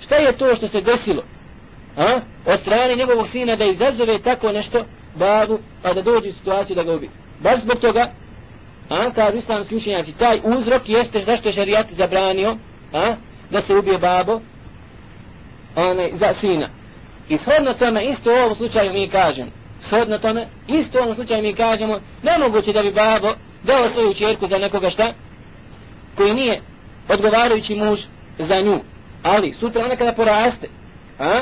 šta 0.00 0.16
je 0.16 0.36
to 0.36 0.54
što 0.54 0.68
se 0.68 0.80
desilo? 0.80 1.22
A? 1.96 2.20
Od 2.46 2.60
strane 2.60 2.94
njegovog 2.96 3.26
sina 3.26 3.56
da 3.56 3.64
izazove 3.64 4.18
tako 4.18 4.52
nešto 4.52 4.84
babu, 5.14 5.58
pa 5.82 5.92
da 5.92 6.02
dođe 6.02 6.28
u 6.28 6.32
situaciju 6.32 6.76
da 6.76 6.82
ga 6.82 6.92
ubi. 6.92 7.10
Baš 7.40 7.60
zbog 7.60 7.76
toga, 7.76 8.12
a, 8.88 9.12
kao 9.14 9.32
islamski 9.32 9.76
učenjaci, 9.76 10.18
taj 10.18 10.40
uzrok 10.44 10.88
jeste 10.88 11.20
zašto 11.20 11.48
je 11.48 11.52
šarijat 11.52 11.86
zabranio, 11.92 12.56
a, 12.92 13.16
da 13.50 13.60
se 13.60 13.74
ubije 13.74 13.98
babo, 13.98 14.40
onaj, 15.76 16.10
za 16.12 16.34
sina. 16.34 16.68
I 17.28 17.38
shodno 17.38 17.74
tome, 17.74 18.04
isto 18.04 18.30
u 18.30 18.34
ovom 18.34 18.54
slučaju 18.54 18.92
mi 18.92 19.08
kažemo, 19.08 19.50
shodno 19.78 20.18
tome, 20.18 20.48
isto 20.68 20.98
u 20.98 21.02
ovom 21.02 21.14
slučaju 21.14 21.42
mi 21.42 21.54
kažemo, 21.54 22.00
nemoguće 22.22 22.72
da 22.72 22.82
bi 22.82 22.92
babo 22.92 23.34
dao 23.62 23.88
svoju 23.88 24.14
čerku 24.14 24.46
za 24.46 24.58
nekoga 24.58 24.90
šta, 24.90 25.14
koji 26.14 26.34
nije 26.34 26.60
odgovarajući 27.08 27.74
muž 27.74 28.00
za 28.38 28.60
nju. 28.60 28.80
Ali, 29.22 29.52
sutra 29.52 29.84
ona 29.84 29.96
kada 29.96 30.12
poraste, 30.12 30.68
a, 31.18 31.40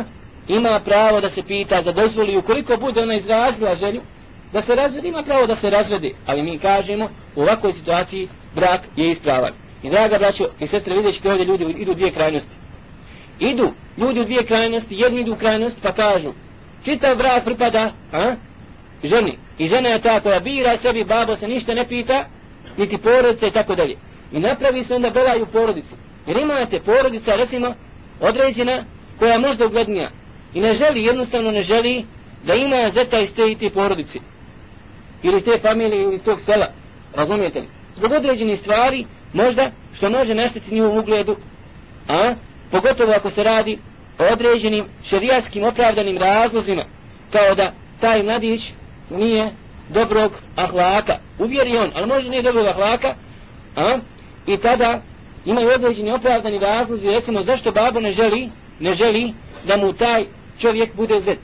ima 0.49 0.81
pravo 0.85 1.21
da 1.21 1.29
se 1.29 1.43
pita 1.43 1.83
za 1.83 1.93
dozvoli, 1.93 2.37
ukoliko 2.37 2.77
bude 2.77 3.03
ona 3.03 3.15
izrazila 3.15 3.75
želju, 3.75 4.01
da 4.53 4.63
se 4.63 4.75
razvede, 4.75 5.09
ima 5.09 5.23
pravo 5.23 5.47
da 5.47 5.57
se 5.57 5.71
razvede, 5.71 6.11
ali 6.27 6.43
mi 6.43 6.59
kažemo, 6.59 7.09
u 7.37 7.43
ovakvoj 7.43 7.73
situaciji 7.73 8.29
brak 8.55 8.81
je 8.97 9.11
ispravan. 9.11 9.53
I 9.83 9.91
draga 9.91 10.19
braćo 10.19 10.49
i 10.61 10.67
sestre, 10.67 10.95
vidjet 10.95 11.15
ćete 11.15 11.31
ovdje 11.31 11.47
ljudi 11.47 11.65
idu 11.79 11.95
dvije 11.95 12.13
krajnosti. 12.13 12.58
Idu 13.41 13.73
ljudi 13.97 14.21
u 14.21 14.25
dvije 14.25 14.47
krajnosti, 14.47 14.95
jedni 14.95 15.21
idu 15.21 15.33
u 15.33 15.37
krajnost 15.37 15.77
pa 15.83 15.93
kažu, 15.93 16.33
čitav 16.85 17.17
brak 17.17 17.45
pripada, 17.45 17.93
a, 18.13 18.35
ženi. 19.05 19.39
I 19.59 19.69
žena 19.69 19.89
je 19.89 20.03
ta 20.03 20.21
koja 20.21 20.41
bira 20.41 20.77
sebi, 20.77 21.05
babo 21.05 21.37
se 21.37 21.49
ništa 21.49 21.75
ne 21.75 21.89
pita, 21.89 22.25
niti 22.77 22.99
porodice 22.99 23.47
i 23.47 23.51
tako 23.51 23.75
dalje. 23.75 23.97
I 24.33 24.41
napravi 24.41 24.83
se 24.83 24.95
onda 24.95 25.11
belaju 25.11 25.47
porodicu. 25.53 25.97
Jer 26.27 26.37
imate 26.37 26.81
porodica, 26.81 27.37
recimo, 27.37 27.75
određena, 28.21 28.85
koja 29.19 29.33
je 29.33 29.39
možda 29.39 29.67
uglednija. 29.67 30.11
I 30.55 30.61
ne 30.61 30.75
želi, 30.75 31.05
jednostavno 31.05 31.51
ne 31.51 31.63
želi, 31.63 32.05
da 32.47 32.55
ima 32.55 32.91
zeta 32.91 33.21
iz 33.21 33.35
te 33.35 33.51
i 33.51 33.55
te 33.55 33.71
porodice. 33.71 34.19
Ili 35.23 35.41
te 35.41 35.59
familije, 35.63 36.03
ili 36.03 36.19
tog 36.19 36.41
sela. 36.41 36.67
Razumijete 37.15 37.61
li? 37.61 37.69
Zbog 37.97 38.13
određenih 38.13 38.61
stvari, 38.61 39.07
možda, 39.33 39.71
što 39.97 40.11
može 40.11 40.35
nestati 40.35 40.75
njihovom 40.75 40.99
ugledu, 40.99 41.37
a, 42.09 42.35
pogotovo 42.71 43.13
ako 43.13 43.31
se 43.31 43.43
radi 43.43 43.79
o 44.19 44.33
određenim 44.33 44.85
šerijaskim 45.05 45.65
opravdanim 45.65 46.19
razlozima, 46.19 46.85
kao 47.33 47.55
da 47.55 47.73
taj 48.01 48.23
mladić 48.23 48.63
nije 49.11 49.53
dobrog 49.89 50.33
ahlaka. 50.57 51.19
Uvjeri 51.39 51.77
on, 51.77 51.91
ali 51.95 52.07
možda 52.07 52.31
nije 52.31 52.43
dobrog 52.43 52.67
ahlaka, 52.67 53.15
a, 53.77 53.99
i 54.47 54.57
tada 54.57 55.03
imaju 55.45 55.71
određeni 55.75 56.11
opravdani 56.11 56.59
razlozi, 56.59 57.11
recimo 57.11 57.43
zašto 57.43 57.73
babo 57.73 58.01
ne 58.01 58.13
želi, 58.13 58.51
ne 58.81 58.93
želi 58.93 59.35
da 59.67 59.77
mu 59.77 59.93
taj 59.93 60.27
čovjek 60.61 60.97
bude 60.97 61.21
zet. 61.21 61.39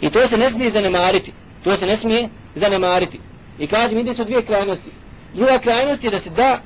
I 0.00 0.10
to 0.10 0.26
se 0.28 0.38
ne 0.38 0.50
smije 0.50 0.70
zanemariti. 0.70 1.32
To 1.64 1.76
se 1.76 1.86
ne 1.86 1.96
smije 1.96 2.28
zanemariti. 2.54 3.20
I 3.58 3.66
kažem, 3.66 3.98
ide 3.98 4.14
su 4.14 4.24
dvije 4.24 4.42
krajnosti. 4.42 4.90
Druga 5.34 5.58
krajnost 5.58 6.04
je 6.04 6.10
da 6.10 6.18
se 6.18 6.30
da, 6.30 6.60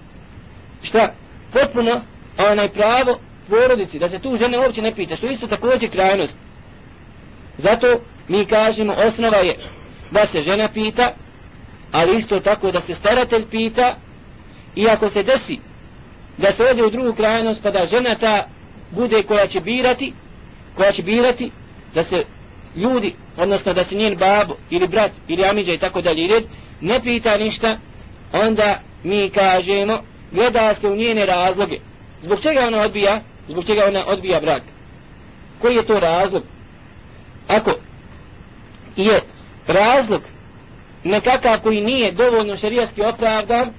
šta, 0.82 1.14
potpuno 1.52 2.00
onaj 2.50 2.68
pravo 2.68 3.18
porodici, 3.48 3.98
da 3.98 4.08
se 4.08 4.18
tu 4.18 4.36
žene 4.36 4.58
uopće 4.58 4.82
ne 4.82 4.94
pita, 4.94 5.16
što 5.16 5.26
isto 5.26 5.46
također 5.46 5.90
krajnost. 5.90 6.38
Zato 7.58 8.00
mi 8.28 8.46
kažemo, 8.46 8.94
osnova 9.06 9.36
je 9.36 9.56
da 10.10 10.26
se 10.26 10.40
žena 10.40 10.68
pita, 10.68 11.14
ali 11.92 12.18
isto 12.18 12.40
tako 12.40 12.70
da 12.70 12.80
se 12.80 12.94
staratelj 12.94 13.46
pita, 13.50 13.96
i 14.76 14.88
ako 14.88 15.08
se 15.08 15.22
desi 15.22 15.58
da 16.36 16.52
se 16.52 16.64
ode 16.64 16.84
u 16.84 16.90
drugu 16.90 17.14
krajnost, 17.16 17.62
pa 17.62 17.70
da 17.70 17.86
žena 17.86 18.14
ta 18.14 18.48
bude 18.90 19.22
koja 19.22 19.46
će 19.46 19.60
birati, 19.60 20.12
koja 20.74 20.92
će 20.92 21.02
birati, 21.02 21.50
da 21.94 22.02
se 22.02 22.24
ljudi, 22.76 23.14
odnosno 23.36 23.74
da 23.74 23.84
se 23.84 23.96
njen 23.96 24.16
babo 24.16 24.56
ili 24.70 24.88
brat 24.88 25.12
ili 25.28 25.44
amiđa 25.44 25.72
i 25.72 25.78
tako 25.78 26.00
dalje 26.00 26.42
ne 26.80 27.00
pita 27.00 27.36
ništa, 27.36 27.78
onda 28.32 28.80
mi 29.04 29.30
kažemo, 29.30 30.02
gleda 30.32 30.74
se 30.74 30.88
u 30.88 30.96
njene 30.96 31.26
razloge. 31.26 31.78
Zbog 32.22 32.42
čega 32.42 32.66
ona 32.66 32.80
odbija? 32.80 33.20
Zbog 33.48 33.66
čega 33.66 33.84
ona 33.88 34.06
odbija 34.06 34.40
brak? 34.40 34.62
Koji 35.60 35.76
je 35.76 35.86
to 35.86 36.00
razlog? 36.00 36.42
Ako 37.48 37.70
je 38.96 39.20
razlog 39.66 40.22
nekakav 41.04 41.60
koji 41.60 41.80
nije 41.80 42.12
dovoljno 42.12 42.56
šerijski 42.56 43.02
opravdan, 43.02 43.72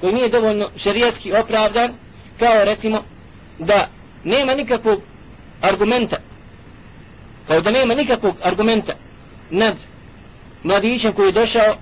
koji 0.00 0.12
nije 0.12 0.28
dovoljno 0.28 0.70
šerijski 0.76 1.32
opravdan, 1.32 1.92
kao 2.38 2.64
recimo 2.64 3.02
da 3.58 3.88
nema 4.24 4.54
nikakvog 4.54 5.00
argumenta, 5.60 6.16
kao 7.48 7.60
da 7.60 7.70
nema 7.70 7.94
nikakvog 7.94 8.34
argumenta 8.42 8.92
nad 9.50 9.74
mladićem 10.62 11.12
koji 11.12 11.26
je 11.26 11.32
došao, 11.32 11.76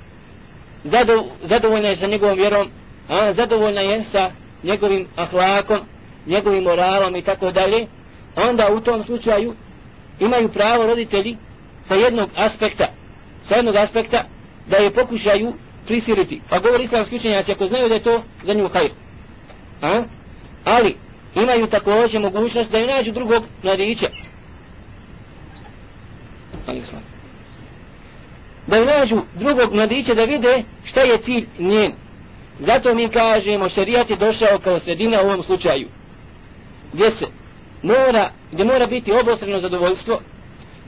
zadov, 0.84 1.24
zadovoljna 1.42 1.88
je 1.88 1.96
sa 1.96 2.06
njegovom 2.06 2.36
vjerom, 2.36 2.70
a 3.08 3.32
zadovoljna 3.32 3.80
je 3.80 4.02
sa 4.02 4.30
njegovim 4.62 5.08
ahlakom, 5.16 5.78
njegovim 6.26 6.64
moralom 6.64 7.16
i 7.16 7.22
tako 7.22 7.50
dalje, 7.50 7.86
onda 8.36 8.68
u 8.72 8.80
tom 8.80 9.02
slučaju 9.02 9.54
imaju 10.20 10.48
pravo 10.48 10.86
roditelji 10.86 11.36
sa 11.80 11.94
jednog 11.94 12.30
aspekta, 12.36 12.86
sa 13.40 13.56
jednog 13.56 13.76
aspekta 13.76 14.24
da 14.66 14.76
je 14.76 14.94
pokušaju 14.94 15.52
prisiliti. 15.86 16.40
Pa 16.50 16.58
govori 16.58 16.84
islamski 16.84 17.16
učenjaci 17.16 17.52
ako 17.52 17.66
znaju 17.66 17.88
da 17.88 17.94
je 17.94 18.02
to 18.02 18.22
za 18.42 18.54
nju 18.54 18.68
hajr. 18.68 18.90
A? 19.82 20.02
Ali 20.64 20.96
imaju 21.34 21.66
također 21.66 22.20
mogućnost 22.20 22.72
da 22.72 22.78
ju 22.78 22.86
nađu 22.86 23.12
drugog 23.12 23.44
mladića. 23.62 24.06
Da 28.66 28.76
ju 28.76 28.84
nađu 28.84 29.22
drugog 29.34 29.74
mladića 29.74 30.14
da 30.14 30.24
vide 30.24 30.64
šta 30.84 31.00
je 31.00 31.18
cilj 31.18 31.46
njen. 31.58 31.92
Zato 32.58 32.94
mi 32.94 33.08
kažemo 33.08 33.68
šerijat 33.68 34.10
je 34.10 34.16
došao 34.16 34.58
kao 34.64 34.78
sredina 34.78 35.22
u 35.22 35.24
ovom 35.24 35.42
slučaju. 35.42 35.88
Gdje 36.92 37.10
se 37.10 37.26
mora, 37.82 38.30
gdje 38.52 38.64
mora 38.64 38.86
biti 38.86 39.12
obostrano 39.12 39.58
zadovoljstvo, 39.58 40.20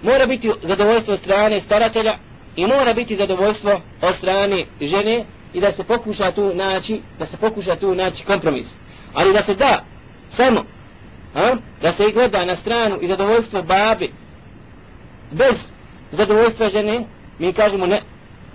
mora 0.02 0.26
biti 0.26 0.50
zadovoljstvo 0.62 1.16
strane 1.16 1.60
staratelja, 1.60 2.14
i 2.56 2.66
mora 2.66 2.92
biti 2.92 3.16
zadovoljstvo 3.16 3.80
od 4.02 4.14
strane 4.14 4.56
žene 4.80 5.24
i 5.54 5.60
da 5.60 5.72
se 5.72 5.84
pokuša 5.84 6.32
tu 6.32 6.54
naći 6.54 7.00
da 7.18 7.26
se 7.26 7.36
pokuša 7.36 7.76
tu 7.76 7.94
naći 7.94 8.24
kompromis 8.24 8.66
ali 9.14 9.32
da 9.32 9.42
se 9.42 9.54
da 9.54 9.84
samo 10.26 10.64
a, 11.34 11.56
da 11.82 11.92
se 11.92 12.08
i 12.08 12.12
gleda 12.12 12.44
na 12.44 12.54
stranu 12.54 12.98
i 13.02 13.08
zadovoljstvo 13.08 13.62
babi 13.62 14.12
bez 15.30 15.68
zadovoljstva 16.10 16.70
žene 16.70 17.06
mi 17.38 17.52
kažemo 17.52 17.86
ne 17.86 18.02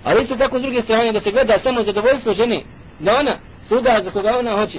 ali 0.04 0.22
isto 0.22 0.36
tako 0.36 0.58
s 0.58 0.62
druge 0.62 0.80
strane 0.80 1.12
da 1.12 1.20
se 1.20 1.30
gleda 1.30 1.58
samo 1.58 1.82
zadovoljstvo 1.82 2.32
žene 2.32 2.60
da 3.00 3.18
ona 3.20 3.38
suda 3.68 4.00
za 4.02 4.10
koga 4.10 4.38
ona 4.38 4.56
hoće 4.56 4.78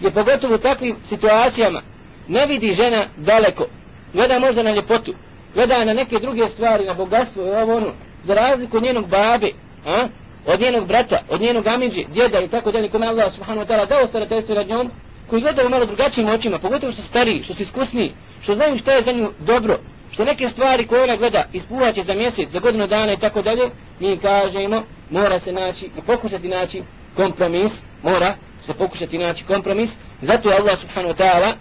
je 0.00 0.10
pogotovo 0.10 0.54
u 0.54 0.58
takvim 0.58 0.96
situacijama 1.02 1.82
ne 2.28 2.46
vidi 2.46 2.74
žena 2.74 3.06
daleko 3.16 3.66
gleda 4.12 4.38
možda 4.38 4.62
na 4.62 4.70
ljepotu 4.70 5.14
gleda 5.54 5.84
na 5.84 5.92
neke 5.92 6.18
druge 6.18 6.48
stvari 6.48 6.84
na 6.84 6.94
bogatstvo 6.94 7.46
i 7.46 7.50
ovo 7.50 7.76
ono 7.76 7.92
za 8.24 8.34
razliku 8.34 8.76
od 8.76 8.82
njenog 8.82 9.08
babe, 9.08 9.50
a? 9.86 10.08
od 10.46 10.60
njenog 10.60 10.88
brata, 10.88 11.22
od 11.28 11.40
njenog 11.40 11.66
amidži 11.66 12.06
djeda 12.14 12.40
i 12.40 12.48
tako 12.48 12.72
dalje, 12.72 12.90
kome 12.90 13.06
Allah 13.06 13.32
subhanahu 13.32 13.66
wa 13.66 13.70
ta'ala 13.70 13.88
dao 13.88 14.06
starateljstvo 14.06 14.54
nad 14.54 14.68
njom, 14.68 14.90
koji 15.30 15.42
gledaju 15.42 15.68
malo 15.68 15.86
drugačijim 15.86 16.28
očima, 16.28 16.58
pogotovo 16.58 16.92
što 16.92 17.02
su 17.02 17.08
stariji, 17.08 17.42
što 17.42 17.54
su 17.54 17.62
iskusniji, 17.62 18.12
što 18.42 18.54
znaju 18.54 18.78
što 18.78 18.90
je 18.90 19.02
za 19.02 19.12
nju 19.12 19.30
dobro, 19.38 19.80
što 20.12 20.24
neke 20.24 20.48
stvari 20.48 20.86
koje 20.86 21.02
ona 21.02 21.16
gleda 21.16 21.44
ispuvaće 21.52 22.02
za 22.02 22.14
mjesec, 22.14 22.48
za 22.48 22.60
godinu 22.60 22.86
dana 22.86 23.12
i 23.12 23.16
tako 23.16 23.42
dalje, 23.42 23.70
mi 24.00 24.18
kažemo, 24.18 24.82
mora 25.10 25.38
se 25.38 25.52
naći 25.52 25.86
i 25.86 26.00
pokušati 26.06 26.48
naći 26.48 26.82
kompromis, 27.16 27.82
mora 28.02 28.36
se 28.60 28.74
pokušati 28.74 29.18
naći 29.18 29.44
kompromis, 29.44 29.96
zato 30.20 30.50
je 30.50 30.56
Allah 30.56 30.78
subhanahu 30.78 31.14
wa 31.14 31.18
ta'ala 31.18 31.52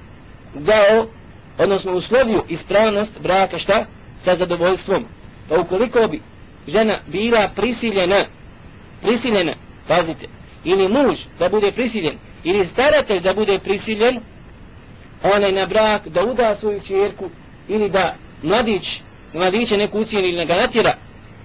dao, 0.54 1.08
odnosno 1.58 1.94
uslovio 1.94 2.44
ispravnost 2.50 3.20
braka 3.20 3.58
šta? 3.58 3.86
Sa 4.18 4.36
zadovoljstvom. 4.36 5.06
Pa 5.50 5.60
ukoliko 5.60 6.08
bi 6.08 6.22
žena 6.68 7.00
bila 7.08 7.50
prisiljena, 7.56 8.26
prisiljena, 9.02 9.54
pazite, 9.88 10.28
ili 10.64 10.88
muž 10.88 11.18
da 11.40 11.50
bude 11.50 11.72
prisiljen, 11.72 12.18
ili 12.44 12.66
staratelj 12.66 13.20
da 13.20 13.34
bude 13.34 13.60
prisiljen, 13.60 14.20
onaj 15.24 15.52
na 15.52 15.66
brak 15.66 16.08
da 16.08 16.24
uda 16.24 16.56
svoju 16.56 16.80
čerku, 16.80 17.30
ili 17.68 17.90
da 17.90 18.16
mladić, 18.44 19.02
mladiće 19.34 19.78
neku 19.78 20.00
ucijeni 20.00 20.30
ili 20.30 20.46
ga 20.46 20.56
natjera, 20.56 20.96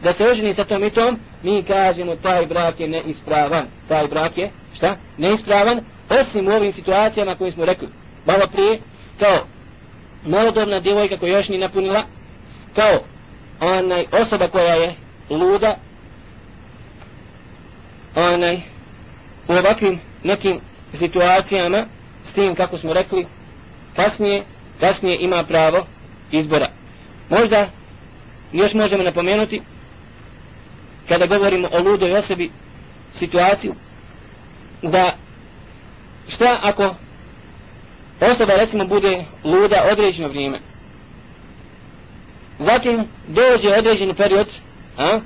da 0.02 0.12
se 0.12 0.28
oženi 0.28 0.54
sa 0.54 0.64
tom 0.64 0.84
i 0.84 0.90
tom, 0.90 1.18
mi 1.42 1.62
kažemo 1.62 2.16
taj 2.16 2.46
brak 2.46 2.80
je 2.80 2.88
neispravan. 2.88 3.66
Taj 3.88 4.08
brak 4.08 4.38
je, 4.38 4.50
šta? 4.76 4.96
Neispravan, 5.18 5.80
osim 6.20 6.48
u 6.48 6.50
ovim 6.50 6.72
situacijama 6.72 7.34
koje 7.34 7.50
smo 7.52 7.64
rekli. 7.64 7.88
Malo 8.26 8.46
prije, 8.52 8.80
kao 9.20 9.38
malodobna 10.26 10.80
djevojka 10.80 11.16
koja 11.16 11.36
još 11.36 11.48
ni 11.48 11.58
napunila, 11.58 12.02
kao 12.74 13.00
onaj 13.60 14.06
osoba 14.12 14.48
koja 14.48 14.74
je 14.74 14.94
luda 15.30 15.76
onaj 18.14 18.56
u 19.48 19.52
ovakvim 19.52 20.00
nekim 20.24 20.60
situacijama 20.92 21.86
s 22.20 22.32
tim 22.32 22.54
kako 22.54 22.78
smo 22.78 22.92
rekli 22.92 23.26
kasnije, 23.96 24.42
kasnije 24.80 25.16
ima 25.20 25.44
pravo 25.44 25.86
izbora. 26.32 26.66
Možda 27.30 27.70
još 28.52 28.74
možemo 28.74 29.02
napomenuti 29.02 29.60
kada 31.08 31.26
govorimo 31.26 31.68
o 31.72 31.82
ludoj 31.82 32.16
osobi 32.16 32.50
situaciju 33.10 33.74
da 34.82 35.16
šta 36.28 36.58
ako 36.62 36.94
osoba 38.20 38.52
recimo 38.56 38.84
bude 38.84 39.24
luda 39.44 39.88
određeno 39.92 40.28
vrijeme? 40.28 40.58
Zatim 42.58 43.04
dođe 43.28 43.74
određeni 43.78 44.14
period 44.14 44.48
a, 44.98 45.20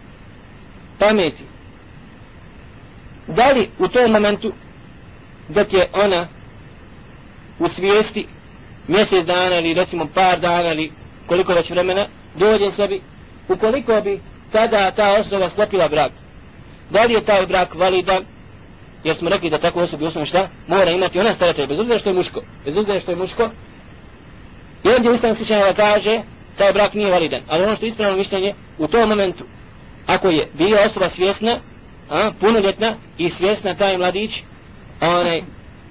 pameti. 0.99 1.45
Da 3.27 3.53
li 3.53 3.71
u 3.79 3.89
tom 3.89 4.13
momentu 4.13 4.53
dok 5.49 5.73
je 5.73 5.89
ona 5.93 6.29
u 7.59 7.69
svijesti 7.69 8.27
mjesec 8.89 9.25
dana 9.27 9.59
ili 9.59 9.75
recimo 9.75 10.07
par 10.15 10.41
dana 10.41 10.73
ili 10.73 10.93
koliko 11.27 11.55
već 11.55 11.71
vremena 11.71 12.07
dođe 12.35 12.73
sebi 12.73 13.03
ukoliko 13.49 14.01
bi 14.01 14.21
tada 14.53 14.91
ta 14.91 15.13
osoba 15.21 15.51
sklopila 15.51 15.89
brak. 15.89 16.13
Da 16.91 17.05
li 17.05 17.15
je 17.15 17.25
taj 17.25 17.47
brak 17.47 17.75
validan? 17.75 18.25
Jer 19.05 19.17
smo 19.17 19.31
rekli 19.31 19.51
da 19.51 19.59
tako 19.59 19.81
osobi 19.81 20.07
osnovu 20.07 20.27
šta? 20.27 20.49
Mora 20.69 20.91
imati 20.91 21.21
ona 21.21 21.33
staratelja, 21.33 21.67
bez 21.67 21.81
obzira 21.81 21.99
što 21.99 22.11
je 22.11 22.15
muško. 22.15 22.43
Bez 22.65 22.77
obzira 22.77 23.01
što 23.01 23.11
je 23.11 23.17
muško. 23.17 23.51
I 24.85 24.89
ovdje 24.89 25.13
islamski 25.15 25.47
čanjava 25.47 25.75
kaže 25.75 26.21
taj 26.59 26.73
brak 26.73 26.95
nije 26.95 27.11
validan. 27.11 27.41
Ali 27.49 27.65
ono 27.65 27.77
što 27.77 27.85
je 27.85 27.89
ispravno 27.89 28.17
mišljenje 28.17 28.55
u 28.79 28.89
tom 28.89 29.09
momentu 29.09 29.45
ako 30.07 30.29
je 30.29 30.47
bila 30.55 30.81
osoba 30.87 31.09
svjesna 31.09 31.61
a, 32.11 32.31
punoljetna 32.41 32.95
i 33.19 33.31
svjesna 33.31 33.75
taj 33.75 33.99
mladić 33.99 34.43
onaj 35.01 35.43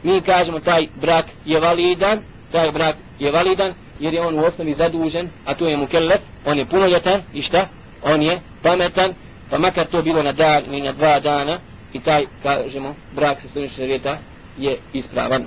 mi 0.04 0.22
kažemo 0.22 0.60
taj 0.60 0.88
brak 1.02 1.26
je 1.46 1.60
validan 1.60 2.20
taj 2.52 2.72
brak 2.72 2.96
je 3.20 3.32
validan 3.32 3.74
jer 4.00 4.14
je 4.14 4.22
on 4.22 4.40
u 4.40 4.44
osnovi 4.44 4.74
zadužen 4.74 5.30
a 5.46 5.54
to 5.54 5.68
je 5.68 5.78
mu 5.78 5.88
kellef 5.88 6.20
on 6.46 6.58
je 6.58 6.66
punoljetan 6.66 7.22
i 7.34 7.42
šta? 7.42 7.68
On 8.04 8.22
je 8.22 8.40
pametan 8.62 9.14
pa 9.50 9.58
makar 9.58 9.88
to 9.88 10.02
bilo 10.02 10.24
na 10.24 10.32
dan 10.32 10.64
ili 10.66 10.82
na 10.82 10.92
dva 10.92 11.20
dana 11.20 11.60
i 11.94 12.00
taj, 12.00 12.26
kažemo, 12.44 12.96
brak 13.16 13.42
sa 13.42 13.48
sunničnog 13.48 13.78
šarijeta 13.78 14.18
je 14.58 14.80
ispravan. 14.94 15.46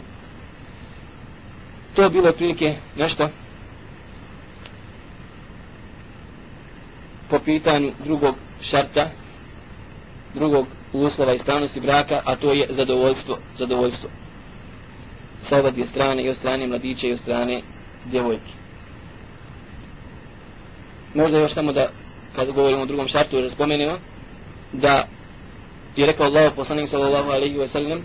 To 1.94 2.10
bilo 2.10 2.28
otprilike 2.28 2.76
nešto 2.96 3.28
po 7.30 7.38
pitanju 7.38 7.92
drugog 8.04 8.34
šarta, 8.60 9.10
drugog 10.34 10.66
uslova 10.92 11.32
ispravnosti 11.32 11.80
braka, 11.80 12.20
a 12.24 12.36
to 12.36 12.52
je 12.52 12.66
zadovoljstvo, 12.70 13.38
zadovoljstvo. 13.58 14.10
Sa 15.38 15.58
oba 15.58 15.70
dvije 15.70 15.86
strane, 15.86 16.22
i 16.22 16.28
od 16.28 16.36
strane 16.36 16.66
mladića, 16.66 17.06
i 17.06 17.12
od 17.12 17.18
strane 17.18 17.60
djevojke. 18.04 18.52
Možda 21.14 21.38
još 21.38 21.52
samo 21.52 21.72
da, 21.72 21.88
kad 22.36 22.50
govorimo 22.52 22.82
o 22.82 22.86
drugom 22.86 23.08
šartu, 23.08 23.40
da 23.40 23.50
spomenimo, 23.50 23.98
da 24.72 25.06
je 25.96 26.06
rekao 26.06 26.26
Allah 26.26 26.52
poslanik 26.56 26.88
sallallahu 26.88 27.30
alaihi 27.30 27.56
wa 27.56 27.66
sallam 27.66 28.02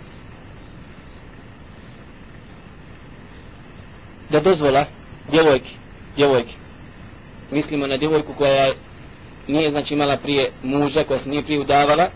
da 4.30 4.40
dozvola 4.40 4.84
djevojki, 5.30 5.74
djevojki. 6.16 6.54
Mislimo 7.50 7.86
na 7.86 7.96
djevojku 7.96 8.34
koja 8.38 8.72
nije 9.48 9.70
znači 9.70 9.94
imala 9.94 10.16
prije 10.16 10.50
muža, 10.62 11.04
koja 11.04 11.18
se 11.18 11.30
nije 11.30 11.42
prije 11.42 11.60
udavala, 11.60 12.10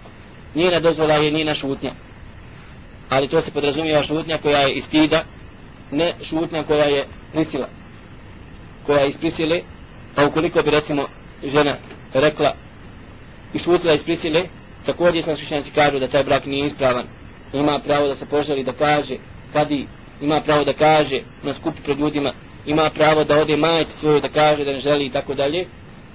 njena 0.54 0.80
dozvola 0.80 1.14
je 1.14 1.30
njena 1.30 1.54
šutnja. 1.54 1.92
Ali 3.10 3.28
to 3.28 3.40
se 3.40 3.50
podrazumijeva 3.50 4.02
šutnja 4.02 4.38
koja 4.38 4.58
je 4.58 4.74
istida, 4.74 5.24
ne 5.90 6.12
šutnja 6.22 6.62
koja 6.62 6.84
je 6.84 7.06
prisila. 7.32 7.68
Koja 8.86 9.00
je 9.00 9.08
isprisile, 9.08 9.60
a 10.16 10.26
ukoliko 10.26 10.62
bi 10.62 10.70
recimo 10.70 11.06
žena 11.44 11.76
rekla 12.14 12.54
i 13.54 13.58
šutila 13.58 13.94
iz 13.94 14.04
prisile, 14.04 14.44
Također 14.86 15.22
sam 15.22 15.36
svišćanci 15.36 15.70
kažu 15.70 15.98
da 15.98 16.08
taj 16.08 16.24
brak 16.24 16.46
nije 16.46 16.66
ispravan. 16.66 17.06
Ima 17.52 17.78
pravo 17.78 18.08
da 18.08 18.14
se 18.14 18.26
poželi 18.26 18.64
da 18.64 18.72
kaže 18.72 19.16
kadi 19.52 19.86
ima 20.20 20.40
pravo 20.40 20.64
da 20.64 20.72
kaže 20.72 21.20
na 21.42 21.52
skupu 21.52 21.82
pred 21.84 21.98
ljudima, 21.98 22.32
ima 22.66 22.90
pravo 22.94 23.24
da 23.24 23.40
ode 23.40 23.56
majici 23.56 23.92
svoju 23.92 24.20
da 24.20 24.28
kaže 24.28 24.64
da 24.64 24.72
ne 24.72 24.80
želi 24.80 25.06
i 25.06 25.10
tako 25.10 25.34
dalje. 25.34 25.66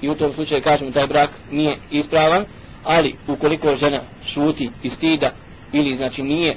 I 0.02 0.10
u 0.10 0.16
tom 0.16 0.34
slučaju 0.34 0.64
kažemo 0.64 0.92
taj 0.92 1.08
brak 1.08 1.30
nije 1.52 1.76
ispravan, 1.92 2.46
ali 2.84 3.16
ukoliko 3.28 3.76
žena 3.76 4.02
šuti 4.26 4.70
i 4.84 4.90
stida 4.90 5.32
ili 5.74 5.96
znači 5.96 6.24
nije, 6.24 6.56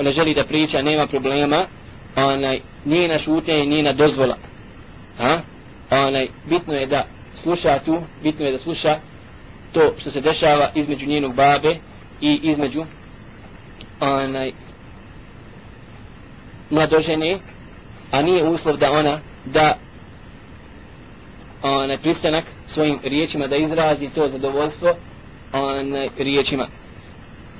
ne 0.00 0.12
želi 0.12 0.34
da 0.34 0.44
priča, 0.44 0.82
nema 0.82 1.06
problema, 1.06 1.66
onaj, 2.16 2.60
nije 2.84 3.08
na 3.08 3.18
šutnje 3.18 3.62
i 3.62 3.66
nije 3.66 3.82
na 3.82 3.92
dozvola. 3.92 4.36
A? 5.18 5.38
Onaj, 5.90 6.28
bitno 6.48 6.74
je 6.74 6.86
da 6.86 7.06
sluša 7.42 7.78
tu, 7.84 8.02
bitno 8.22 8.46
je 8.46 8.52
da 8.52 8.58
sluša 8.58 9.00
to 9.72 9.92
što 9.98 10.10
se 10.10 10.20
dešava 10.20 10.70
između 10.74 11.06
njenog 11.06 11.34
babe 11.34 11.76
i 12.20 12.40
između 12.42 12.84
onaj 14.00 14.52
mladožene 16.70 17.38
a 18.10 18.22
nije 18.22 18.48
uslov 18.48 18.76
da 18.76 18.92
ona 18.92 19.20
da 19.44 19.78
onaj 21.62 21.98
pristanak 21.98 22.44
svojim 22.66 22.98
riječima 23.04 23.46
da 23.46 23.56
izrazi 23.56 24.10
to 24.14 24.28
zadovoljstvo 24.28 24.94
onaj 25.52 26.08
riječima. 26.18 26.66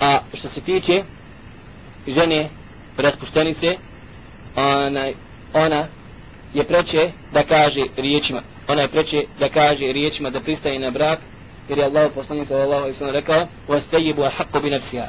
A 0.01 0.19
što 0.35 0.49
se 0.49 0.61
tiče 0.61 1.03
žene 2.07 2.49
raspuštenice 2.97 3.77
onaj 4.57 5.15
ona 5.55 5.89
je 6.55 6.65
preče 6.65 7.11
da 7.33 7.43
kaže 7.43 7.83
riječima 7.97 8.43
ona 8.69 8.83
je 8.83 8.89
preče 8.89 9.25
da 9.39 9.49
kaže 9.49 9.93
riječima 9.93 10.31
da 10.31 10.41
pristaje 10.41 10.79
na 10.79 10.91
brak 10.91 11.19
jer 11.69 11.79
je 11.79 11.85
Allah 11.85 12.11
poslanik 12.15 12.47
sallallahu 12.47 12.83
alejhi 12.83 12.93
ve 12.93 12.99
sellem 12.99 13.15
rekao: 13.15 13.47
"Wastajibu 13.69 14.31
haqqu 14.39 14.63
bi 14.63 14.71
nafsiha." 14.71 15.07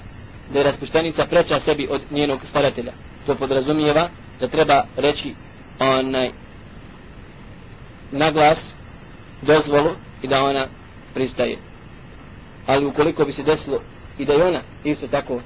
Da 0.54 0.60
je 0.60 0.64
raspuštenica 0.64 1.26
preča 1.26 1.60
sebi 1.60 1.88
od 1.89 2.01
njenog 2.12 2.39
staratelja. 2.45 2.93
To 3.26 3.36
podrazumijeva 3.36 4.10
da 4.39 4.47
treba 4.47 4.86
reći 4.97 5.36
onaj 5.80 6.30
naglas 8.12 8.76
dozvolu 9.41 9.89
i 10.22 10.28
da 10.28 10.43
ona 10.43 10.68
pristaje. 11.14 11.58
Ali 12.68 12.86
ukoliko 12.86 13.26
bi 13.26 13.32
se 13.32 13.43
desilo 13.43 13.82
i 14.18 14.26
da 14.26 14.34
je 14.34 14.43
ona 14.43 14.62
isto 14.84 15.08
tako 15.08 15.41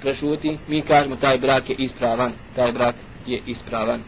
prešuti, 0.00 0.58
mi 0.68 0.82
kažemo 0.82 1.16
taj 1.16 1.38
brak 1.38 1.70
je 1.70 1.76
ispravan. 1.78 2.32
Taj 2.56 2.72
brak 2.72 2.94
je 3.26 3.42
ispravan. 3.46 4.02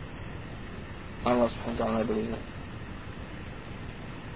Allah 1.25 1.51
subhanahu 1.51 1.79
wa 1.79 1.85
ta'ala 1.85 1.93
najbolji 1.93 2.23
zna. 2.27 2.54